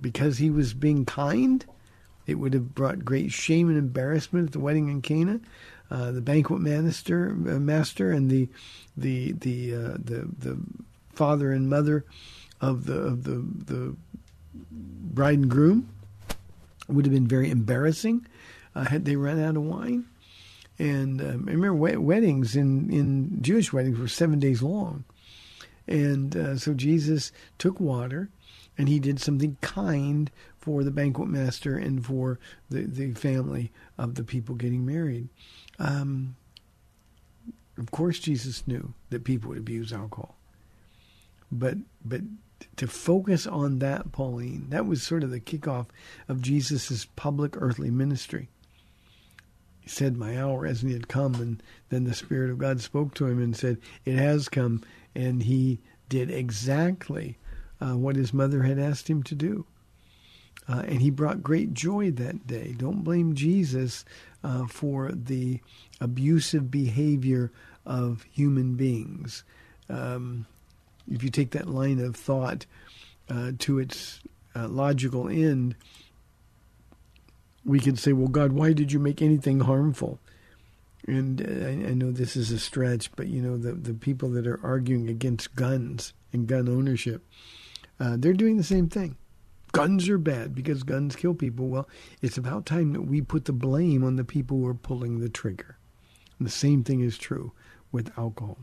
because 0.00 0.38
he 0.38 0.50
was 0.50 0.74
being 0.74 1.04
kind. 1.04 1.64
It 2.26 2.34
would 2.34 2.52
have 2.54 2.74
brought 2.74 3.04
great 3.04 3.32
shame 3.32 3.68
and 3.68 3.78
embarrassment 3.78 4.46
at 4.46 4.52
the 4.52 4.58
wedding 4.58 4.88
in 4.88 5.02
Cana. 5.02 5.40
Uh, 5.90 6.10
the 6.10 6.20
banquet 6.20 6.60
master, 6.60 7.30
uh, 7.30 7.58
master, 7.58 8.10
and 8.12 8.30
the 8.30 8.48
the 8.96 9.32
the 9.32 9.74
uh, 9.74 9.96
the 9.98 10.28
the 10.38 10.58
father 11.14 11.50
and 11.52 11.70
mother 11.70 12.04
of 12.60 12.84
the 12.84 12.98
of 12.98 13.24
the 13.24 13.42
the 13.64 13.96
bride 14.52 15.38
and 15.38 15.50
groom 15.50 15.88
would 16.88 17.06
have 17.06 17.14
been 17.14 17.26
very 17.26 17.50
embarrassing 17.50 18.26
uh, 18.74 18.84
had 18.84 19.06
they 19.06 19.16
run 19.16 19.42
out 19.42 19.56
of 19.56 19.62
wine. 19.62 20.04
And 20.78 21.20
um, 21.20 21.46
I 21.48 21.52
remember 21.52 22.00
weddings 22.00 22.54
in, 22.54 22.92
in 22.92 23.42
Jewish 23.42 23.72
weddings 23.72 23.98
were 23.98 24.08
seven 24.08 24.38
days 24.38 24.62
long. 24.62 25.04
And 25.86 26.36
uh, 26.36 26.56
so 26.56 26.74
Jesus 26.74 27.32
took 27.58 27.80
water 27.80 28.28
and 28.76 28.88
he 28.88 29.00
did 29.00 29.20
something 29.20 29.56
kind 29.60 30.30
for 30.58 30.84
the 30.84 30.90
banquet 30.90 31.28
master 31.28 31.76
and 31.76 32.04
for 32.04 32.38
the, 32.70 32.82
the 32.82 33.12
family 33.14 33.72
of 33.96 34.14
the 34.14 34.22
people 34.22 34.54
getting 34.54 34.86
married. 34.86 35.28
Um, 35.78 36.36
of 37.76 37.90
course, 37.90 38.18
Jesus 38.18 38.66
knew 38.66 38.94
that 39.10 39.24
people 39.24 39.48
would 39.48 39.58
abuse 39.58 39.92
alcohol. 39.92 40.36
But, 41.50 41.78
but 42.04 42.20
to 42.76 42.86
focus 42.86 43.46
on 43.46 43.78
that, 43.78 44.12
Pauline, 44.12 44.66
that 44.70 44.86
was 44.86 45.02
sort 45.02 45.24
of 45.24 45.30
the 45.30 45.40
kickoff 45.40 45.86
of 46.28 46.42
Jesus' 46.42 47.06
public 47.16 47.54
earthly 47.56 47.90
ministry. 47.90 48.48
Said, 49.88 50.16
My 50.16 50.40
hour 50.40 50.66
hasn't 50.66 50.92
yet 50.92 51.08
come. 51.08 51.34
And 51.36 51.62
then 51.88 52.04
the 52.04 52.14
Spirit 52.14 52.50
of 52.50 52.58
God 52.58 52.80
spoke 52.80 53.14
to 53.14 53.26
him 53.26 53.42
and 53.42 53.56
said, 53.56 53.78
It 54.04 54.16
has 54.16 54.48
come. 54.48 54.82
And 55.14 55.42
he 55.42 55.80
did 56.08 56.30
exactly 56.30 57.38
uh, 57.80 57.96
what 57.96 58.16
his 58.16 58.32
mother 58.32 58.62
had 58.62 58.78
asked 58.78 59.08
him 59.08 59.22
to 59.24 59.34
do. 59.34 59.64
Uh, 60.68 60.82
and 60.86 61.00
he 61.00 61.10
brought 61.10 61.42
great 61.42 61.72
joy 61.72 62.10
that 62.10 62.46
day. 62.46 62.74
Don't 62.76 63.02
blame 63.02 63.34
Jesus 63.34 64.04
uh, 64.44 64.66
for 64.66 65.10
the 65.12 65.60
abusive 66.00 66.70
behavior 66.70 67.50
of 67.86 68.24
human 68.30 68.74
beings. 68.74 69.44
Um, 69.88 70.46
if 71.10 71.22
you 71.22 71.30
take 71.30 71.52
that 71.52 71.70
line 71.70 72.00
of 72.00 72.16
thought 72.16 72.66
uh, 73.30 73.52
to 73.60 73.78
its 73.78 74.20
uh, 74.54 74.68
logical 74.68 75.28
end, 75.28 75.74
we 77.64 77.80
could 77.80 77.98
say, 77.98 78.12
well, 78.12 78.28
God, 78.28 78.52
why 78.52 78.72
did 78.72 78.92
you 78.92 78.98
make 78.98 79.20
anything 79.20 79.60
harmful? 79.60 80.18
And 81.06 81.40
uh, 81.40 81.66
I, 81.66 81.90
I, 81.90 81.94
know 81.94 82.10
this 82.10 82.36
is 82.36 82.50
a 82.50 82.58
stretch, 82.58 83.10
but 83.16 83.28
you 83.28 83.40
know, 83.40 83.56
the, 83.56 83.72
the 83.72 83.94
people 83.94 84.30
that 84.30 84.46
are 84.46 84.60
arguing 84.64 85.08
against 85.08 85.54
guns 85.54 86.12
and 86.32 86.46
gun 86.46 86.68
ownership, 86.68 87.24
uh, 88.00 88.16
they're 88.18 88.32
doing 88.32 88.56
the 88.56 88.64
same 88.64 88.88
thing. 88.88 89.16
Guns 89.72 90.08
are 90.08 90.18
bad 90.18 90.54
because 90.54 90.82
guns 90.82 91.16
kill 91.16 91.34
people. 91.34 91.68
Well, 91.68 91.88
it's 92.22 92.38
about 92.38 92.66
time 92.66 92.92
that 92.92 93.02
we 93.02 93.20
put 93.20 93.44
the 93.44 93.52
blame 93.52 94.02
on 94.02 94.16
the 94.16 94.24
people 94.24 94.58
who 94.58 94.66
are 94.66 94.74
pulling 94.74 95.20
the 95.20 95.28
trigger. 95.28 95.76
And 96.38 96.46
the 96.46 96.52
same 96.52 96.84
thing 96.84 97.00
is 97.00 97.18
true 97.18 97.52
with 97.92 98.16
alcohol. 98.18 98.58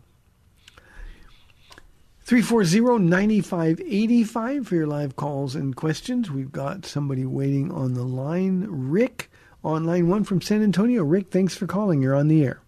340-9585 2.26 4.66
for 4.66 4.76
your 4.76 4.88
live 4.88 5.16
calls 5.16 5.56
and 5.56 5.76
questions. 5.76 6.32
We've 6.32 6.52
got 6.52 6.84
somebody 6.84 7.24
waiting 7.24 7.72
on 7.72 7.94
the 7.94 8.04
line. 8.04 8.66
Rick 8.68 9.30
on 9.64 9.84
line 9.84 10.08
one 10.08 10.24
from 10.24 10.42
San 10.42 10.64
Antonio. 10.64 11.04
Rick, 11.04 11.30
thanks 11.30 11.56
for 11.56 11.68
calling. 11.68 12.02
You're 12.02 12.16
on 12.16 12.28
the 12.28 12.44
air. 12.44 12.62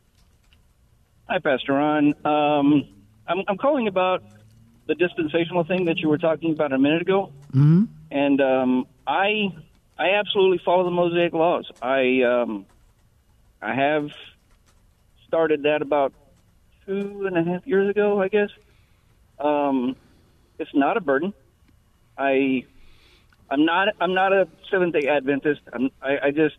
Hi, 1.27 1.39
Pastor 1.39 1.73
Ron. 1.73 2.13
Um, 2.23 2.87
I'm, 3.27 3.43
I'm, 3.47 3.57
calling 3.57 3.87
about 3.87 4.21
the 4.85 4.93
dispensational 4.93 5.63
thing 5.63 5.85
that 5.85 5.97
you 5.97 6.07
were 6.07 6.19
talking 6.19 6.53
about 6.53 6.71
a 6.71 6.77
minute 6.77 7.01
ago. 7.01 7.33
Mm-hmm. 7.49 7.85
And 8.11 8.39
um, 8.39 8.85
I 9.07 9.55
I 9.97 10.11
absolutely 10.11 10.61
follow 10.63 10.83
the 10.83 10.91
Mosaic 10.91 11.33
laws. 11.33 11.67
I 11.81 12.21
um, 12.21 12.67
I 13.61 13.73
have 13.73 14.11
started 15.27 15.63
that 15.63 15.81
about 15.81 16.13
two 16.85 17.25
and 17.25 17.37
a 17.37 17.43
half 17.43 17.65
years 17.65 17.89
ago, 17.89 18.21
I 18.21 18.27
guess. 18.27 18.49
Um, 19.39 19.95
it's 20.59 20.71
not 20.73 20.97
a 20.97 21.01
burden. 21.01 21.33
I 22.17 22.63
I'm 23.49 23.65
not 23.65 23.89
I'm 23.99 24.13
not 24.13 24.33
a 24.33 24.47
Seventh 24.71 24.93
Day 24.93 25.07
Adventist. 25.07 25.61
I'm, 25.71 25.89
I, 26.01 26.27
I 26.27 26.31
just 26.31 26.55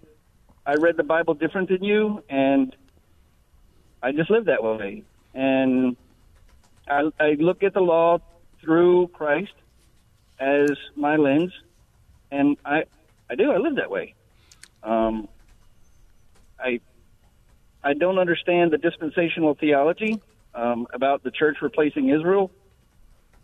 I 0.67 0.75
read 0.75 0.97
the 0.97 1.03
Bible 1.05 1.35
different 1.35 1.69
than 1.69 1.83
you, 1.83 2.23
and 2.29 2.75
I 4.03 4.13
just 4.13 4.31
live 4.31 4.47
that 4.47 4.63
way. 4.63 5.03
And 5.35 5.97
I, 6.89 7.11
I 7.21 7.37
look 7.39 7.63
at 7.63 7.75
the 7.75 7.81
law 7.81 8.19
through 8.63 9.09
Christ 9.09 9.53
as 10.41 10.77
my 10.97 11.17
lens, 11.17 11.53
and 12.31 12.57
I 12.65 12.85
I 13.31 13.35
do 13.35 13.51
I 13.51 13.59
live 13.59 13.77
that 13.77 13.91
way. 13.91 14.15
Um, 14.83 15.29
I 16.59 16.81
I 17.83 17.95
don't 17.95 18.19
understand 18.19 18.73
the 18.73 18.79
dispensational 18.79 19.57
theology 19.59 20.21
um, 20.55 20.87
about 20.95 21.23
the 21.23 21.31
church 21.31 21.59
replacing 21.63 22.11
Israel. 22.11 22.51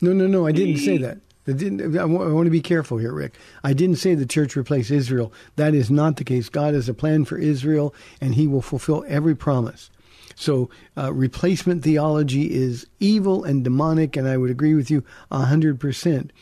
No, 0.05 0.13
no, 0.13 0.27
no. 0.27 0.47
I 0.47 0.53
didn't 0.53 0.79
say 0.79 0.99
that. 0.99 1.19
I, 1.47 1.53
didn't, 1.53 1.97
I 1.97 2.05
want 2.05 2.47
to 2.47 2.51
be 2.51 2.61
careful 2.61 2.99
here, 2.99 3.13
Rick. 3.13 3.37
I 3.63 3.73
didn't 3.73 3.97
say 3.97 4.15
the 4.15 4.27
church 4.27 4.55
replaced 4.55 4.91
Israel. 4.91 5.33
That 5.57 5.75
is 5.75 5.91
not 5.91 6.17
the 6.17 6.25
case. 6.25 6.49
God 6.49 6.75
has 6.75 6.89
a 6.89 6.95
plan 6.95 7.25
for 7.25 7.39
Israel, 7.39 7.95
and 8.21 8.35
He 8.35 8.47
will 8.47 8.63
fulfill 8.63 9.05
every 9.09 9.35
promise. 9.35 9.91
So, 10.37 10.69
uh, 10.97 11.13
replacement 11.13 11.85
theology 11.85 12.53
is 12.53 12.87
evil 13.01 13.45
and 13.45 13.65
demonic, 13.65 14.17
and 14.17 14.29
I 14.29 14.37
would 14.37 14.51
agree 14.51 14.75
with 14.75 14.91
you 14.91 15.05
a 15.31 15.47
hundred 15.47 15.81
percent. 15.81 16.33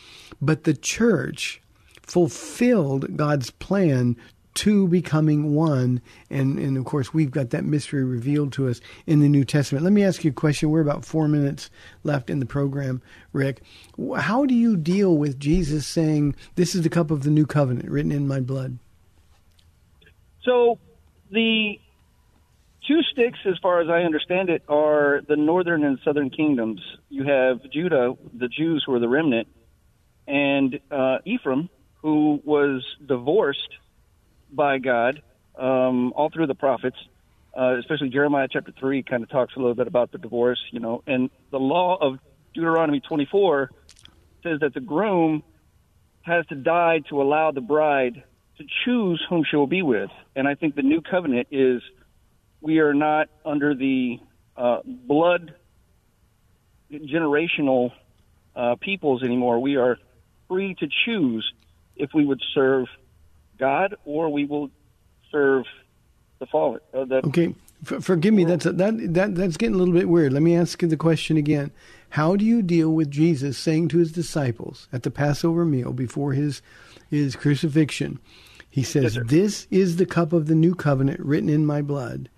But 0.41 0.65
the 0.65 0.75
church 0.75 1.61
fulfilled 2.03 3.17
God's 3.17 3.51
plan 3.51 4.17
two 4.55 4.89
becoming 4.89 5.55
one. 5.55 6.01
And, 6.31 6.59
and 6.59 6.77
of 6.77 6.85
course, 6.85 7.13
we've 7.15 7.31
got 7.31 7.51
that 7.51 7.65
mystery 7.65 8.05
revealed 8.05 8.53
to 8.55 8.69
us 8.69 8.81
in 9.07 9.21
the 9.21 9.29
New 9.29 9.45
Testament. 9.45 9.85
Let 9.85 9.93
me 9.93 10.05
ask 10.05 10.25
you 10.25 10.31
a 10.31 10.35
question. 10.35 10.71
We're 10.71 10.81
about 10.81 11.05
four 11.05 11.29
minutes 11.29 11.71
left 12.05 12.31
in 12.31 12.41
the 12.41 12.47
program, 12.47 13.03
Rick. 13.33 13.63
How 14.17 14.47
do 14.47 14.55
you 14.55 14.77
deal 14.77 15.17
with 15.17 15.39
Jesus 15.39 15.87
saying, 15.87 16.35
This 16.55 16.75
is 16.75 16.83
the 16.83 16.91
cup 16.91 17.11
of 17.11 17.23
the 17.23 17.31
new 17.31 17.47
covenant 17.47 17.89
written 17.91 18.13
in 18.13 18.27
my 18.27 18.41
blood? 18.41 18.79
So 20.43 20.79
the 21.31 21.79
two 22.87 23.03
sticks, 23.13 23.39
as 23.47 23.59
far 23.63 23.81
as 23.81 23.89
I 23.89 24.03
understand 24.03 24.51
it, 24.51 24.63
are 24.69 25.23
the 25.29 25.37
northern 25.37 25.85
and 25.85 25.99
southern 26.05 26.31
kingdoms. 26.31 26.81
You 27.09 27.25
have 27.25 27.61
Judah, 27.71 28.15
the 28.35 28.49
Jews 28.49 28.83
who 28.87 28.95
are 28.95 28.99
the 28.99 29.09
remnant, 29.09 29.49
and 30.27 30.79
uh, 30.91 31.19
Ephraim, 31.25 31.69
who 32.03 32.41
was 32.45 32.85
divorced 33.07 33.69
by 34.55 34.79
God 34.79 35.23
um, 35.59 36.13
all 36.15 36.31
through 36.31 36.47
the 36.47 36.55
prophets, 36.55 36.97
uh, 37.57 37.79
especially 37.79 38.09
Jeremiah 38.09 38.49
chapter 38.51 38.73
3 38.79 39.03
kind 39.03 39.23
of 39.23 39.31
talks 39.31 39.55
a 39.57 39.59
little 39.59 39.75
bit 39.75 39.87
about 39.87 40.13
the 40.13 40.19
divorce, 40.19 40.61
you 40.71 40.81
know, 40.81 41.03
and 41.07 41.31
the 41.51 41.59
law 41.59 41.97
of 42.01 42.19
Deuteronomy 42.55 43.01
24 43.01 43.71
says 44.43 44.61
that 44.61 44.75
the 44.75 44.81
groom 44.81 45.43
has 46.23 46.47
to 46.47 46.55
die 46.55 47.01
to 47.11 47.21
allow 47.21 47.51
the 47.51 47.61
bride 47.61 48.23
to 48.59 48.65
choose 48.85 49.25
whom 49.29 49.45
she 49.49 49.57
will 49.57 49.67
be 49.67 49.83
with. 49.83 50.11
And 50.37 50.47
I 50.47 50.55
think 50.55 50.75
the 50.75 50.83
new 50.83 51.01
covenant 51.01 51.49
is 51.51 51.83
we 52.61 52.79
are 52.79 52.95
not 52.95 53.29
under 53.45 53.75
the 53.75 54.19
uh, 54.57 54.81
blood 54.85 55.55
generational 56.93 57.91
uh, 58.55 58.77
peoples 58.81 59.23
anymore. 59.23 59.59
We 59.59 59.77
are 59.77 59.99
free 60.49 60.75
to 60.75 60.87
choose 61.05 61.51
if 61.97 62.11
we 62.15 62.25
would 62.25 62.41
serve 62.55 62.87
God, 63.63 63.95
or 64.05 64.29
we 64.29 64.45
will 64.45 64.73
serve 65.31 65.65
the 66.41 66.47
fallen. 66.47 66.81
Uh, 66.93 67.05
the 67.05 67.25
okay, 67.29 67.55
F- 67.89 68.03
forgive 68.03 68.35
me. 68.35 68.45
That's 68.45 68.67
a, 68.67 68.73
that 68.73 69.15
that 69.15 69.37
that's 69.37 69.57
getting 69.57 69.77
a 69.77 69.79
little 69.79 69.95
bit 69.95 70.09
weird. 70.09 70.33
Let 70.33 70.43
me 70.43 70.57
ask 70.57 70.83
you 70.83 70.89
the 70.89 70.97
question 70.97 71.37
again. 71.37 71.71
How 72.11 72.35
do 72.35 72.45
you 72.45 72.61
deal 72.61 72.91
with 72.91 73.09
Jesus 73.09 73.57
saying 73.57 73.87
to 73.89 73.99
his 73.99 74.11
disciples 74.11 74.89
at 74.93 75.05
the 75.05 75.13
Passover 75.13 75.65
meal 75.65 75.93
before 75.93 76.33
his 76.33 76.61
his 77.09 77.37
crucifixion? 77.37 78.19
He 78.69 78.83
says, 78.83 79.15
yes, 79.15 79.25
"This 79.29 79.67
is 79.71 79.97
the 79.97 80.07
cup 80.07 80.33
of 80.33 80.49
the 80.49 80.57
new 80.57 80.75
covenant 80.75 81.21
written 81.21 81.49
in 81.49 81.65
my 81.65 81.83
blood." 81.83 82.29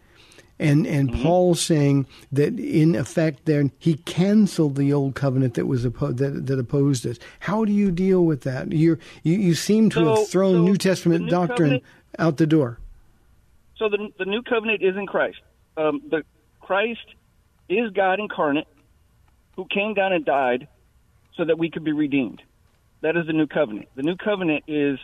And 0.58 0.86
and 0.86 1.10
mm-hmm. 1.10 1.22
Paul 1.22 1.54
saying 1.56 2.06
that 2.30 2.58
in 2.58 2.94
effect 2.94 3.44
there 3.44 3.70
he 3.78 3.94
canceled 3.94 4.76
the 4.76 4.92
old 4.92 5.14
covenant 5.16 5.54
that 5.54 5.66
was 5.66 5.84
oppo- 5.84 6.16
that 6.16 6.46
that 6.46 6.58
opposed 6.58 7.06
us. 7.06 7.18
How 7.40 7.64
do 7.64 7.72
you 7.72 7.90
deal 7.90 8.24
with 8.24 8.42
that? 8.42 8.72
you 8.72 8.98
you 9.22 9.34
you 9.34 9.54
seem 9.54 9.90
to 9.90 9.96
so, 9.96 10.16
have 10.16 10.28
thrown 10.28 10.54
so 10.54 10.62
New 10.62 10.76
Testament 10.76 11.24
new 11.24 11.30
doctrine 11.30 11.58
covenant, 11.58 11.84
out 12.18 12.36
the 12.36 12.46
door. 12.46 12.78
So 13.76 13.88
the 13.88 14.12
the 14.18 14.26
new 14.26 14.42
covenant 14.42 14.82
is 14.82 14.96
in 14.96 15.06
Christ. 15.06 15.38
Um, 15.76 16.02
the 16.08 16.22
Christ 16.60 17.04
is 17.68 17.90
God 17.90 18.20
incarnate, 18.20 18.68
who 19.56 19.66
came 19.66 19.94
down 19.94 20.12
and 20.12 20.24
died, 20.24 20.68
so 21.36 21.44
that 21.44 21.58
we 21.58 21.70
could 21.70 21.84
be 21.84 21.92
redeemed. 21.92 22.42
That 23.00 23.16
is 23.16 23.26
the 23.26 23.32
new 23.32 23.46
covenant. 23.46 23.88
The 23.96 24.02
new 24.02 24.16
covenant 24.16 24.64
is 24.68 24.98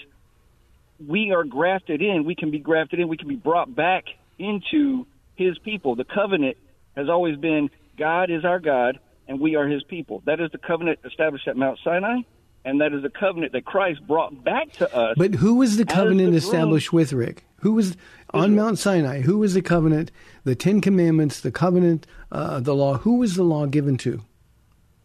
we 1.07 1.33
are 1.33 1.45
grafted 1.45 2.03
in. 2.03 2.25
We 2.25 2.35
can 2.35 2.51
be 2.51 2.59
grafted 2.59 3.01
in. 3.01 3.09
We 3.09 3.17
can 3.17 3.29
be 3.29 3.37
brought 3.37 3.75
back 3.75 4.05
into 4.39 5.07
his 5.45 5.59
people. 5.59 5.97
The 5.97 6.05
covenant 6.05 6.57
has 6.97 7.09
always 7.09 7.37
been 7.37 7.71
God 7.99 8.31
is 8.31 8.45
our 8.45 8.61
God 8.61 8.99
and 9.27 9.41
we 9.41 9.57
are 9.57 9.67
his 9.67 9.83
people. 9.85 10.23
That 10.27 10.41
is 10.41 10.51
the 10.53 10.59
covenant 10.59 11.01
established 11.05 11.47
at 11.49 11.57
Mount 11.57 11.79
Sinai. 11.85 12.19
and 12.65 12.81
that 12.81 12.93
is 12.93 13.03
the 13.03 13.11
covenant 13.11 13.53
that 13.53 13.65
Christ 13.65 14.07
brought 14.07 14.45
back 14.45 14.73
to 14.75 14.95
us. 14.95 15.15
But 15.17 15.35
who 15.37 15.55
was 15.55 15.77
the 15.77 15.87
covenant 15.87 16.33
the 16.33 16.37
established 16.39 16.93
with 16.93 17.13
Rick? 17.13 17.45
Who 17.61 17.73
was 17.73 17.97
on 18.35 18.55
Mount 18.57 18.79
Sinai? 18.79 19.21
Who 19.23 19.39
was 19.39 19.55
the 19.55 19.63
covenant? 19.63 20.11
The 20.45 20.55
Ten 20.55 20.81
Commandments, 20.81 21.41
the 21.41 21.51
covenant, 21.53 22.07
uh, 22.33 22.61
the 22.61 22.75
law. 22.75 22.95
Who 22.99 23.17
was 23.17 23.35
the 23.37 23.43
law 23.45 23.67
given 23.67 23.97
to? 23.99 24.23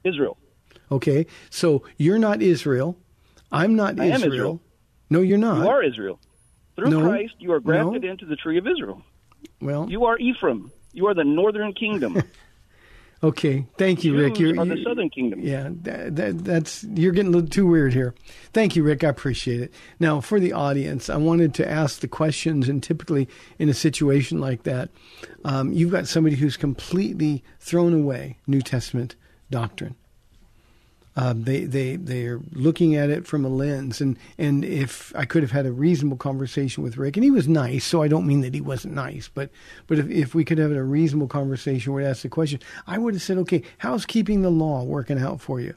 Israel. 0.04 0.38
Okay, 0.92 1.26
so 1.50 1.84
you're 1.98 2.20
not 2.20 2.42
Israel. 2.42 2.98
I'm 3.52 3.76
not 3.76 4.00
I 4.00 4.06
am 4.06 4.12
Israel. 4.16 4.34
Israel. 4.34 4.62
No, 5.10 5.20
you're 5.22 5.38
not. 5.38 5.64
You 5.64 5.70
are 5.70 5.84
Israel. 5.84 6.20
Through 6.76 6.90
No. 6.90 7.02
Christ, 7.02 7.36
you 7.40 7.52
are 7.54 7.60
grafted 7.60 8.04
No. 8.04 8.10
into 8.12 8.26
the 8.26 8.36
tree 8.36 8.58
of 8.58 8.68
Israel. 8.68 9.02
Well, 9.62 9.89
You 9.89 10.06
are 10.06 10.18
Ephraim. 10.18 10.72
You 10.93 11.08
are 11.08 11.14
the 11.14 11.24
northern 11.24 11.74
kingdom. 11.74 12.22
okay. 13.24 13.66
Thank 13.78 14.04
you, 14.04 14.18
Rick. 14.18 14.39
You're, 14.39 14.60
are 14.60 14.66
the 14.66 14.82
southern 14.84 15.10
kingdom. 15.10 15.41
Yeah, 15.41 15.70
that, 15.82 16.16
that, 16.16 16.43
that's 16.46 16.84
you're 16.86 17.12
getting 17.12 17.34
a 17.34 17.36
little 17.36 17.50
too 17.50 17.68
weird 17.68 17.93
here. 17.93 18.16
Thank 18.54 18.76
you, 18.76 18.84
Rick. 18.84 19.04
I 19.04 19.10
appreciate 19.10 19.60
it. 19.60 19.74
Now, 20.00 20.22
for 20.22 20.39
the 20.39 20.54
audience, 20.54 21.10
I 21.10 21.18
wanted 21.18 21.54
to 21.56 21.70
ask 21.70 22.00
the 22.00 22.08
questions, 22.08 22.70
and 22.70 22.82
typically 22.82 23.28
in 23.60 23.68
a 23.68 23.74
situation 23.74 24.39
like 24.39 24.64
that, 24.64 24.89
um, 25.43 25.74
you've 25.74 25.91
got 25.91 26.08
somebody 26.08 26.38
who's 26.38 26.56
completely 26.56 27.43
thrown 27.60 27.93
away 27.93 28.38
New 28.48 28.62
Testament 28.62 29.16
doctrine. 29.50 29.96
Um, 31.18 31.43
they 31.43 31.63
they 31.63 31.95
they're 31.95 32.41
looking 32.51 32.95
at 32.95 33.09
it 33.09 33.26
from 33.26 33.45
a 33.45 33.49
lens, 33.49 34.01
and 34.01 34.18
and 34.38 34.66
if 34.66 35.16
I 35.16 35.24
could 35.24 35.43
have 35.43 35.51
had 35.51 35.66
a 35.66 35.72
reasonable 35.72 36.18
conversation 36.18 36.84
with 36.84 36.97
Rick, 36.97 37.16
and 37.16 37.24
he 37.24 37.32
was 37.32 37.47
nice, 37.47 37.86
so 37.86 38.01
I 38.01 38.09
don't 38.09 38.28
mean 38.28 38.41
that 38.41 38.53
he 38.53 38.59
wasn't 38.59 38.95
nice, 38.95 39.30
but 39.34 39.49
but 39.88 39.97
if 39.97 40.09
if 40.09 40.36
we 40.36 40.43
could 40.43 40.57
have 40.57 40.72
had 40.72 40.80
a 40.80 40.84
reasonable 40.84 41.28
conversation 41.28 41.97
he 41.97 42.05
asked 42.05 42.24
the 42.24 42.30
question, 42.30 42.59
I 42.86 42.97
would 42.97 43.13
have 43.13 43.24
said, 43.24 43.38
okay, 43.39 43.63
how's 43.78 44.05
keeping 44.05 44.41
the 44.41 44.49
law 44.49 44.84
working 44.84 45.20
out 45.20 45.39
for 45.39 45.61
you? 45.61 45.76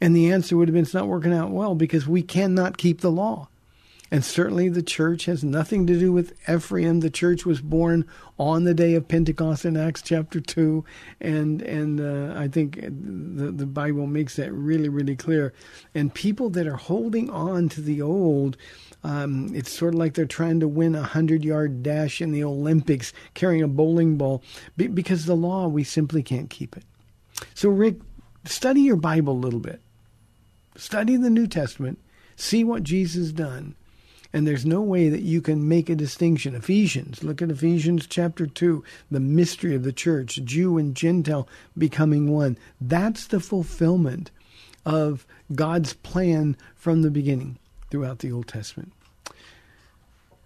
And 0.00 0.14
the 0.14 0.32
answer 0.32 0.56
would 0.56 0.68
have 0.68 0.74
been, 0.74 0.84
it's 0.84 0.94
not 0.94 1.08
working 1.08 1.32
out 1.32 1.50
well 1.50 1.74
because 1.74 2.06
we 2.06 2.22
cannot 2.22 2.78
keep 2.78 3.00
the 3.00 3.10
law. 3.10 3.48
And 4.10 4.24
certainly 4.24 4.68
the 4.68 4.82
church 4.82 5.26
has 5.26 5.44
nothing 5.44 5.86
to 5.86 5.98
do 5.98 6.12
with 6.12 6.32
Ephraim. 6.48 7.00
The 7.00 7.10
church 7.10 7.44
was 7.44 7.60
born 7.60 8.06
on 8.38 8.64
the 8.64 8.72
day 8.72 8.94
of 8.94 9.06
Pentecost 9.06 9.64
in 9.64 9.76
Acts 9.76 10.00
chapter 10.00 10.40
2. 10.40 10.84
And, 11.20 11.60
and 11.62 12.00
uh, 12.00 12.38
I 12.38 12.48
think 12.48 12.80
the, 12.80 13.50
the 13.50 13.66
Bible 13.66 14.06
makes 14.06 14.36
that 14.36 14.52
really, 14.52 14.88
really 14.88 15.16
clear. 15.16 15.52
And 15.94 16.12
people 16.12 16.48
that 16.50 16.66
are 16.66 16.76
holding 16.76 17.28
on 17.28 17.68
to 17.70 17.82
the 17.82 18.00
old, 18.00 18.56
um, 19.04 19.50
it's 19.54 19.70
sort 19.70 19.94
of 19.94 20.00
like 20.00 20.14
they're 20.14 20.24
trying 20.24 20.60
to 20.60 20.68
win 20.68 20.94
a 20.94 21.00
100 21.00 21.44
yard 21.44 21.82
dash 21.82 22.22
in 22.22 22.32
the 22.32 22.44
Olympics 22.44 23.12
carrying 23.34 23.62
a 23.62 23.68
bowling 23.68 24.16
ball 24.16 24.42
be- 24.76 24.86
because 24.86 25.26
the 25.26 25.36
law, 25.36 25.68
we 25.68 25.84
simply 25.84 26.22
can't 26.22 26.48
keep 26.48 26.76
it. 26.76 26.84
So, 27.54 27.68
Rick, 27.68 27.96
study 28.44 28.80
your 28.80 28.96
Bible 28.96 29.34
a 29.34 29.38
little 29.38 29.60
bit. 29.60 29.80
Study 30.76 31.16
the 31.16 31.30
New 31.30 31.46
Testament, 31.46 31.98
see 32.36 32.62
what 32.62 32.84
Jesus 32.84 33.32
done, 33.32 33.74
and 34.32 34.46
there's 34.46 34.66
no 34.66 34.80
way 34.80 35.08
that 35.08 35.22
you 35.22 35.40
can 35.40 35.68
make 35.68 35.88
a 35.88 35.94
distinction. 35.94 36.54
Ephesians, 36.54 37.22
look 37.22 37.40
at 37.40 37.50
Ephesians 37.50 38.06
chapter 38.06 38.46
2, 38.46 38.84
the 39.10 39.20
mystery 39.20 39.74
of 39.74 39.84
the 39.84 39.92
church, 39.92 40.40
Jew 40.44 40.78
and 40.78 40.94
Gentile 40.94 41.48
becoming 41.76 42.30
one. 42.30 42.58
That's 42.80 43.26
the 43.26 43.40
fulfillment 43.40 44.30
of 44.84 45.26
God's 45.54 45.94
plan 45.94 46.56
from 46.74 47.02
the 47.02 47.10
beginning 47.10 47.58
throughout 47.90 48.18
the 48.18 48.32
Old 48.32 48.48
Testament. 48.48 48.92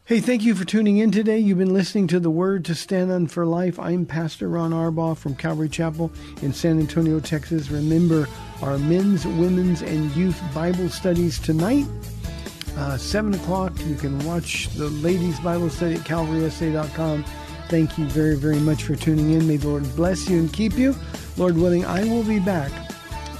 Hey, 0.04 0.20
thank 0.20 0.42
you 0.42 0.54
for 0.54 0.64
tuning 0.64 0.98
in 0.98 1.12
today. 1.12 1.38
You've 1.38 1.58
been 1.58 1.72
listening 1.72 2.08
to 2.08 2.20
the 2.20 2.30
Word 2.30 2.64
to 2.66 2.74
Stand 2.74 3.12
on 3.12 3.28
for 3.28 3.46
Life. 3.46 3.78
I'm 3.78 4.04
Pastor 4.04 4.48
Ron 4.48 4.72
Arbaugh 4.72 5.16
from 5.16 5.36
Calvary 5.36 5.68
Chapel 5.68 6.10
in 6.42 6.52
San 6.52 6.80
Antonio, 6.80 7.20
Texas. 7.20 7.70
Remember 7.70 8.26
our 8.62 8.78
men's, 8.78 9.24
women's, 9.24 9.80
and 9.80 10.14
youth 10.16 10.40
Bible 10.52 10.88
studies 10.88 11.38
tonight. 11.38 11.86
Uh, 12.76 12.96
7 12.96 13.34
o'clock, 13.34 13.72
you 13.86 13.94
can 13.94 14.18
watch 14.24 14.68
the 14.70 14.88
ladies' 14.88 15.38
Bible 15.40 15.70
study 15.70 15.94
at 15.94 16.00
calvarysa.com. 16.00 17.24
Thank 17.68 17.96
you 17.96 18.06
very, 18.06 18.36
very 18.36 18.58
much 18.58 18.84
for 18.84 18.96
tuning 18.96 19.30
in. 19.30 19.46
May 19.46 19.56
the 19.56 19.68
Lord 19.68 19.96
bless 19.96 20.28
you 20.28 20.38
and 20.38 20.52
keep 20.52 20.74
you. 20.74 20.94
Lord 21.36 21.56
willing, 21.56 21.84
I 21.84 22.04
will 22.04 22.24
be 22.24 22.38
back 22.38 22.72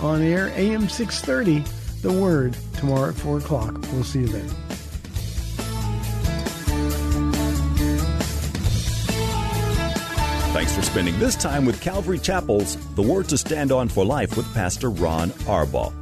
on 0.01 0.23
air 0.23 0.49
AM 0.55 0.89
630, 0.89 1.65
The 2.03 2.13
Word, 2.13 2.57
tomorrow 2.77 3.11
at 3.11 3.15
4 3.15 3.39
o'clock. 3.39 3.73
We'll 3.93 4.05
see 4.05 4.21
you 4.21 4.29
then. 4.29 4.49
Thanks 10.53 10.77
for 10.77 10.83
spending 10.83 11.19
this 11.19 11.35
time 11.35 11.65
with 11.65 11.81
Calvary 11.81 12.19
Chapel's 12.19 12.77
The 12.95 13.03
Word 13.03 13.29
to 13.31 13.39
Stand 13.39 13.73
On 13.73 13.89
for 13.89 14.05
Life 14.05 14.37
with 14.37 14.53
Pastor 14.55 14.91
Ron 14.91 15.31
Arbaugh. 15.31 16.02